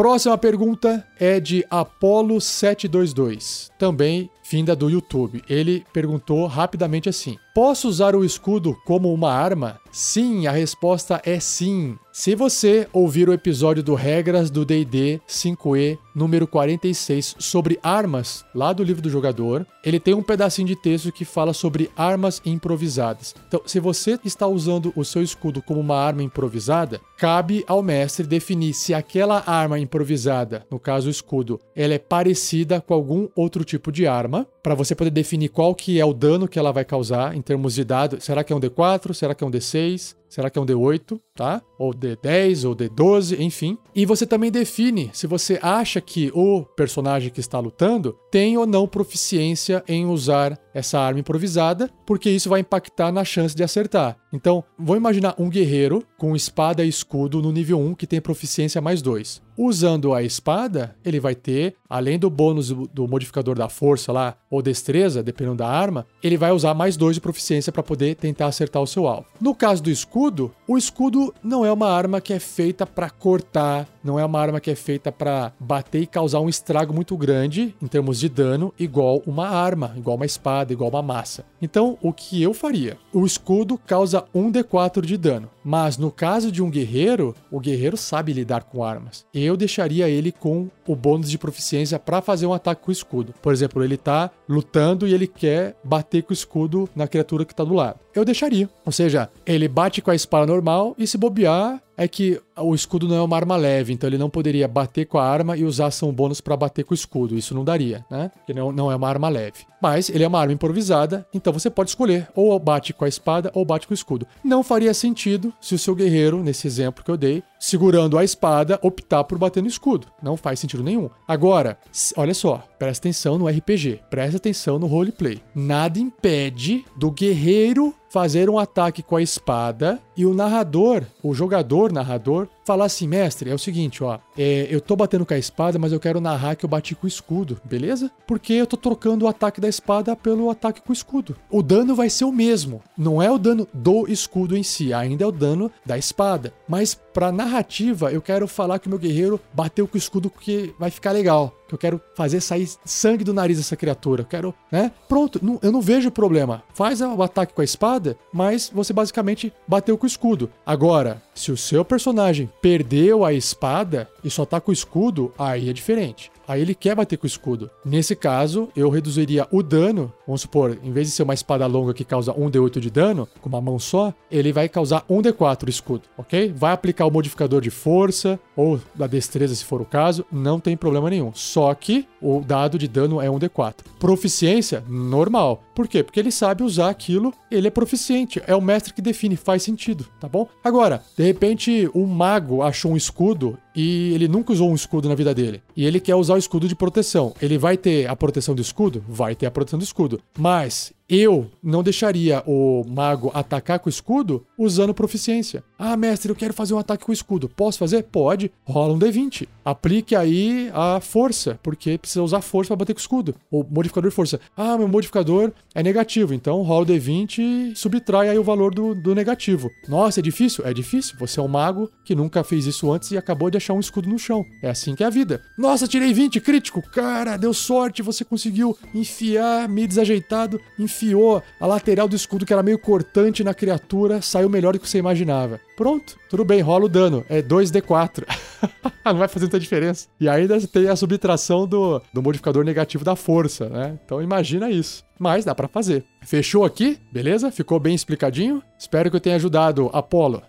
Próxima 0.02 0.36
pergunta 0.36 1.06
é 1.16 1.38
de 1.38 1.64
Apollo722, 1.70 3.70
também 3.78 4.28
vinda 4.50 4.74
do 4.74 4.90
YouTube. 4.90 5.40
Ele 5.48 5.84
perguntou 5.92 6.44
rapidamente 6.46 7.08
assim: 7.08 7.38
Posso 7.54 7.86
usar 7.86 8.16
o 8.16 8.24
escudo 8.24 8.76
como 8.84 9.14
uma 9.14 9.32
arma? 9.32 9.78
Sim, 9.92 10.46
a 10.46 10.52
resposta 10.52 11.20
é 11.22 11.38
sim. 11.38 11.98
Se 12.10 12.34
você 12.34 12.88
ouvir 12.94 13.28
o 13.28 13.32
episódio 13.32 13.82
do 13.82 13.94
Regras 13.94 14.50
do 14.50 14.64
DD 14.64 15.20
5E, 15.28 15.98
número 16.14 16.46
46, 16.46 17.36
sobre 17.38 17.78
armas, 17.82 18.42
lá 18.54 18.72
do 18.72 18.82
livro 18.82 19.02
do 19.02 19.10
jogador, 19.10 19.66
ele 19.84 20.00
tem 20.00 20.14
um 20.14 20.22
pedacinho 20.22 20.68
de 20.68 20.76
texto 20.76 21.12
que 21.12 21.26
fala 21.26 21.52
sobre 21.52 21.90
armas 21.94 22.40
improvisadas. 22.44 23.34
Então, 23.46 23.60
se 23.66 23.78
você 23.80 24.18
está 24.24 24.46
usando 24.46 24.94
o 24.96 25.04
seu 25.04 25.22
escudo 25.22 25.60
como 25.60 25.80
uma 25.80 25.96
arma 25.96 26.22
improvisada, 26.22 26.98
cabe 27.18 27.62
ao 27.66 27.82
mestre 27.82 28.26
definir 28.26 28.72
se 28.72 28.94
aquela 28.94 29.42
arma 29.46 29.78
improvisada, 29.78 30.66
no 30.70 30.78
caso 30.78 31.08
o 31.08 31.10
escudo, 31.10 31.60
ela 31.76 31.92
é 31.92 31.98
parecida 31.98 32.80
com 32.80 32.94
algum 32.94 33.28
outro 33.36 33.62
tipo 33.62 33.92
de 33.92 34.06
arma, 34.06 34.46
para 34.62 34.74
você 34.74 34.94
poder 34.94 35.10
definir 35.10 35.48
qual 35.48 35.74
que 35.74 35.98
é 35.98 36.04
o 36.04 36.12
dano 36.12 36.46
que 36.46 36.58
ela 36.58 36.72
vai 36.72 36.84
causar 36.84 37.36
em 37.36 37.42
termos 37.42 37.74
de 37.74 37.84
dado. 37.84 38.20
Será 38.20 38.44
que 38.44 38.52
é 38.52 38.56
um 38.56 38.60
D4? 38.60 39.12
Será 39.12 39.34
que 39.34 39.42
é 39.42 39.46
um 39.46 39.50
D6? 39.50 40.14
Será 40.32 40.48
que 40.48 40.58
é 40.58 40.62
um 40.62 40.64
D8, 40.64 41.20
tá? 41.34 41.60
Ou 41.78 41.92
D10 41.92 42.66
ou 42.66 42.74
D12, 42.74 43.38
enfim. 43.38 43.76
E 43.94 44.06
você 44.06 44.26
também 44.26 44.50
define 44.50 45.10
se 45.12 45.26
você 45.26 45.58
acha 45.60 46.00
que 46.00 46.30
o 46.34 46.64
personagem 46.74 47.30
que 47.30 47.40
está 47.40 47.58
lutando 47.58 48.16
tem 48.30 48.56
ou 48.56 48.64
não 48.64 48.88
proficiência 48.88 49.84
em 49.86 50.06
usar 50.06 50.58
essa 50.72 50.98
arma 50.98 51.20
improvisada, 51.20 51.90
porque 52.06 52.30
isso 52.30 52.48
vai 52.48 52.60
impactar 52.60 53.12
na 53.12 53.26
chance 53.26 53.54
de 53.54 53.62
acertar. 53.62 54.16
Então, 54.32 54.64
vou 54.78 54.96
imaginar 54.96 55.34
um 55.38 55.50
guerreiro 55.50 56.02
com 56.16 56.34
espada 56.34 56.82
e 56.82 56.88
escudo 56.88 57.42
no 57.42 57.52
nível 57.52 57.78
1 57.78 57.94
que 57.94 58.06
tem 58.06 58.22
proficiência 58.22 58.80
mais 58.80 59.02
2. 59.02 59.42
Usando 59.58 60.14
a 60.14 60.22
espada, 60.22 60.96
ele 61.04 61.20
vai 61.20 61.34
ter, 61.34 61.74
além 61.90 62.18
do 62.18 62.30
bônus 62.30 62.70
do 62.70 63.06
modificador 63.06 63.54
da 63.54 63.68
força 63.68 64.10
lá, 64.10 64.34
ou 64.50 64.62
destreza, 64.62 65.22
dependendo 65.22 65.56
da 65.56 65.68
arma, 65.68 66.06
ele 66.22 66.38
vai 66.38 66.52
usar 66.52 66.72
mais 66.72 66.96
2 66.96 67.16
de 67.16 67.20
proficiência 67.20 67.70
para 67.70 67.82
poder 67.82 68.14
tentar 68.14 68.46
acertar 68.46 68.80
o 68.82 68.86
seu 68.86 69.06
alvo. 69.06 69.26
No 69.38 69.54
caso 69.54 69.82
do 69.82 69.90
escudo, 69.90 70.21
o 70.68 70.78
escudo 70.78 71.34
não 71.42 71.64
é 71.64 71.72
uma 71.72 71.88
arma 71.88 72.20
que 72.20 72.32
é 72.32 72.38
feita 72.38 72.86
para 72.86 73.10
cortar, 73.10 73.88
não 74.04 74.18
é 74.18 74.24
uma 74.24 74.40
arma 74.40 74.60
que 74.60 74.70
é 74.70 74.74
feita 74.74 75.10
para 75.10 75.52
bater 75.58 76.02
e 76.02 76.06
causar 76.06 76.40
um 76.40 76.48
estrago 76.48 76.94
muito 76.94 77.16
grande 77.16 77.74
em 77.82 77.86
termos 77.86 78.20
de 78.20 78.28
dano, 78.28 78.72
igual 78.78 79.22
uma 79.26 79.48
arma, 79.48 79.94
igual 79.96 80.16
uma 80.16 80.26
espada, 80.26 80.72
igual 80.72 80.90
uma 80.90 81.02
massa. 81.02 81.44
Então, 81.62 81.96
o 82.02 82.12
que 82.12 82.42
eu 82.42 82.52
faria? 82.52 82.98
O 83.12 83.24
escudo 83.24 83.78
causa 83.78 84.24
1d4 84.34 85.00
de 85.06 85.16
dano, 85.16 85.48
mas 85.64 85.96
no 85.96 86.10
caso 86.10 86.50
de 86.50 86.60
um 86.60 86.68
guerreiro, 86.68 87.36
o 87.52 87.60
guerreiro 87.60 87.96
sabe 87.96 88.32
lidar 88.32 88.64
com 88.64 88.82
armas. 88.82 89.24
Eu 89.32 89.56
deixaria 89.56 90.08
ele 90.08 90.32
com 90.32 90.68
o 90.88 90.96
bônus 90.96 91.30
de 91.30 91.38
proficiência 91.38 92.00
para 92.00 92.20
fazer 92.20 92.46
um 92.46 92.52
ataque 92.52 92.82
com 92.82 92.90
o 92.90 92.92
escudo. 92.92 93.32
Por 93.40 93.52
exemplo, 93.52 93.84
ele 93.84 93.96
tá 93.96 94.28
lutando 94.48 95.06
e 95.06 95.14
ele 95.14 95.28
quer 95.28 95.76
bater 95.84 96.24
com 96.24 96.32
o 96.32 96.34
escudo 96.34 96.88
na 96.96 97.06
criatura 97.06 97.44
que 97.44 97.54
tá 97.54 97.62
do 97.62 97.74
lado. 97.74 98.00
Eu 98.12 98.24
deixaria. 98.24 98.68
Ou 98.84 98.90
seja, 98.90 99.30
ele 99.46 99.68
bate 99.68 100.02
com 100.02 100.10
a 100.10 100.16
espada 100.16 100.46
normal 100.46 100.96
e 100.98 101.06
se 101.06 101.16
bobear, 101.16 101.80
é 101.96 102.08
que 102.08 102.40
o 102.56 102.74
escudo 102.74 103.08
não 103.08 103.16
é 103.16 103.22
uma 103.22 103.36
arma 103.36 103.56
leve, 103.56 103.92
então 103.92 104.08
ele 104.08 104.18
não 104.18 104.30
poderia 104.30 104.66
bater 104.66 105.06
com 105.06 105.18
a 105.18 105.24
arma 105.24 105.56
e 105.56 105.64
usar 105.64 105.86
ação 105.86 106.12
bônus 106.12 106.40
para 106.40 106.56
bater 106.56 106.84
com 106.84 106.92
o 106.92 106.94
escudo. 106.94 107.36
Isso 107.36 107.54
não 107.54 107.64
daria, 107.64 108.04
né? 108.10 108.30
Porque 108.34 108.54
não, 108.54 108.72
não 108.72 108.90
é 108.90 108.96
uma 108.96 109.08
arma 109.08 109.28
leve. 109.28 109.66
Mas 109.80 110.08
ele 110.08 110.24
é 110.24 110.28
uma 110.28 110.40
arma 110.40 110.52
improvisada, 110.52 111.26
então 111.34 111.52
você 111.52 111.68
pode 111.68 111.90
escolher 111.90 112.28
ou 112.34 112.58
bate 112.58 112.92
com 112.92 113.04
a 113.04 113.08
espada 113.08 113.50
ou 113.54 113.64
bate 113.64 113.86
com 113.86 113.92
o 113.92 113.94
escudo. 113.94 114.26
Não 114.44 114.62
faria 114.62 114.94
sentido 114.94 115.52
se 115.60 115.74
o 115.74 115.78
seu 115.78 115.94
guerreiro, 115.94 116.42
nesse 116.42 116.66
exemplo 116.66 117.04
que 117.04 117.10
eu 117.10 117.16
dei, 117.16 117.42
segurando 117.62 118.18
a 118.18 118.24
espada, 118.24 118.76
optar 118.82 119.22
por 119.22 119.38
bater 119.38 119.62
no 119.62 119.68
escudo. 119.68 120.08
Não 120.20 120.36
faz 120.36 120.58
sentido 120.58 120.82
nenhum. 120.82 121.08
Agora, 121.28 121.78
olha 122.16 122.34
só, 122.34 122.66
presta 122.76 123.02
atenção 123.02 123.38
no 123.38 123.46
RPG, 123.46 124.00
presta 124.10 124.36
atenção 124.36 124.80
no 124.80 124.88
roleplay. 124.88 125.40
Nada 125.54 126.00
impede 126.00 126.84
do 126.96 127.08
guerreiro 127.12 127.94
fazer 128.10 128.50
um 128.50 128.58
ataque 128.58 129.00
com 129.00 129.14
a 129.14 129.22
espada 129.22 130.00
e 130.16 130.26
o 130.26 130.34
narrador, 130.34 131.04
o 131.22 131.32
jogador 131.32 131.92
narrador, 131.92 132.48
falar 132.64 132.86
assim: 132.86 133.06
mestre, 133.06 133.50
é 133.50 133.54
o 133.54 133.58
seguinte, 133.58 134.02
ó, 134.02 134.18
é, 134.36 134.66
eu 134.70 134.80
tô 134.80 134.96
batendo 134.96 135.26
com 135.26 135.34
a 135.34 135.38
espada, 135.38 135.78
mas 135.78 135.92
eu 135.92 136.00
quero 136.00 136.20
narrar 136.20 136.56
que 136.56 136.64
eu 136.64 136.68
bati 136.68 136.94
com 136.94 137.06
o 137.06 137.08
escudo, 137.08 137.60
beleza? 137.64 138.10
Porque 138.26 138.52
eu 138.52 138.66
tô 138.66 138.76
trocando 138.76 139.24
o 139.24 139.28
ataque 139.28 139.60
da 139.60 139.68
espada 139.68 140.14
pelo 140.16 140.50
ataque 140.50 140.80
com 140.80 140.90
o 140.90 140.92
escudo. 140.92 141.36
O 141.50 141.62
dano 141.62 141.94
vai 141.94 142.10
ser 142.10 142.24
o 142.24 142.32
mesmo, 142.32 142.82
não 142.96 143.22
é 143.22 143.30
o 143.30 143.38
dano 143.38 143.66
do 143.72 144.06
escudo 144.08 144.56
em 144.56 144.62
si, 144.62 144.92
ainda 144.92 145.24
é 145.24 145.26
o 145.26 145.32
dano 145.32 145.70
da 145.84 145.98
espada. 145.98 146.52
Mas 146.68 146.94
pra 146.94 147.32
narrativa, 147.32 148.12
eu 148.12 148.22
quero 148.22 148.46
falar 148.48 148.78
que 148.78 148.86
o 148.86 148.90
meu 148.90 148.98
guerreiro 148.98 149.40
bateu 149.52 149.86
com 149.86 149.96
o 149.96 149.98
escudo 149.98 150.30
porque 150.30 150.72
vai 150.78 150.90
ficar 150.90 151.12
legal 151.12 151.54
que 151.72 151.86
eu 151.86 151.90
quero 151.90 152.00
fazer 152.14 152.40
sair 152.40 152.68
sangue 152.84 153.24
do 153.24 153.34
nariz 153.34 153.56
dessa 153.56 153.76
criatura. 153.76 154.22
Eu 154.22 154.26
quero, 154.26 154.54
né? 154.70 154.92
Pronto, 155.08 155.40
não, 155.42 155.58
eu 155.62 155.72
não 155.72 155.80
vejo 155.80 156.10
problema. 156.10 156.62
Faz 156.74 157.00
o 157.00 157.22
ataque 157.22 157.54
com 157.54 157.60
a 157.60 157.64
espada, 157.64 158.16
mas 158.32 158.70
você 158.72 158.92
basicamente 158.92 159.52
bateu 159.66 159.96
com 159.96 160.04
o 160.04 160.06
escudo. 160.06 160.50
Agora, 160.66 161.22
se 161.34 161.50
o 161.50 161.56
seu 161.56 161.84
personagem 161.84 162.50
perdeu 162.60 163.24
a 163.24 163.32
espada 163.32 164.08
e 164.24 164.30
só 164.30 164.44
tá 164.44 164.60
com 164.60 164.70
o 164.70 164.74
escudo, 164.74 165.32
aí 165.38 165.68
é 165.68 165.72
diferente. 165.72 166.30
Aí 166.46 166.60
ele 166.60 166.74
quer 166.74 166.94
bater 166.94 167.16
com 167.16 167.24
o 167.24 167.26
escudo. 167.26 167.70
Nesse 167.84 168.16
caso, 168.16 168.68
eu 168.76 168.90
reduziria 168.90 169.46
o 169.50 169.62
dano. 169.62 170.12
Vamos 170.26 170.42
supor, 170.42 170.78
em 170.82 170.92
vez 170.92 171.08
de 171.08 171.14
ser 171.14 171.22
uma 171.22 171.34
espada 171.34 171.66
longa 171.66 171.94
que 171.94 172.04
causa 172.04 172.32
1d8 172.32 172.80
de 172.80 172.90
dano, 172.90 173.28
com 173.40 173.48
uma 173.48 173.60
mão 173.60 173.78
só, 173.78 174.12
ele 174.30 174.52
vai 174.52 174.68
causar 174.68 175.04
1d4 175.08 175.66
o 175.66 175.70
escudo, 175.70 176.02
ok? 176.18 176.52
Vai 176.54 176.72
aplicar 176.72 177.06
o 177.06 177.10
modificador 177.10 177.60
de 177.60 177.70
força 177.70 178.38
ou 178.56 178.80
da 178.94 179.06
destreza, 179.06 179.54
se 179.54 179.64
for 179.64 179.80
o 179.80 179.86
caso, 179.86 180.24
não 180.30 180.58
tem 180.58 180.76
problema 180.76 181.08
nenhum. 181.08 181.32
Só 181.32 181.72
que 181.74 182.06
o 182.22 182.40
dado 182.40 182.78
de 182.78 182.86
dano 182.86 183.20
é 183.20 183.26
1d4. 183.26 183.74
Proficiência, 183.98 184.82
normal. 184.88 185.62
Por 185.74 185.88
quê? 185.88 186.02
Porque 186.02 186.20
ele 186.20 186.30
sabe 186.30 186.62
usar 186.62 186.88
aquilo, 186.88 187.34
ele 187.50 187.66
é 187.66 187.70
proficiente. 187.70 188.40
É 188.46 188.54
o 188.54 188.60
mestre 188.60 188.94
que 188.94 189.02
define, 189.02 189.36
faz 189.36 189.62
sentido, 189.62 190.06
tá 190.20 190.28
bom? 190.28 190.48
Agora, 190.62 191.02
de 191.16 191.24
repente, 191.24 191.90
um 191.94 192.06
mago 192.06 192.62
achou 192.62 192.92
um 192.92 192.96
escudo 192.96 193.58
e 193.74 194.12
ele 194.14 194.28
nunca 194.28 194.52
usou 194.52 194.70
um 194.70 194.74
escudo 194.74 195.08
na 195.08 195.14
vida 195.14 195.34
dele. 195.34 195.62
E 195.76 195.84
ele 195.84 196.00
quer 196.00 196.14
usar 196.14 196.34
o 196.34 196.38
escudo 196.38 196.68
de 196.68 196.74
proteção. 196.74 197.34
Ele 197.40 197.58
vai 197.58 197.76
ter 197.76 198.08
a 198.08 198.16
proteção 198.16 198.54
do 198.54 198.62
escudo? 198.62 199.04
Vai 199.08 199.34
ter 199.34 199.46
a 199.46 199.50
proteção 199.50 199.78
do 199.78 199.84
escudo. 199.84 200.20
Mas 200.38 200.92
eu 201.08 201.50
não 201.62 201.82
deixaria 201.82 202.42
o 202.46 202.84
mago 202.88 203.30
atacar 203.34 203.78
com 203.78 203.86
o 203.86 203.90
escudo 203.90 204.46
usando 204.56 204.94
proficiência. 204.94 205.62
Ah, 205.78 205.94
mestre, 205.94 206.30
eu 206.30 206.36
quero 206.36 206.54
fazer 206.54 206.72
um 206.72 206.78
ataque 206.78 207.04
com 207.04 207.12
o 207.12 207.14
escudo. 207.14 207.50
Posso 207.50 207.78
fazer? 207.78 208.04
Pode. 208.04 208.50
Rola 208.64 208.94
um 208.94 208.98
D20. 208.98 209.46
Aplique 209.62 210.16
aí 210.16 210.70
a 210.72 211.00
força, 211.00 211.58
porque 211.62 211.98
precisa 211.98 212.22
usar 212.22 212.40
força 212.40 212.68
para 212.68 212.76
bater 212.76 212.94
com 212.94 212.98
o 212.98 213.02
escudo. 213.02 213.34
O 213.50 213.62
modificador 213.62 214.08
de 214.08 214.16
força. 214.16 214.40
Ah, 214.56 214.78
meu 214.78 214.88
modificador 214.88 215.52
é 215.74 215.82
negativo, 215.82 216.32
então 216.32 216.62
rola 216.62 216.84
o 216.84 216.86
D20 216.86 217.38
e 217.38 217.76
subtrai 217.76 218.30
aí 218.30 218.38
o 218.38 218.44
valor 218.44 218.72
do, 218.74 218.94
do 218.94 219.14
negativo. 219.14 219.70
Nossa, 219.88 220.20
é 220.20 220.22
difícil? 220.22 220.64
É 220.66 220.72
difícil. 220.72 221.16
Você 221.18 221.38
é 221.38 221.42
um 221.42 221.48
mago 221.48 221.90
que 222.06 222.14
nunca 222.14 222.42
fez 222.42 222.64
isso 222.64 222.90
antes 222.90 223.10
e 223.10 223.18
acabou 223.18 223.50
de 223.50 223.58
achar 223.58 223.74
um 223.74 223.80
escudo 223.80 224.08
no 224.08 224.18
chão. 224.18 224.46
É 224.62 224.70
assim 224.70 224.94
que 224.94 225.04
é 225.04 225.06
a 225.06 225.10
vida. 225.10 225.42
Nossa, 225.62 225.86
tirei 225.86 226.12
20, 226.12 226.40
crítico. 226.40 226.82
Cara, 226.82 227.36
deu 227.36 227.54
sorte, 227.54 228.02
você 228.02 228.24
conseguiu 228.24 228.76
enfiar 228.92 229.68
meio 229.68 229.86
desajeitado, 229.86 230.60
enfiou 230.76 231.40
a 231.60 231.66
lateral 231.68 232.08
do 232.08 232.16
escudo, 232.16 232.44
que 232.44 232.52
era 232.52 232.64
meio 232.64 232.80
cortante 232.80 233.44
na 233.44 233.54
criatura, 233.54 234.20
saiu 234.20 234.48
melhor 234.48 234.72
do 234.72 234.80
que 234.80 234.88
você 234.88 234.98
imaginava. 234.98 235.60
Pronto, 235.76 236.18
tudo 236.28 236.44
bem, 236.44 236.60
rola 236.60 236.86
o 236.86 236.88
dano. 236.88 237.24
É 237.28 237.40
2d4. 237.40 238.24
não 239.06 239.18
vai 239.18 239.28
fazer 239.28 239.44
muita 239.44 239.60
diferença. 239.60 240.08
E 240.18 240.28
ainda 240.28 240.60
tem 240.66 240.88
a 240.88 240.96
subtração 240.96 241.64
do, 241.64 242.02
do 242.12 242.20
modificador 242.20 242.64
negativo 242.64 243.04
da 243.04 243.14
força, 243.14 243.68
né? 243.68 243.96
Então 244.04 244.20
imagina 244.20 244.68
isso. 244.68 245.04
Mas 245.16 245.44
dá 245.44 245.54
para 245.54 245.68
fazer. 245.68 246.04
Fechou 246.22 246.64
aqui? 246.64 246.98
Beleza? 247.12 247.52
Ficou 247.52 247.78
bem 247.78 247.94
explicadinho? 247.94 248.60
Espero 248.76 249.08
que 249.08 249.14
eu 249.14 249.20
tenha 249.20 249.36
ajudado, 249.36 249.88
Apolo. 249.92 250.42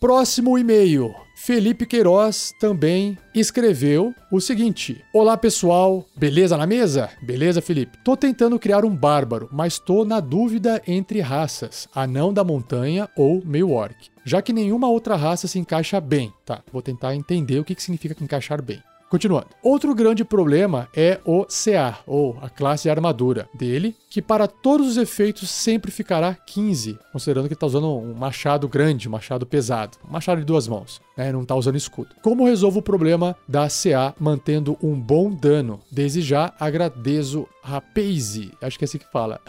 Próximo 0.00 0.56
e-mail. 0.56 1.25
Felipe 1.46 1.86
Queiroz 1.86 2.52
também 2.58 3.16
escreveu 3.32 4.12
o 4.32 4.40
seguinte: 4.40 5.04
Olá 5.14 5.36
pessoal, 5.36 6.04
beleza 6.16 6.56
na 6.56 6.66
mesa? 6.66 7.08
Beleza, 7.22 7.62
Felipe? 7.62 7.96
Tô 8.02 8.16
tentando 8.16 8.58
criar 8.58 8.84
um 8.84 8.90
bárbaro, 8.90 9.48
mas 9.52 9.78
tô 9.78 10.04
na 10.04 10.18
dúvida 10.18 10.82
entre 10.88 11.20
raças: 11.20 11.88
anão 11.94 12.32
da 12.32 12.42
montanha 12.42 13.08
ou 13.16 13.40
meio 13.46 13.70
orc. 13.70 14.10
Já 14.24 14.42
que 14.42 14.52
nenhuma 14.52 14.88
outra 14.88 15.14
raça 15.14 15.46
se 15.46 15.56
encaixa 15.56 16.00
bem. 16.00 16.32
Tá, 16.44 16.64
vou 16.72 16.82
tentar 16.82 17.14
entender 17.14 17.60
o 17.60 17.64
que 17.64 17.80
significa 17.80 18.24
encaixar 18.24 18.60
bem. 18.60 18.82
Continuando. 19.08 19.46
Outro 19.62 19.94
grande 19.94 20.24
problema 20.24 20.88
é 20.92 21.20
o 21.24 21.44
CA, 21.44 22.00
ou 22.08 22.36
a 22.42 22.50
classe 22.50 22.90
armadura 22.90 23.48
dele, 23.54 23.94
que 24.10 24.20
para 24.20 24.48
todos 24.48 24.88
os 24.88 24.96
efeitos 24.96 25.48
sempre 25.48 25.92
ficará 25.92 26.34
15, 26.34 26.98
considerando 27.12 27.46
que 27.46 27.54
está 27.54 27.66
usando 27.66 27.86
um 27.86 28.14
machado 28.14 28.66
grande, 28.68 29.06
um 29.06 29.12
machado 29.12 29.46
pesado, 29.46 29.96
um 30.04 30.10
machado 30.10 30.40
de 30.40 30.44
duas 30.44 30.66
mãos, 30.66 31.00
né? 31.16 31.32
não 31.32 31.42
está 31.42 31.54
usando 31.54 31.76
escudo. 31.76 32.10
Como 32.22 32.44
resolvo 32.44 32.80
o 32.80 32.82
problema 32.82 33.36
da 33.48 33.68
CA 33.68 34.14
mantendo 34.18 34.76
um 34.82 34.94
bom 35.00 35.30
dano? 35.30 35.80
Desde 35.90 36.20
já 36.20 36.52
agradeço 36.58 37.46
Rapaze, 37.62 38.52
acho 38.62 38.78
que 38.78 38.84
é 38.84 38.86
assim 38.86 38.98
que 38.98 39.10
fala. 39.10 39.40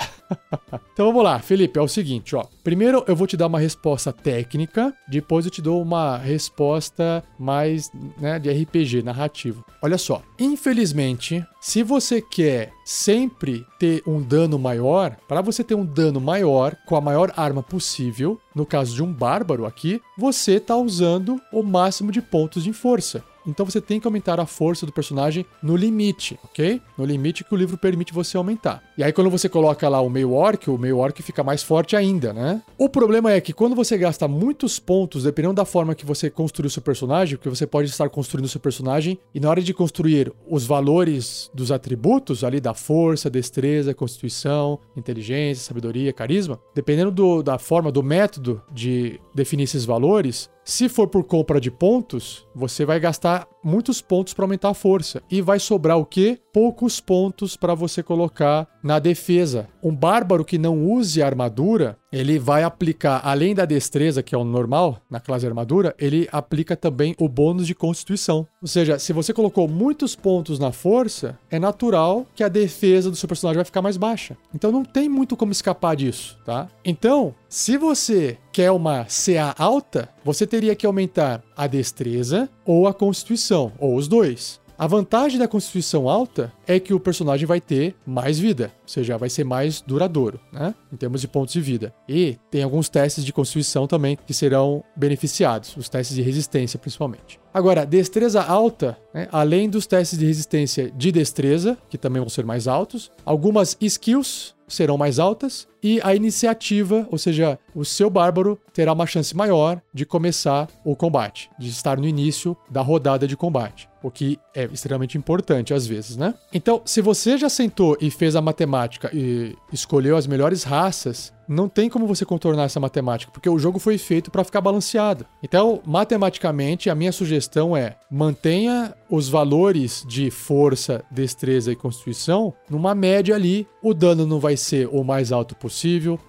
então 0.93 1.05
vamos 1.07 1.24
lá, 1.24 1.39
Felipe, 1.39 1.78
é 1.78 1.82
o 1.82 1.88
seguinte, 1.88 2.36
ó. 2.36 2.45
Primeiro 2.63 3.03
eu 3.07 3.15
vou 3.15 3.28
te 3.28 3.38
dar 3.38 3.47
uma 3.47 3.59
resposta 3.59 4.11
técnica, 4.11 4.93
depois 5.07 5.45
eu 5.45 5.51
te 5.51 5.61
dou 5.61 5.82
uma 5.82 6.18
resposta 6.18 7.24
mais, 7.38 7.91
né, 8.20 8.39
de 8.39 8.49
RPG, 8.49 9.03
narrativo. 9.03 9.63
Olha 9.82 9.97
só, 9.97 10.22
infelizmente, 10.39 11.45
se 11.68 11.84
você 11.84 12.22
quer 12.22 12.72
sempre 12.86 13.68
ter 13.78 14.01
um 14.07 14.22
dano 14.22 14.57
maior, 14.57 15.18
para 15.28 15.41
você 15.41 15.65
ter 15.65 15.76
um 15.76 15.86
dano 15.86 16.22
maior 16.22 16.78
com 16.86 16.95
a 16.95 17.01
maior 17.01 17.34
arma 17.36 17.61
possível, 17.61 18.39
no 18.55 18.65
caso 18.65 18.95
de 18.95 19.03
um 19.03 19.11
bárbaro 19.11 19.65
aqui, 19.65 20.01
você 20.18 20.53
está 20.53 20.78
usando 20.78 21.41
o 21.51 21.61
máximo 21.61 22.09
de 22.09 22.22
pontos 22.22 22.63
de 22.63 22.72
força. 22.72 23.22
Então 23.48 23.66
você 23.66 23.80
tem 23.80 24.00
que 24.00 24.06
aumentar 24.06 24.39
a 24.39 24.45
força 24.45 24.86
do 24.86 24.91
personagem 24.91 25.45
no 25.64 25.76
limite, 25.76 26.38
ok? 26.43 26.82
No 26.98 27.06
limite 27.06 27.43
que 27.43 27.54
o 27.54 27.58
livro 27.58 27.78
permite 27.78 28.14
você 28.14 28.36
aumentar. 28.38 28.84
E 28.98 29.04
aí 29.04 29.14
quando 29.14 29.30
você 29.30 29.48
coloca 29.48 29.88
lá 29.88 30.02
o 30.02 30.10
meio 30.10 30.34
orc, 30.34 30.70
o 30.70 30.78
meio 30.78 30.98
orc 30.98 31.22
fica 31.24 31.43
mais 31.43 31.64
forte 31.64 31.95
ainda, 31.95 32.34
né? 32.34 32.62
O 32.78 32.89
problema 32.89 33.32
é 33.32 33.39
que 33.39 33.54
quando 33.54 33.76
você 33.76 33.98
gasta 33.98 34.28
muitos 34.28 34.80
pontos, 34.80 35.24
dependendo 35.24 35.56
da 35.56 35.66
forma 35.66 35.95
que 35.95 36.06
você 36.06 36.30
construiu 36.30 36.70
seu 36.70 36.82
personagem, 36.82 37.38
porque 37.38 37.50
você 37.50 37.66
pode 37.66 37.89
estar 37.89 38.10
construindo 38.10 38.48
seu 38.48 38.60
personagem, 38.60 39.18
e 39.34 39.39
na 39.39 39.50
hora 39.50 39.62
de 39.62 39.74
construir 39.74 40.32
os 40.50 40.66
valores 40.66 41.50
dos 41.54 41.72
atributos 41.72 42.43
ali 42.43 42.60
da 42.60 42.74
força, 42.74 43.30
destreza, 43.30 43.93
constituição, 43.93 44.80
inteligência, 44.95 45.64
sabedoria, 45.64 46.12
carisma, 46.12 46.60
dependendo 46.76 47.12
do, 47.12 47.43
da 47.43 47.58
forma, 47.58 47.91
do 47.91 48.04
método 48.04 48.62
de 48.72 49.20
definir 49.34 49.64
esses 49.64 49.86
valores, 49.86 50.50
se 50.68 50.89
for 50.89 51.07
por 51.07 51.24
compra 51.24 51.61
de 51.61 51.72
pontos, 51.72 52.45
você 52.53 52.84
vai 52.84 52.99
gastar 52.99 53.47
muitos 53.68 54.01
pontos 54.01 54.34
para 54.34 54.45
aumentar 54.45 54.70
a 54.70 54.74
força 54.74 55.22
e 55.30 55.41
vai 55.41 55.59
sobrar 55.59 55.97
o 55.97 56.05
quê? 56.05 56.39
Poucos 56.53 57.01
pontos 57.01 57.57
para 57.57 57.76
você 57.76 58.01
colocar 58.01 58.65
na 58.82 58.97
defesa. 58.97 59.68
Um 59.84 59.93
bárbaro 59.93 60.45
que 60.45 60.57
não 60.57 60.86
use 60.86 61.22
armadura, 61.22 61.97
ele 62.11 62.39
vai 62.39 62.63
aplicar, 62.63 63.22
além 63.24 63.53
da 63.53 63.65
destreza, 63.65 64.24
que 64.24 64.34
é 64.34 64.38
o 64.38 64.45
normal 64.45 64.99
na 65.09 65.20
classe 65.20 65.45
armadura, 65.45 65.93
ele 65.99 66.28
aplica 66.32 66.76
também 66.76 67.13
o 67.20 67.28
bônus 67.28 67.68
de 67.68 67.76
constituição. 67.76 68.47
Ou 68.61 68.68
seja, 68.68 68.97
se 68.97 69.11
você 69.11 69.34
colocou 69.34 69.68
muitos 69.68 70.15
pontos 70.15 70.57
na 70.57 70.72
força, 70.72 71.38
é 71.51 71.59
natural 71.59 72.26
que 72.34 72.43
a 72.43 72.47
defesa 72.47 73.11
do 73.11 73.18
seu 73.18 73.28
personagem 73.28 73.57
vai 73.57 73.65
ficar 73.65 73.82
mais 73.82 73.97
baixa. 73.97 74.38
Então 74.55 74.72
não 74.72 74.86
tem 74.86 75.09
muito 75.09 75.36
como 75.36 75.51
escapar 75.51 75.95
disso, 75.95 76.38
tá? 76.45 76.70
Então, 76.86 77.36
se 77.49 77.78
você 77.78 78.38
quer 78.53 78.72
uma 78.72 79.05
CA 79.05 79.53
alta, 79.57 80.09
você 80.24 80.47
teria 80.47 80.76
que 80.76 80.86
aumentar 80.86 81.43
a 81.58 81.66
destreza 81.68 82.47
ou 82.64 82.88
a 82.88 82.93
constituição, 82.93 83.74
ou 83.80 83.95
os 83.95 84.08
dois. 84.08 84.62
A 84.78 84.86
vantagem 84.86 85.39
da 85.39 85.47
constituição 85.47 86.08
alta 86.08 86.53
é 86.68 86.80
que 86.80 86.93
o 86.93 86.99
personagem 86.99 87.47
vai 87.47 87.60
ter 87.60 87.95
mais 88.05 88.38
vida, 88.38 88.72
ou 88.84 88.88
seja, 88.88 89.18
vai 89.18 89.28
ser 89.28 89.43
mais 89.43 89.82
duradouro, 89.82 90.39
né? 90.53 90.76
Em 90.93 90.95
termos 90.95 91.20
de 91.20 91.28
pontos 91.28 91.51
de 91.51 91.60
vida. 91.60 91.91
E 92.08 92.38
tem 92.51 92.62
alguns 92.62 92.88
testes 92.88 93.26
de 93.26 93.34
constituição 93.34 93.88
também 93.88 94.20
que 94.24 94.36
serão 94.36 94.84
beneficiados, 94.95 95.76
os 95.76 95.89
testes 95.89 96.16
de 96.16 96.22
resistência 96.22 96.78
principalmente. 96.78 97.39
Agora, 97.51 97.88
destreza 97.88 98.43
alta, 98.43 98.95
né? 99.12 99.28
além 99.32 99.68
dos 99.68 99.88
testes 99.88 100.20
de 100.20 100.28
resistência 100.28 100.91
de 100.91 101.12
destreza, 101.12 101.76
que 101.89 101.97
também 101.97 102.22
vão 102.22 102.30
ser 102.30 102.45
mais 102.45 102.68
altos, 102.68 103.12
algumas 103.26 103.76
skills 103.82 104.55
serão 104.68 104.95
mais 104.95 105.18
altas 105.18 105.68
e 105.84 106.00
a 106.04 106.16
iniciativa, 106.16 107.08
ou 107.12 107.18
seja, 107.18 107.60
o 107.74 107.86
seu 107.86 108.10
bárbaro 108.10 108.60
terá 108.74 108.94
uma 108.94 109.06
chance 109.06 109.36
maior 109.36 109.82
de 109.94 110.06
começar 110.06 110.68
o 110.84 110.96
combate, 110.96 111.50
de 111.60 111.70
estar 111.70 111.98
no 111.98 112.08
início 112.08 112.56
da 112.70 112.82
rodada 112.82 113.28
de 113.28 113.38
combate, 113.38 113.90
o 114.02 114.12
que 114.12 114.40
é 114.56 114.66
extremamente 114.66 115.18
importante 115.18 115.74
às 115.74 115.86
vezes, 115.86 116.18
né? 116.18 116.34
Então, 116.54 116.82
se 116.86 117.02
você 117.02 117.38
já 117.38 117.50
sentou 117.50 117.98
e 118.00 118.10
fez 118.10 118.36
a 118.36 118.42
matemática 118.42 119.10
e 119.14 119.56
escolheu 119.72 120.18
as 120.18 120.28
melhores 120.28 120.64
raças 120.64 121.34
não 121.48 121.70
tem 121.70 121.90
como 121.90 122.06
você 122.06 122.26
contornar 122.26 122.64
essa 122.64 122.80
matemática, 122.80 123.32
porque 123.32 123.50
o 123.50 123.58
jogo 123.58 123.80
foi 123.80 123.98
feito 123.98 124.30
para 124.30 124.44
ficar 124.44 124.60
balanceado. 124.60 125.26
Então, 125.42 125.82
matematicamente, 125.86 126.90
a 126.90 126.96
minha 126.96 127.12
sugestão 127.12 127.76
é 127.76 127.96
mantenha 128.12 128.94
os 129.10 129.30
valores 129.30 130.04
de 130.08 130.30
força, 130.30 131.04
destreza 131.10 131.72
e 131.72 131.76
constituição 131.76 132.54
numa 132.70 132.94
média 132.94 133.36
ali. 133.36 133.66
O 133.82 133.94
dano 133.94 134.26
não 134.26 134.40
vai 134.40 134.58
ser 134.58 134.88
o 134.92 135.04
mais 135.04 135.32
alto 135.32 135.56
possível, 135.56 135.66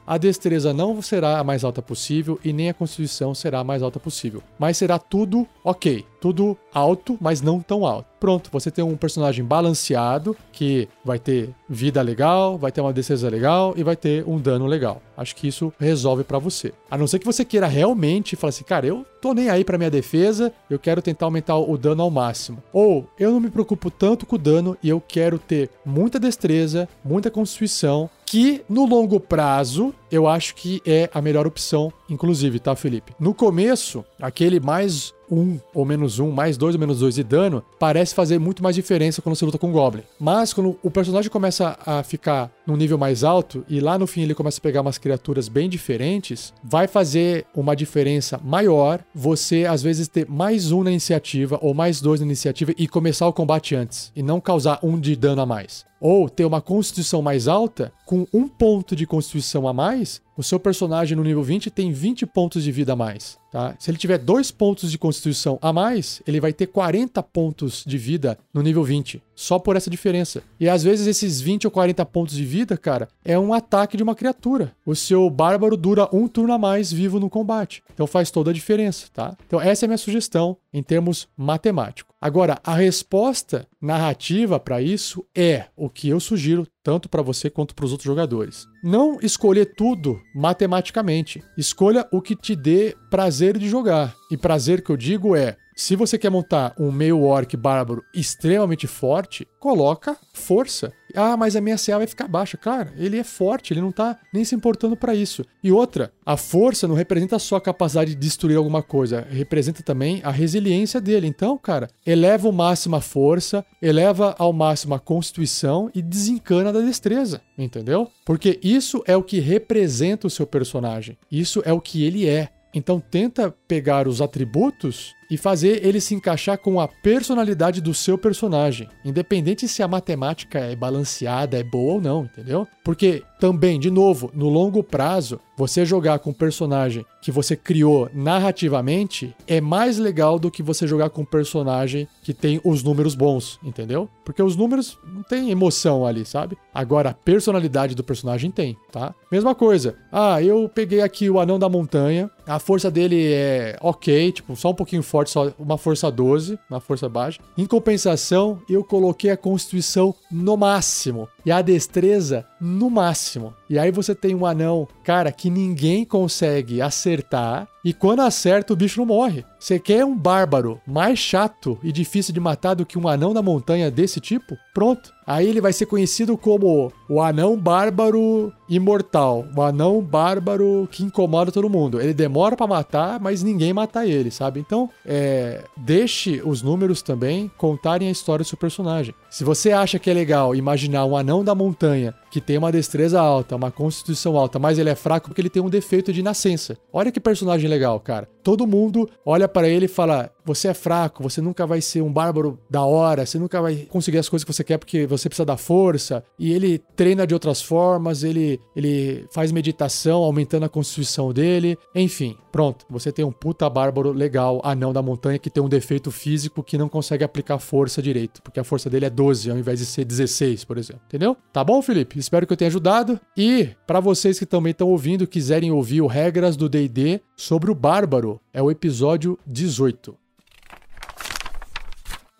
a 0.06 0.18
destreza 0.18 0.72
não 0.72 1.00
será 1.02 1.38
a 1.38 1.44
mais 1.44 1.64
alta 1.64 1.82
possível 1.82 2.38
e 2.44 2.52
nem 2.52 2.68
a 2.70 2.74
constituição 2.74 3.34
será 3.34 3.60
a 3.60 3.64
mais 3.64 3.82
alta 3.82 4.00
possível. 4.00 4.42
Mas 4.58 4.76
será 4.76 4.98
tudo 4.98 5.46
ok, 5.64 6.04
tudo 6.20 6.56
alto, 6.72 7.16
mas 7.20 7.40
não 7.40 7.60
tão 7.60 7.86
alto. 7.86 8.08
Pronto, 8.20 8.50
você 8.52 8.70
tem 8.70 8.84
um 8.84 8.96
personagem 8.96 9.44
balanceado 9.44 10.36
que 10.52 10.88
vai 11.04 11.18
ter 11.18 11.54
vida 11.68 12.02
legal, 12.02 12.58
vai 12.58 12.72
ter 12.72 12.80
uma 12.80 12.92
destreza 12.92 13.28
legal 13.28 13.74
e 13.76 13.82
vai 13.84 13.94
ter 13.94 14.24
um 14.26 14.38
dano 14.38 14.66
legal. 14.66 15.00
Acho 15.16 15.36
que 15.36 15.46
isso 15.46 15.72
resolve 15.78 16.24
para 16.24 16.38
você. 16.38 16.72
A 16.90 16.98
não 16.98 17.06
ser 17.06 17.20
que 17.20 17.26
você 17.26 17.44
queira 17.44 17.66
realmente 17.66 18.34
falar 18.34 18.48
assim, 18.48 18.64
cara, 18.64 18.86
eu 18.86 19.06
tô 19.20 19.32
nem 19.32 19.48
aí 19.48 19.64
para 19.64 19.78
minha 19.78 19.90
defesa, 19.90 20.52
eu 20.68 20.78
quero 20.78 21.00
tentar 21.00 21.26
aumentar 21.26 21.56
o 21.56 21.78
dano 21.78 22.02
ao 22.02 22.10
máximo. 22.10 22.62
Ou 22.72 23.08
eu 23.18 23.30
não 23.30 23.40
me 23.40 23.50
preocupo 23.50 23.90
tanto 23.90 24.26
com 24.26 24.34
o 24.36 24.38
dano 24.38 24.76
e 24.82 24.88
eu 24.88 25.00
quero 25.00 25.38
ter 25.38 25.70
muita 25.84 26.18
destreza, 26.18 26.88
muita 27.04 27.30
constituição, 27.30 28.10
que 28.26 28.62
no 28.68 28.84
longo 28.84 29.18
prazo 29.18 29.94
eu 30.10 30.26
acho 30.26 30.54
que 30.54 30.82
é 30.84 31.08
a 31.14 31.22
melhor 31.22 31.46
opção, 31.46 31.92
inclusive, 32.10 32.58
tá, 32.58 32.74
Felipe? 32.74 33.14
No 33.18 33.32
começo, 33.32 34.04
aquele 34.20 34.60
mais 34.60 35.14
um 35.30 35.58
ou 35.74 35.84
menos 35.84 36.18
um, 36.18 36.30
mais 36.30 36.56
dois 36.56 36.74
ou 36.74 36.80
menos 36.80 37.00
dois 37.00 37.14
de 37.14 37.22
dano, 37.22 37.62
parece 37.78 38.14
fazer 38.14 38.38
muito 38.38 38.62
mais 38.62 38.74
diferença 38.74 39.22
quando 39.22 39.36
você 39.36 39.44
luta 39.44 39.58
com 39.58 39.70
o 39.70 39.72
Goblin. 39.72 40.02
Mas 40.18 40.52
quando 40.52 40.78
o 40.82 40.90
personagem 40.90 41.30
começa 41.30 41.78
a 41.84 42.02
ficar 42.02 42.50
num 42.66 42.76
nível 42.76 42.98
mais 42.98 43.24
alto 43.24 43.64
e 43.68 43.80
lá 43.80 43.98
no 43.98 44.06
fim 44.06 44.22
ele 44.22 44.34
começa 44.34 44.58
a 44.58 44.62
pegar 44.62 44.80
umas 44.80 44.98
criaturas 44.98 45.48
bem 45.48 45.68
diferentes, 45.68 46.52
vai 46.62 46.86
fazer 46.86 47.46
uma 47.54 47.74
diferença 47.74 48.40
maior 48.44 49.00
você 49.14 49.64
às 49.64 49.82
vezes 49.82 50.08
ter 50.08 50.28
mais 50.28 50.72
um 50.72 50.82
na 50.82 50.90
iniciativa 50.90 51.58
ou 51.62 51.74
mais 51.74 52.00
dois 52.00 52.20
na 52.20 52.26
iniciativa 52.26 52.72
e 52.76 52.86
começar 52.88 53.26
o 53.26 53.32
combate 53.32 53.74
antes 53.74 54.12
e 54.14 54.22
não 54.22 54.40
causar 54.40 54.78
um 54.82 54.98
de 54.98 55.16
dano 55.16 55.42
a 55.42 55.46
mais 55.46 55.88
ou 56.00 56.28
ter 56.28 56.44
uma 56.44 56.60
constituição 56.60 57.20
mais 57.20 57.48
alta, 57.48 57.92
com 58.06 58.26
um 58.32 58.48
ponto 58.48 58.94
de 58.94 59.06
constituição 59.06 59.66
a 59.66 59.72
mais, 59.72 60.20
o 60.38 60.42
seu 60.44 60.60
personagem 60.60 61.16
no 61.16 61.24
nível 61.24 61.42
20 61.42 61.68
tem 61.68 61.90
20 61.90 62.24
pontos 62.24 62.62
de 62.62 62.70
vida 62.70 62.92
a 62.92 62.96
mais. 62.96 63.36
Tá? 63.50 63.74
Se 63.76 63.90
ele 63.90 63.98
tiver 63.98 64.18
dois 64.18 64.52
pontos 64.52 64.88
de 64.88 64.96
constituição 64.96 65.58
a 65.60 65.72
mais, 65.72 66.22
ele 66.24 66.38
vai 66.38 66.52
ter 66.52 66.68
40 66.68 67.20
pontos 67.24 67.82
de 67.84 67.98
vida 67.98 68.38
no 68.54 68.62
nível 68.62 68.84
20, 68.84 69.20
só 69.34 69.58
por 69.58 69.74
essa 69.74 69.90
diferença. 69.90 70.40
E 70.60 70.68
às 70.68 70.84
vezes 70.84 71.08
esses 71.08 71.40
20 71.40 71.66
ou 71.66 71.72
40 71.72 72.06
pontos 72.06 72.36
de 72.36 72.44
vida, 72.44 72.76
cara, 72.76 73.08
é 73.24 73.36
um 73.36 73.52
ataque 73.52 73.96
de 73.96 74.02
uma 74.04 74.14
criatura. 74.14 74.72
O 74.86 74.94
seu 74.94 75.28
bárbaro 75.28 75.76
dura 75.76 76.08
um 76.12 76.28
turno 76.28 76.52
a 76.52 76.58
mais 76.58 76.92
vivo 76.92 77.18
no 77.18 77.28
combate. 77.28 77.82
Então 77.92 78.06
faz 78.06 78.30
toda 78.30 78.52
a 78.52 78.54
diferença, 78.54 79.08
tá? 79.12 79.36
Então 79.44 79.60
essa 79.60 79.84
é 79.84 79.86
a 79.86 79.88
minha 79.88 79.98
sugestão 79.98 80.56
em 80.72 80.84
termos 80.84 81.26
matemáticos. 81.36 82.07
Agora, 82.20 82.58
a 82.64 82.74
resposta 82.74 83.66
narrativa 83.80 84.58
para 84.58 84.82
isso 84.82 85.24
é 85.36 85.66
o 85.76 85.88
que 85.88 86.08
eu 86.08 86.18
sugiro 86.18 86.66
tanto 86.82 87.08
para 87.08 87.22
você 87.22 87.48
quanto 87.48 87.74
para 87.74 87.84
os 87.84 87.92
outros 87.92 88.06
jogadores. 88.06 88.66
Não 88.82 89.18
escolher 89.22 89.74
tudo 89.76 90.20
matematicamente. 90.34 91.42
Escolha 91.56 92.08
o 92.12 92.20
que 92.20 92.34
te 92.34 92.56
dê 92.56 92.96
prazer 93.08 93.56
de 93.56 93.68
jogar. 93.68 94.16
E 94.30 94.36
prazer 94.36 94.82
que 94.82 94.90
eu 94.90 94.96
digo 94.96 95.36
é 95.36 95.56
se 95.78 95.94
você 95.94 96.18
quer 96.18 96.28
montar 96.28 96.74
um 96.76 96.90
meio 96.90 97.22
orc 97.22 97.56
bárbaro 97.56 98.02
extremamente 98.12 98.88
forte, 98.88 99.46
coloca 99.60 100.16
força. 100.34 100.92
Ah, 101.14 101.36
mas 101.36 101.54
a 101.54 101.60
minha 101.60 101.78
CA 101.78 101.98
vai 101.98 102.06
ficar 102.08 102.26
baixa. 102.26 102.56
Cara, 102.56 102.92
ele 102.96 103.16
é 103.16 103.22
forte, 103.22 103.72
ele 103.72 103.80
não 103.80 103.92
tá 103.92 104.18
nem 104.34 104.44
se 104.44 104.56
importando 104.56 104.96
para 104.96 105.14
isso. 105.14 105.44
E 105.62 105.70
outra, 105.70 106.12
a 106.26 106.36
força 106.36 106.88
não 106.88 106.96
representa 106.96 107.38
só 107.38 107.54
a 107.54 107.60
capacidade 107.60 108.10
de 108.10 108.20
destruir 108.20 108.56
alguma 108.56 108.82
coisa, 108.82 109.24
representa 109.30 109.80
também 109.80 110.20
a 110.24 110.32
resiliência 110.32 111.00
dele. 111.00 111.28
Então, 111.28 111.56
cara, 111.56 111.88
eleva 112.04 112.48
ao 112.48 112.52
máximo 112.52 112.96
a 112.96 113.00
força, 113.00 113.64
eleva 113.80 114.34
ao 114.36 114.52
máximo 114.52 114.96
a 114.96 114.98
constituição 114.98 115.88
e 115.94 116.02
desencana 116.02 116.72
da 116.72 116.80
destreza, 116.80 117.40
entendeu? 117.56 118.10
Porque 118.26 118.58
isso 118.64 119.00
é 119.06 119.16
o 119.16 119.22
que 119.22 119.38
representa 119.38 120.26
o 120.26 120.30
seu 120.30 120.44
personagem. 120.44 121.16
Isso 121.30 121.62
é 121.64 121.72
o 121.72 121.80
que 121.80 122.04
ele 122.04 122.28
é. 122.28 122.48
Então 122.74 122.98
tenta 123.00 123.54
pegar 123.68 124.08
os 124.08 124.20
atributos 124.20 125.16
e 125.30 125.36
fazer 125.36 125.84
ele 125.84 126.00
se 126.00 126.14
encaixar 126.14 126.58
com 126.58 126.80
a 126.80 126.88
personalidade 126.88 127.80
do 127.80 127.92
seu 127.92 128.16
personagem, 128.16 128.88
independente 129.04 129.68
se 129.68 129.82
a 129.82 129.88
matemática 129.88 130.58
é 130.58 130.74
balanceada, 130.74 131.58
é 131.58 131.62
boa 131.62 131.94
ou 131.94 132.00
não, 132.00 132.24
entendeu? 132.24 132.66
Porque 132.84 133.22
também, 133.38 133.78
de 133.78 133.90
novo, 133.90 134.30
no 134.34 134.48
longo 134.48 134.82
prazo, 134.82 135.40
você 135.56 135.84
jogar 135.84 136.20
com 136.20 136.30
um 136.30 136.34
personagem 136.34 137.04
que 137.20 137.32
você 137.32 137.56
criou 137.56 138.08
narrativamente 138.14 139.34
é 139.46 139.60
mais 139.60 139.98
legal 139.98 140.38
do 140.38 140.50
que 140.50 140.62
você 140.62 140.86
jogar 140.86 141.10
com 141.10 141.22
um 141.22 141.26
personagem 141.26 142.08
que 142.22 142.32
tem 142.32 142.60
os 142.64 142.82
números 142.82 143.14
bons, 143.14 143.58
entendeu? 143.62 144.08
Porque 144.24 144.42
os 144.42 144.56
números 144.56 144.98
não 145.04 145.22
tem 145.22 145.50
emoção 145.50 146.06
ali, 146.06 146.24
sabe? 146.24 146.56
Agora 146.72 147.10
a 147.10 147.14
personalidade 147.14 147.94
do 147.94 148.04
personagem 148.04 148.50
tem, 148.50 148.76
tá? 148.90 149.14
Mesma 149.30 149.54
coisa. 149.54 149.96
Ah, 150.12 150.40
eu 150.42 150.70
peguei 150.72 151.00
aqui 151.00 151.28
o 151.28 151.40
anão 151.40 151.58
da 151.58 151.68
montanha, 151.68 152.30
a 152.46 152.58
força 152.58 152.90
dele 152.90 153.32
é 153.32 153.76
ok, 153.80 154.32
tipo, 154.32 154.54
só 154.56 154.70
um 154.70 154.74
pouquinho 154.74 155.02
forte 155.02 155.17
só 155.26 155.52
uma 155.58 155.78
força 155.78 156.10
12, 156.10 156.58
uma 156.70 156.80
força 156.80 157.08
baixa. 157.08 157.40
Em 157.56 157.66
compensação, 157.66 158.60
eu 158.68 158.84
coloquei 158.84 159.30
a 159.30 159.36
constituição 159.36 160.14
no 160.30 160.56
máximo 160.56 161.28
e 161.44 161.50
a 161.50 161.62
destreza 161.62 162.46
no 162.60 162.90
máximo. 162.90 163.54
E 163.68 163.78
aí 163.78 163.90
você 163.90 164.14
tem 164.14 164.34
um 164.34 164.46
anão, 164.46 164.86
cara, 165.02 165.32
que 165.32 165.50
ninguém 165.50 166.04
consegue 166.04 166.82
acertar. 166.82 167.66
E 167.84 167.92
quando 167.92 168.20
acerta, 168.20 168.72
o 168.72 168.76
bicho 168.76 168.98
não 168.98 169.06
morre. 169.06 169.44
Você 169.58 169.78
quer 169.78 170.04
um 170.04 170.16
bárbaro 170.16 170.80
mais 170.86 171.18
chato 171.18 171.78
e 171.82 171.92
difícil 171.92 172.34
de 172.34 172.40
matar 172.40 172.74
do 172.74 172.86
que 172.86 172.98
um 172.98 173.08
anão 173.08 173.32
da 173.32 173.42
montanha 173.42 173.90
desse 173.90 174.20
tipo? 174.20 174.56
Pronto. 174.74 175.12
Aí 175.26 175.46
ele 175.46 175.60
vai 175.60 175.74
ser 175.74 175.84
conhecido 175.84 176.38
como 176.38 176.90
o 177.06 177.20
anão 177.20 177.54
bárbaro 177.54 178.50
imortal, 178.66 179.46
o 179.54 179.60
anão 179.60 180.00
bárbaro 180.00 180.88
que 180.90 181.04
incomoda 181.04 181.52
todo 181.52 181.68
mundo. 181.68 182.00
Ele 182.00 182.14
demora 182.14 182.56
para 182.56 182.66
matar, 182.66 183.20
mas 183.20 183.42
ninguém 183.42 183.74
mata 183.74 184.06
ele, 184.06 184.30
sabe? 184.30 184.58
Então, 184.58 184.88
é, 185.04 185.64
deixe 185.76 186.40
os 186.42 186.62
números 186.62 187.02
também 187.02 187.50
contarem 187.58 188.08
a 188.08 188.10
história 188.10 188.42
do 188.42 188.48
seu 188.48 188.56
personagem. 188.56 189.14
Se 189.28 189.44
você 189.44 189.70
acha 189.70 189.98
que 189.98 190.08
é 190.08 190.14
legal 190.14 190.54
imaginar 190.54 191.04
um 191.04 191.14
anão 191.14 191.44
da 191.44 191.54
montanha 191.54 192.14
que 192.30 192.40
tem 192.40 192.56
uma 192.56 192.72
destreza 192.72 193.20
alta, 193.20 193.56
uma 193.56 193.70
constituição 193.70 194.36
alta, 194.36 194.58
mas 194.58 194.78
ele 194.78 194.88
é 194.88 194.94
fraco 194.94 195.28
porque 195.28 195.42
ele 195.42 195.50
tem 195.50 195.62
um 195.62 195.68
defeito 195.68 196.10
de 196.10 196.22
nascença. 196.22 196.78
Olha 196.90 197.12
que 197.12 197.20
personagem 197.20 197.67
legal, 197.68 197.98
cara. 198.00 198.28
Todo 198.42 198.66
mundo 198.66 199.08
olha 199.26 199.46
para 199.46 199.68
ele 199.68 199.84
e 199.84 199.88
fala: 199.88 200.30
"Você 200.44 200.68
é 200.68 200.74
fraco, 200.74 201.22
você 201.22 201.40
nunca 201.40 201.66
vai 201.66 201.80
ser 201.80 202.00
um 202.00 202.12
bárbaro 202.12 202.58
da 202.70 202.82
hora, 202.82 203.26
você 203.26 203.38
nunca 203.38 203.60
vai 203.60 203.86
conseguir 203.90 204.18
as 204.18 204.28
coisas 204.28 204.44
que 204.44 204.52
você 204.52 204.64
quer 204.64 204.78
porque 204.78 205.06
você 205.06 205.28
precisa 205.28 205.44
da 205.44 205.56
força". 205.56 206.24
E 206.38 206.52
ele 206.52 206.78
treina 206.96 207.26
de 207.26 207.34
outras 207.34 207.60
formas, 207.60 208.22
ele 208.22 208.58
ele 208.74 209.26
faz 209.30 209.52
meditação, 209.52 210.22
aumentando 210.22 210.64
a 210.64 210.68
constituição 210.68 211.32
dele. 211.32 211.76
Enfim, 211.94 212.36
pronto, 212.50 212.86
você 212.88 213.12
tem 213.12 213.24
um 213.24 213.32
puta 213.32 213.68
bárbaro 213.68 214.12
legal, 214.12 214.60
anão 214.64 214.92
da 214.92 215.02
montanha 215.02 215.38
que 215.38 215.50
tem 215.50 215.62
um 215.62 215.68
defeito 215.68 216.10
físico 216.10 216.62
que 216.62 216.78
não 216.78 216.88
consegue 216.88 217.24
aplicar 217.24 217.58
força 217.58 218.00
direito, 218.00 218.42
porque 218.42 218.60
a 218.60 218.64
força 218.64 218.88
dele 218.88 219.06
é 219.06 219.10
12 219.10 219.50
ao 219.50 219.58
invés 219.58 219.78
de 219.78 219.86
ser 219.86 220.04
16, 220.04 220.64
por 220.64 220.78
exemplo. 220.78 221.02
Entendeu? 221.06 221.36
Tá 221.52 221.62
bom, 221.62 221.82
Felipe? 221.82 222.18
Espero 222.18 222.46
que 222.46 222.52
eu 222.52 222.56
tenha 222.56 222.68
ajudado. 222.68 223.20
E 223.36 223.68
para 223.86 224.00
vocês 224.00 224.38
que 224.38 224.46
também 224.46 224.70
estão 224.70 224.88
ouvindo, 224.88 225.26
quiserem 225.26 225.70
ouvir 225.70 226.00
o 226.00 226.06
Regras 226.06 226.56
do 226.56 226.68
D&D 226.68 227.20
sobre 227.38 227.70
o 227.70 227.74
Bárbaro, 227.74 228.40
é 228.52 228.60
o 228.60 228.68
episódio 228.68 229.38
18. 229.46 230.14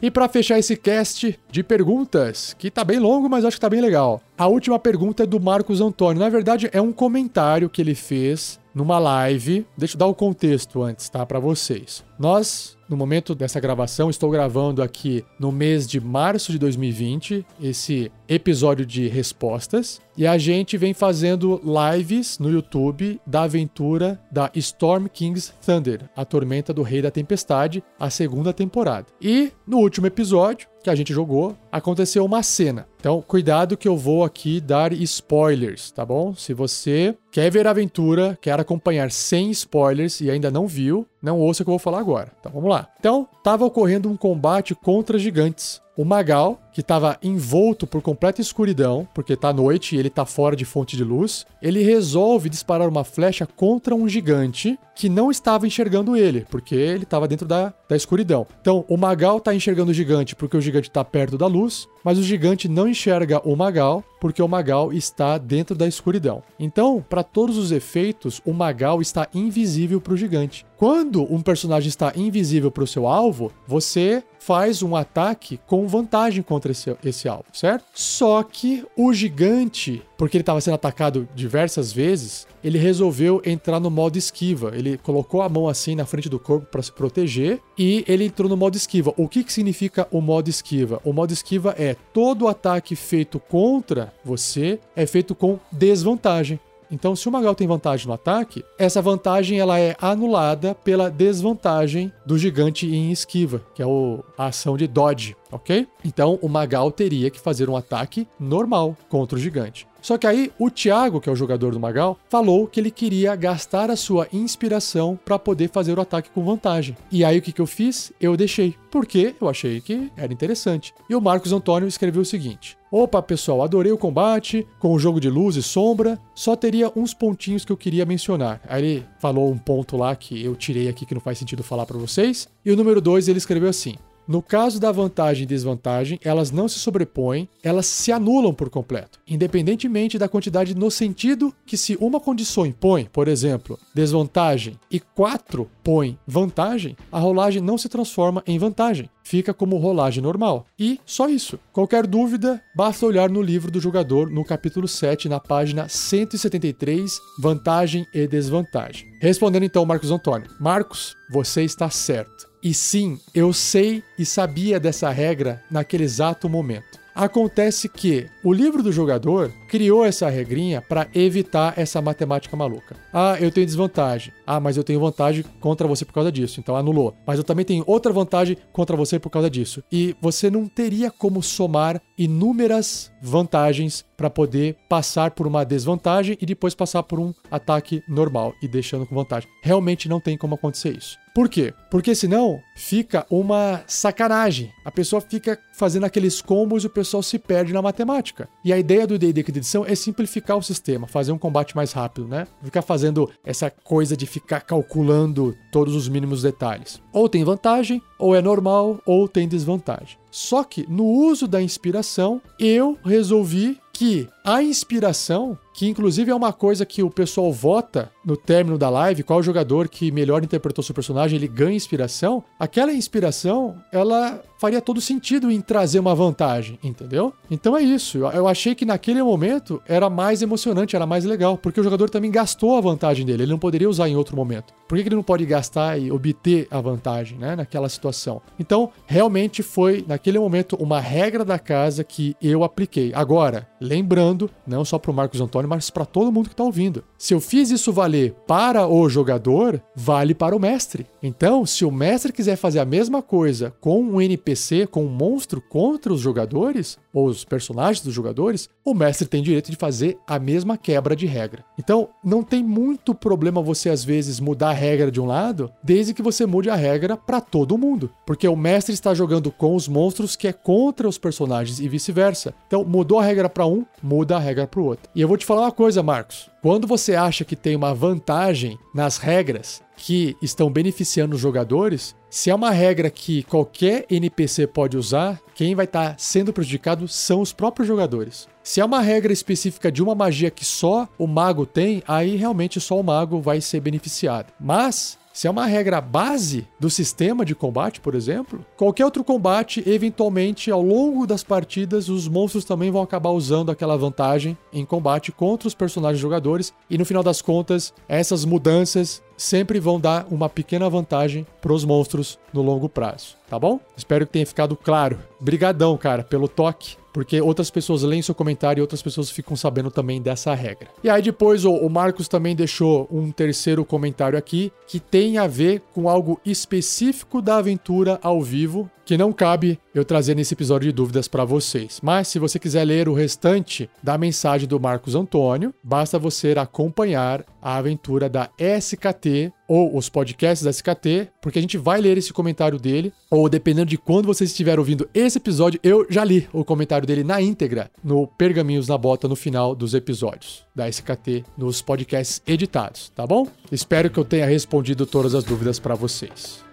E 0.03 0.11
para 0.11 0.29
fechar 0.29 0.59
esse 0.59 0.77
cast 0.77 1.39
de 1.51 1.63
perguntas, 1.63 2.55
que 2.59 2.71
tá 2.71 2.83
bem 2.85 2.99
longo, 2.99 3.29
mas 3.29 3.45
acho 3.45 3.57
que 3.57 3.61
tá 3.61 3.71
bem 3.71 3.81
legal. 3.81 4.21
A 4.37 4.47
última 4.49 4.79
pergunta 4.79 5.23
é 5.23 5.27
do 5.27 5.41
Marcos 5.41 5.81
Antônio. 5.81 6.21
Na 6.21 6.29
verdade, 6.29 6.69
é 6.73 6.81
um 6.81 6.93
comentário 6.93 7.71
que 7.71 7.81
ele 7.81 7.95
fez 7.95 8.61
numa 8.75 8.99
live. 8.99 9.65
Deixa 9.77 9.95
eu 9.95 9.99
dar 9.99 10.07
o 10.07 10.15
contexto 10.15 10.83
antes, 10.83 11.09
tá, 11.09 11.25
para 11.25 11.39
vocês. 11.39 12.05
Nós 12.19 12.79
no 12.89 12.97
momento 12.97 13.35
dessa 13.35 13.61
gravação, 13.61 14.09
estou 14.09 14.31
gravando 14.31 14.83
aqui 14.83 15.25
no 15.39 15.53
mês 15.53 15.87
de 15.87 16.01
março 16.01 16.51
de 16.51 16.59
2020 16.59 17.45
esse 17.61 18.11
episódio 18.27 18.87
de 18.87 19.09
respostas 19.09 20.01
e 20.17 20.27
a 20.27 20.39
gente 20.39 20.77
vem 20.77 20.95
fazendo 20.95 21.61
lives 21.63 22.39
no 22.39 22.51
YouTube 22.51 23.21
da 23.27 23.43
aventura 23.43 24.19
da 24.33 24.51
Storm 24.55 25.07
King's 25.07 25.53
Thunder, 25.65 26.09
a 26.17 26.25
tormenta 26.25 26.73
do 26.73 26.83
Rei 26.83 27.03
da 27.03 27.11
Tempestade, 27.11 27.85
a 28.01 28.11
segunda 28.11 28.53
temporada. 28.53 29.07
E 29.21 29.53
no 29.67 29.79
último 29.79 30.07
episódio, 30.07 30.67
que 30.83 30.91
a 30.91 30.95
gente 30.95 31.13
jogou, 31.13 31.57
aconteceu 31.71 32.25
uma 32.25 32.43
cena. 32.43 32.89
Então, 32.99 33.23
cuidado 33.23 33.77
que 33.77 33.87
eu 33.87 33.97
vou 33.97 34.25
aqui 34.25 34.61
dar 34.61 34.93
spoilers, 34.93 35.91
tá 35.91 36.05
bom? 36.05 36.35
Se 36.35 36.55
você 36.55 37.17
quer 37.31 37.51
ver 37.51 37.67
a 37.67 37.71
aventura, 37.71 38.39
quer 38.41 38.59
acompanhar 38.59 39.11
sem 39.11 39.51
spoilers 39.51 40.21
e 40.21 40.31
ainda 40.31 40.51
não 40.51 40.67
viu, 40.67 41.07
não 41.23 41.39
ouça 41.41 41.63
o 41.63 41.65
que 41.65 41.71
eu 41.71 41.73
vou 41.73 41.79
falar 41.79 41.99
agora. 41.99 42.33
Então, 42.39 42.53
vamos 42.53 42.71
lá. 42.71 42.89
Então, 42.99 43.29
estava 43.37 43.65
ocorrendo 43.65 44.11
um 44.11 44.17
combate 44.17 44.75
contra 44.75 45.19
gigantes 45.19 45.81
o 45.99 46.05
Magal, 46.05 46.61
que 46.73 46.81
estava 46.81 47.19
envolto 47.21 47.85
por 47.85 48.01
completa 48.01 48.41
escuridão, 48.41 49.09
porque 49.13 49.35
tá 49.35 49.53
noite 49.53 49.97
e 49.97 49.99
ele 49.99 50.09
tá 50.09 50.25
fora 50.25 50.55
de 50.55 50.65
fonte 50.65 50.97
de 50.97 51.03
luz, 51.03 51.45
ele 51.61 51.83
resolve 51.83 52.49
disparar 52.49 52.89
uma 52.89 53.03
flecha 53.03 53.45
contra 53.45 53.97
um 53.97 54.09
gigante 54.09 54.79
que 54.95 55.09
não 55.09 55.29
estava 55.29 55.67
enxergando 55.67 56.17
ele, 56.17 56.47
porque 56.49 56.77
ele 56.77 57.03
estava 57.03 57.27
dentro 57.27 57.49
da, 57.49 57.75
da 57.89 57.97
escuridão. 57.97 58.47
Então, 58.61 58.85
o 58.89 58.97
Magal 58.97 59.41
tá 59.41 59.53
enxergando 59.53 59.91
o 59.91 59.95
gigante 59.95 60.37
porque 60.37 60.57
o 60.57 60.61
gigante 60.61 60.89
está 60.89 61.05
perto 61.05 61.37
da 61.37 61.49
luz, 61.49 61.89
mas 62.05 62.17
o 62.17 62.23
gigante 62.23 62.69
não 62.69 62.87
enxerga 62.89 63.41
o 63.45 63.57
Magal 63.57 64.05
porque 64.21 64.43
o 64.43 64.49
Magal 64.49 64.93
está 64.93 65.39
dentro 65.39 65.77
da 65.77 65.87
escuridão. 65.87 66.43
Então, 66.59 67.05
para 67.09 67.23
todos 67.23 67.57
os 67.57 67.73
efeitos, 67.73 68.41
o 68.45 68.53
Magal 68.53 69.01
está 69.01 69.29
invisível 69.33 70.01
para 70.01 70.15
o 70.15 70.17
gigante. 70.17 70.67
Quando 70.77 71.23
um 71.33 71.41
personagem 71.41 71.89
está 71.89 72.13
invisível 72.17 72.71
para 72.71 72.85
o 72.85 72.87
seu 72.87 73.07
alvo, 73.07 73.53
você 73.67 74.23
faz 74.39 74.83
um 74.83 74.97
ataque 74.97 75.61
com 75.67 75.88
vantagem 75.89 76.43
contra 76.43 76.73
esse, 76.73 76.97
esse 77.05 77.29
alvo, 77.29 77.45
certo? 77.53 77.85
Só 77.95 78.43
que 78.43 78.85
o 78.97 79.13
gigante, 79.13 80.03
porque 80.17 80.37
ele 80.37 80.43
estava 80.43 80.61
sendo 80.61 80.75
atacado 80.75 81.29
diversas 81.35 81.93
vezes, 81.93 82.47
ele 82.63 82.79
resolveu 82.79 83.41
entrar 83.45 83.81
no 83.81 83.91
modo 83.91 84.17
esquiva. 84.17 84.73
Ele 84.75 84.99
colocou 84.99 85.43
a 85.43 85.49
mão 85.49 85.69
assim 85.69 85.95
na 85.95 86.05
frente 86.05 86.29
do 86.29 86.39
corpo 86.39 86.67
para 86.67 86.83
se 86.83 86.93
proteger 86.93 87.61
e 87.77 88.05
ele 88.07 88.25
entrou 88.25 88.49
no 88.49 88.57
modo 88.57 88.77
esquiva. 88.77 89.13
O 89.17 89.29
que, 89.29 89.45
que 89.45 89.53
significa 89.53 90.07
o 90.11 90.21
modo 90.21 90.49
esquiva? 90.49 91.01
O 91.05 91.13
modo 91.13 91.33
esquiva 91.33 91.75
é 91.79 91.97
todo 92.13 92.49
ataque 92.49 92.95
feito 92.97 93.39
contra 93.39 94.13
você 94.25 94.79
é 94.95 95.07
feito 95.07 95.35
com 95.35 95.59
desvantagem. 95.71 96.61
Então, 96.91 97.15
se 97.15 97.29
o 97.29 97.33
Magal 97.33 97.55
tem 97.55 97.67
vantagem 97.67 98.07
no 98.07 98.13
ataque, 98.13 98.65
essa 98.79 99.03
vantagem 99.03 99.59
ela 99.59 99.79
é 99.79 99.95
anulada 100.01 100.75
pela 100.75 101.11
desvantagem 101.11 102.13
do 102.25 102.39
gigante 102.39 102.87
em 102.87 103.13
esquiva, 103.13 103.63
que 103.75 103.83
é 103.83 103.87
o, 103.87 104.25
a 104.37 104.47
ação 104.47 104.77
de 104.77 104.87
dodge, 104.87 105.37
ok? 105.53 105.87
Então, 106.05 106.39
o 106.41 106.49
Magal 106.49 106.91
teria 106.91 107.31
que 107.31 107.41
fazer 107.41 107.69
um 107.69 107.77
ataque 107.77 108.27
normal 108.41 108.97
contra 109.09 109.37
o 109.37 109.41
gigante. 109.41 109.87
Só 110.01 110.17
que 110.17 110.27
aí 110.27 110.53
o 110.59 110.71
Thiago, 110.71 111.21
que 111.21 111.29
é 111.29 111.33
o 111.33 111.37
jogador 111.37 111.73
do 111.73 111.81
Magal, 111.81 112.19
falou 112.29 112.67
que 112.67 112.79
ele 112.79 112.91
queria 112.91 113.35
gastar 113.35 113.91
a 113.91 113.97
sua 113.97 114.29
inspiração 114.33 115.19
para 115.25 115.39
poder 115.39 115.71
fazer 115.71 115.99
o 115.99 116.01
ataque 116.01 116.31
com 116.31 116.45
vantagem. 116.45 116.97
E 117.11 117.25
aí 117.25 117.39
o 117.39 117.43
que, 117.43 117.53
que 117.53 117.61
eu 117.61 117.67
fiz? 117.67 118.13
Eu 118.21 118.37
deixei, 118.37 118.75
porque 118.91 119.35
eu 119.41 119.49
achei 119.49 119.81
que 119.81 120.11
era 120.17 120.33
interessante. 120.33 120.95
E 121.11 121.15
o 121.15 121.21
Marcos 121.21 121.53
Antônio 121.53 121.89
escreveu 121.89 122.23
o 122.23 122.25
seguinte: 122.25 122.78
Opa, 122.91 123.23
pessoal, 123.23 123.63
adorei 123.63 123.93
o 123.93 123.99
combate, 123.99 124.67
com 124.79 124.95
o 124.95 124.99
jogo 124.99 125.21
de 125.21 125.29
luz 125.29 125.57
e 125.57 125.63
sombra, 125.63 126.19
só 126.35 126.57
teria 126.57 126.91
uns 126.97 127.13
pontinhos 127.13 127.63
que 127.63 127.71
eu 127.71 127.77
queria 127.77 128.07
mencionar. 128.07 128.63
Aí 128.67 128.83
ele 128.83 129.07
falou 129.19 129.51
um 129.53 129.59
ponto 129.59 129.95
lá 129.95 130.17
que 130.17 130.43
eu 130.43 130.57
tirei 130.57 130.89
aqui 130.89 131.05
que 131.05 131.15
não 131.15 131.21
faz 131.21 131.37
sentido 131.37 131.63
falar 131.63 131.85
para 131.85 131.99
vocês. 131.99 132.49
E 132.65 132.71
o 132.71 132.77
número 132.77 133.01
2 133.03 133.29
ele 133.29 133.37
escreveu 133.37 133.69
assim: 133.69 133.97
no 134.29 134.43
caso 134.43 134.79
da 134.79 134.93
vantagem 134.93 135.45
e 135.45 135.47
desvantagem, 135.47 136.21
elas 136.23 136.51
não 136.51 136.69
se 136.69 136.79
sobrepõem, 136.79 137.49
elas 137.63 137.87
se 137.87 138.13
anulam 138.13 138.53
por 138.53 138.69
completo, 138.69 139.19
independentemente 139.27 140.19
da 140.19 140.29
quantidade 140.29 140.75
no 140.75 140.91
sentido 140.91 141.55
que 141.65 141.79
se 141.79 141.97
uma 141.99 142.21
condição 142.21 142.67
impõe, 142.67 143.09
por 143.11 143.27
exemplo, 143.27 143.79
desvantagem 143.95 144.79
e 144.91 145.01
4 145.01 145.67
põe 145.83 146.19
vantagem, 146.27 146.95
a 147.11 147.19
rolagem 147.19 147.63
não 147.63 147.79
se 147.79 147.89
transforma 147.89 148.43
em 148.47 148.59
vantagem, 148.59 149.09
fica 149.25 149.55
como 149.55 149.79
rolagem 149.79 150.23
normal. 150.23 150.67
E 150.79 151.01
só 151.07 151.29
isso. 151.29 151.59
Qualquer 151.73 152.07
dúvida, 152.07 152.63
basta 152.77 153.07
olhar 153.07 153.31
no 153.31 153.41
livro 153.41 153.71
do 153.71 153.81
jogador 153.81 154.31
no 154.31 154.45
capítulo 154.45 154.87
7, 154.87 155.29
na 155.29 155.41
página 155.41 155.89
173, 155.89 157.19
vantagem 157.41 158.07
e 158.13 158.27
desvantagem. 158.27 159.07
Respondendo 159.21 159.65
então 159.65 159.87
Marcos 159.87 160.11
Antônio. 160.11 160.51
Marcos, 160.61 161.17
você 161.31 161.63
está 161.63 161.89
certo. 161.89 162.48
E 162.63 162.75
sim, 162.75 163.21
eu 163.35 163.53
sei 163.53 164.03
e 164.19 164.25
sabia 164.25 164.81
dessa 164.81 165.11
regra 165.11 165.63
naquele 165.71 166.05
exato 166.05 166.49
momento. 166.49 166.99
Acontece 167.15 167.89
que 167.89 168.27
o 168.43 168.53
livro 168.53 168.83
do 168.83 168.93
jogador 168.93 169.53
criou 169.69 170.05
essa 170.05 170.29
regrinha 170.31 170.81
para 170.81 171.07
evitar 171.15 171.75
essa 171.77 172.01
matemática 172.01 172.57
maluca. 172.57 172.97
Ah, 173.13 173.37
eu 173.39 173.51
tenho 173.51 173.67
desvantagem. 173.67 174.33
Ah, 174.47 174.59
mas 174.59 174.77
eu 174.77 174.83
tenho 174.83 174.99
vantagem 174.99 175.45
contra 175.61 175.87
você 175.87 176.05
por 176.05 176.15
causa 176.15 176.33
disso. 176.33 176.59
Então 176.59 176.75
anulou. 176.75 177.15
Mas 177.27 177.39
eu 177.39 177.45
também 177.45 177.65
tenho 177.65 177.85
outra 177.87 178.13
vantagem 178.13 178.57
contra 178.73 178.97
você 178.97 179.19
por 179.19 179.31
causa 179.31 179.51
disso. 179.51 179.85
E 179.93 180.17
você 180.21 180.51
não 180.51 180.67
teria 180.67 181.11
como 181.11 181.43
somar 181.43 182.01
inúmeras 182.17 183.13
vantagens 183.23 184.05
para 184.17 184.31
poder 184.31 184.77
passar 184.89 185.33
por 185.33 185.47
uma 185.47 185.65
desvantagem 185.65 186.37
e 186.41 186.47
depois 186.47 186.75
passar 186.75 187.03
por 187.03 187.21
um 187.21 187.33
ataque 187.51 188.03
normal 188.09 188.55
e 188.63 188.67
deixando 188.67 189.07
com 189.07 189.15
vantagem. 189.15 189.49
Realmente 189.63 190.09
não 190.09 190.21
tem 190.21 190.37
como 190.37 190.55
acontecer 190.55 190.97
isso. 190.97 191.17
Por 191.39 191.49
quê? 191.49 191.73
Porque 191.89 192.17
senão 192.17 192.61
fica 192.75 193.25
uma 193.31 193.85
sacanagem. 193.87 194.73
A 194.85 194.91
pessoa 194.91 195.21
fica 195.21 195.57
fazendo 195.73 196.05
aqueles 196.05 196.43
combos 196.43 196.83
e 196.83 196.89
o 196.89 196.91
pessoal 196.91 197.23
se 197.23 197.39
perde 197.39 197.73
na 197.73 197.81
matemática. 197.81 198.49
E 198.65 198.73
a 198.73 198.79
ideia 198.79 199.07
do 199.07 199.17
D&D 199.17 199.45
Edição 199.59 199.85
é 199.85 199.95
simplificar 199.95 200.57
o 200.57 200.63
sistema, 200.63 201.07
fazer 201.07 201.33
um 201.33 201.39
combate 201.39 201.77
mais 201.77 201.93
rápido, 201.93 202.27
né? 202.27 202.47
Ficar 202.63 202.83
fazendo 202.83 203.31
essa 203.45 203.71
coisa 203.71 204.17
de 204.17 204.27
ficar 204.27 204.61
calculando 204.61 205.57
todos 205.71 205.95
os 205.95 206.09
mínimos 206.09 206.43
detalhes. 206.43 207.03
Ou 207.13 207.29
tem 207.29 207.45
vantagem, 207.45 208.01
ou 208.19 208.35
é 208.35 208.41
normal, 208.41 209.01
ou 209.05 209.29
tem 209.29 209.47
desvantagem. 209.47 210.17
Só 210.31 210.63
que 210.63 210.87
no 210.89 211.05
uso 211.05 211.47
da 211.47 211.61
inspiração, 211.61 212.41
eu 212.59 212.97
resolvi 213.05 213.79
que 213.93 214.29
a 214.49 214.63
inspiração, 214.63 215.59
que 215.75 215.87
inclusive 215.87 216.31
é 216.31 216.35
uma 216.35 216.55
coisa 216.55 216.87
que 216.87 217.03
o 217.03 217.11
pessoal 217.11 217.53
vota 217.53 218.11
no 218.25 218.35
término 218.35 218.79
da 218.79 218.89
live, 218.89 219.23
qual 219.23 219.43
jogador 219.43 219.89
que 219.89 220.11
melhor 220.11 220.43
interpretou 220.43 220.83
seu 220.83 220.95
personagem, 220.95 221.37
ele 221.37 221.47
ganha 221.47 221.77
inspiração, 221.77 222.43
aquela 222.59 222.93
inspiração, 222.93 223.77
ela 223.93 224.43
faria 224.59 224.81
todo 224.81 225.01
sentido 225.01 225.51
em 225.51 225.61
trazer 225.61 225.99
uma 225.99 226.15
vantagem, 226.15 226.79
entendeu? 226.83 227.33
Então 227.51 227.77
é 227.77 227.83
isso. 227.83 228.19
Eu 228.19 228.49
achei 228.49 228.75
que 228.75 228.85
naquele 228.85 229.23
momento 229.23 229.81
era 229.87 230.11
mais 230.11 230.43
emocionante, 230.43 230.97
era 230.97 231.07
mais 231.07 231.25
legal, 231.25 231.57
porque 231.57 231.81
o 231.81 231.85
jogador 231.85 232.11
também 232.11 232.31
gastou 232.31 232.77
a 232.77 232.81
vantagem 232.81 233.25
dele, 233.25 233.45
ele 233.45 233.53
não 233.53 233.59
poderia 233.59 233.89
usar 233.89 234.09
em 234.09 234.17
outro 234.17 234.35
momento. 234.35 234.75
Por 234.89 234.97
que 234.97 235.07
ele 235.09 235.15
não 235.15 235.23
pode 235.23 235.45
gastar 235.45 236.01
e 236.01 236.11
obter 236.11 236.67
a 236.71 236.81
vantagem, 236.81 237.39
né, 237.39 237.55
naquela 237.55 237.89
situação? 237.89 238.41
Então, 238.59 238.91
realmente 239.07 239.63
foi 239.63 240.05
naquele 240.09 240.39
momento 240.39 240.75
uma 240.77 241.01
regra 241.01 241.45
da 241.45 241.59
casa 241.59 242.03
que 242.03 242.35
eu 242.43 242.65
apliquei. 242.65 243.13
Agora, 243.15 243.69
Lembrando, 243.81 244.38
não 244.67 244.85
só 244.85 244.99
para 244.99 245.11
o 245.11 245.15
Marcos 245.15 245.41
Antônio, 245.41 245.69
mas 245.69 245.91
para 245.91 246.05
todo 246.05 246.31
mundo 246.31 246.49
que 246.49 246.53
está 246.53 246.65
ouvindo. 246.65 247.03
Se 247.19 247.35
eu 247.35 247.41
fiz 247.41 247.73
isso 247.73 247.93
valer 247.93 248.33
para 248.47 248.87
o 248.87 249.09
jogador, 249.09 249.83
vale 249.93 250.37
para 250.37 250.55
o 250.55 250.61
mestre. 250.61 251.05
Então, 251.21 251.67
se 251.67 251.85
o 251.85 251.91
mestre 251.91 252.33
quiser 252.33 252.55
fazer 252.55 252.79
a 252.79 252.85
mesma 252.85 253.21
coisa 253.21 253.75
com 253.81 254.01
um 254.01 254.21
NPC, 254.21 254.87
com 254.87 255.05
um 255.05 255.09
monstro 255.09 255.61
contra 255.61 256.13
os 256.13 256.21
jogadores, 256.21 256.97
ou 257.13 257.27
os 257.27 257.45
personagens 257.45 258.05
dos 258.05 258.15
jogadores, 258.15 258.69
o 258.85 258.95
mestre 258.95 259.27
tem 259.27 259.43
direito 259.43 259.69
de 259.69 259.77
fazer 259.77 260.17
a 260.29 260.39
mesma 260.39 260.79
quebra 260.79 261.17
de 261.17 261.27
regra. 261.27 261.65
Então, 261.77 262.09
não 262.23 262.45
tem 262.45 262.63
muito 262.63 263.13
problema 263.13 263.61
você 263.61 263.91
às 263.91 264.05
vezes 264.05 264.39
mudar 264.39 264.71
a 264.71 264.75
regra 264.75 265.11
de 265.11 265.21
um 265.21 265.27
lado, 265.27 265.73
desde 265.83 266.15
que 266.15 266.23
você 266.23 266.47
mude 266.47 266.71
a 266.71 266.77
regra 266.77 267.17
para 267.17 267.41
todo 267.41 267.77
mundo, 267.77 268.13
porque 268.25 268.47
o 268.47 268.55
mestre 268.55 268.95
está 268.95 269.13
jogando 269.13 269.51
com 269.51 269.75
os 269.75 269.89
monstros 269.89 270.37
que 270.37 270.47
é 270.47 270.53
contra 270.53 271.09
os 271.09 271.19
personagens 271.19 271.81
e 271.81 271.89
vice-versa. 271.89 272.55
Então, 272.69 272.85
mudou 272.85 273.19
a 273.19 273.25
regra 273.25 273.49
para 273.49 273.67
um, 273.67 273.85
muda 274.01 274.37
a 274.37 274.41
regra 274.41 274.69
para 274.69 274.81
o 274.81 274.85
outro. 274.85 275.11
E 275.17 275.21
eu 275.21 275.27
vou 275.27 275.37
te 275.37 275.45
falar 275.45 275.63
uma 275.63 275.73
coisa, 275.73 276.01
Marcos. 276.01 276.49
Quando 276.61 276.89
você 276.89 277.15
acha 277.15 277.45
que 277.45 277.55
tem 277.55 277.77
uma 277.77 277.95
vantagem 277.95 278.79
nas 278.93 279.17
regras 279.17 279.81
que 279.97 280.37
estão 280.43 280.71
beneficiando 280.71 281.37
os 281.37 281.41
jogadores, 281.41 282.17
se 282.29 282.51
é 282.51 282.55
uma 282.55 282.71
regra 282.71 283.11
que 283.11 283.43
qualquer 283.45 284.07
NPC 284.11 284.67
pode 284.67 284.97
usar, 284.97 285.41
quem 285.55 285.75
vai 285.75 285.85
estar 285.85 286.11
tá 286.11 286.15
sendo 286.19 286.53
prejudicado 286.53 287.07
são 287.09 287.41
os 287.41 287.53
próprios 287.53 287.87
jogadores. 287.87 288.49
Se 288.63 288.81
é 288.81 288.85
uma 288.85 289.01
regra 289.01 289.33
específica 289.33 289.91
de 289.91 290.03
uma 290.03 290.15
magia 290.15 290.51
que 290.51 290.65
só 290.65 291.09
o 291.19 291.27
mago 291.27 291.65
tem, 291.65 292.03
aí 292.07 292.37
realmente 292.37 292.81
só 292.81 292.99
o 292.99 293.05
mago 293.05 293.41
vai 293.41 293.61
ser 293.61 293.81
beneficiado. 293.81 294.53
Mas 294.61 295.18
se 295.39 295.47
é 295.47 295.51
uma 295.53 295.67
regra 295.67 296.01
base 296.01 296.67
do 296.81 296.91
sistema 296.91 297.45
de 297.45 297.55
combate, 297.55 298.01
por 298.01 298.17
exemplo, 298.17 298.67
qualquer 298.77 299.05
outro 299.05 299.23
combate, 299.23 299.89
eventualmente, 299.89 300.69
ao 300.69 300.83
longo 300.83 301.29
das 301.29 301.45
partidas, 301.45 302.09
os 302.09 302.27
monstros 302.27 302.65
também 302.65 302.91
vão 302.91 303.03
acabar 303.03 303.31
usando 303.31 303.71
aquela 303.71 303.97
vantagem 303.97 304.59
em 304.73 304.85
combate 304.85 305.31
contra 305.31 305.69
os 305.69 305.77
personagens 305.77 306.21
jogadores, 306.21 306.75
e 306.91 306.99
no 306.99 307.05
final 307.05 307.23
das 307.23 307.41
contas, 307.41 307.95
essas 308.09 308.45
mudanças 308.45 309.23
sempre 309.37 309.79
vão 309.79 310.01
dar 310.01 310.27
uma 310.29 310.49
pequena 310.49 310.91
vantagem 310.91 311.47
para 311.61 311.73
os 311.73 311.85
monstros 311.85 312.37
no 312.53 312.61
longo 312.61 312.89
prazo, 312.89 313.37
tá 313.49 313.59
bom? 313.59 313.81
Espero 313.97 314.27
que 314.27 314.33
tenha 314.33 314.47
ficado 314.47 314.77
claro. 314.77 315.19
Brigadão, 315.41 315.97
cara, 315.97 316.23
pelo 316.23 316.49
toque 316.49 316.97
porque 317.19 317.41
outras 317.41 317.69
pessoas 317.69 318.05
leem 318.05 318.23
seu 318.23 318.35
comentário 318.35 318.81
e 318.81 318.83
outras 318.83 319.03
pessoas 319.03 319.29
ficam 319.29 319.57
sabendo 319.57 319.91
também 319.91 320.23
dessa 320.23 320.55
regra. 320.55 320.89
E 321.03 321.11
aí 321.11 321.21
depois 321.21 321.65
o, 321.65 321.73
o 321.73 321.91
Marcos 321.91 322.29
também 322.29 322.55
deixou 322.55 323.09
um 323.11 323.33
terceiro 323.33 323.85
comentário 323.85 324.39
aqui 324.39 324.71
que 324.87 325.01
tem 325.01 325.37
a 325.37 325.49
ver 325.49 325.83
com 325.93 326.09
algo 326.09 326.41
específico 326.47 327.43
da 327.43 327.57
aventura 327.57 328.21
ao 328.23 328.41
vivo 328.41 328.89
que 329.05 329.17
não 329.17 329.33
cabe 329.33 329.81
eu 329.93 330.05
trazer 330.05 330.37
nesse 330.37 330.55
episódio 330.55 330.91
de 330.91 330.95
dúvidas 330.95 331.27
para 331.27 331.45
vocês. 331.45 331.99
Mas 332.03 332.29
se 332.29 332.39
você 332.39 332.59
quiser 332.59 332.85
ler 332.85 333.09
o 333.09 333.15
restante 333.15 333.91
da 334.01 334.17
mensagem 334.17 334.69
do 334.69 334.79
Marcos 334.79 335.15
Antônio, 335.15 335.75
basta 335.83 336.19
você 336.19 336.55
acompanhar 336.57 337.43
a 337.61 337.79
aventura 337.79 338.29
da 338.29 338.51
SKT 338.59 338.99
SKT 338.99 339.53
ou 339.69 339.97
os 339.97 340.09
podcasts 340.09 340.65
da 340.65 340.71
SKT, 340.71 341.29
porque 341.41 341.59
a 341.59 341.63
gente 341.63 341.77
vai 341.77 342.01
ler 342.01 342.17
esse 342.17 342.33
comentário 342.33 342.79
dele, 342.79 343.13
ou 343.31 343.49
dependendo 343.49 343.91
de 343.91 343.99
quando 343.99 344.27
vocês 344.27 344.51
estiverem 344.51 344.79
ouvindo 344.79 345.09
esse 345.13 345.37
episódio, 345.37 345.79
eu 345.83 346.07
já 346.09 346.25
li 346.25 346.49
o 346.53 346.65
comentário 346.65 347.07
dele 347.07 347.23
na 347.23 347.41
íntegra 347.43 347.91
no 348.03 348.27
Pergaminhos 348.27 348.89
na 348.89 348.97
Bota 348.97 349.29
no 349.29 349.37
final 349.37 349.75
dos 349.75 349.93
episódios 349.93 350.65
da 350.75 350.89
SKT 350.89 351.45
nos 351.57 351.83
podcasts 351.83 352.41
editados, 352.47 353.13
tá 353.15 353.27
bom? 353.27 353.47
Espero 353.71 354.09
que 354.11 354.19
eu 354.19 354.25
tenha 354.25 354.47
respondido 354.47 355.05
todas 355.05 355.35
as 355.35 355.45
dúvidas 355.45 355.79
para 355.79 355.95
vocês. 355.95 356.65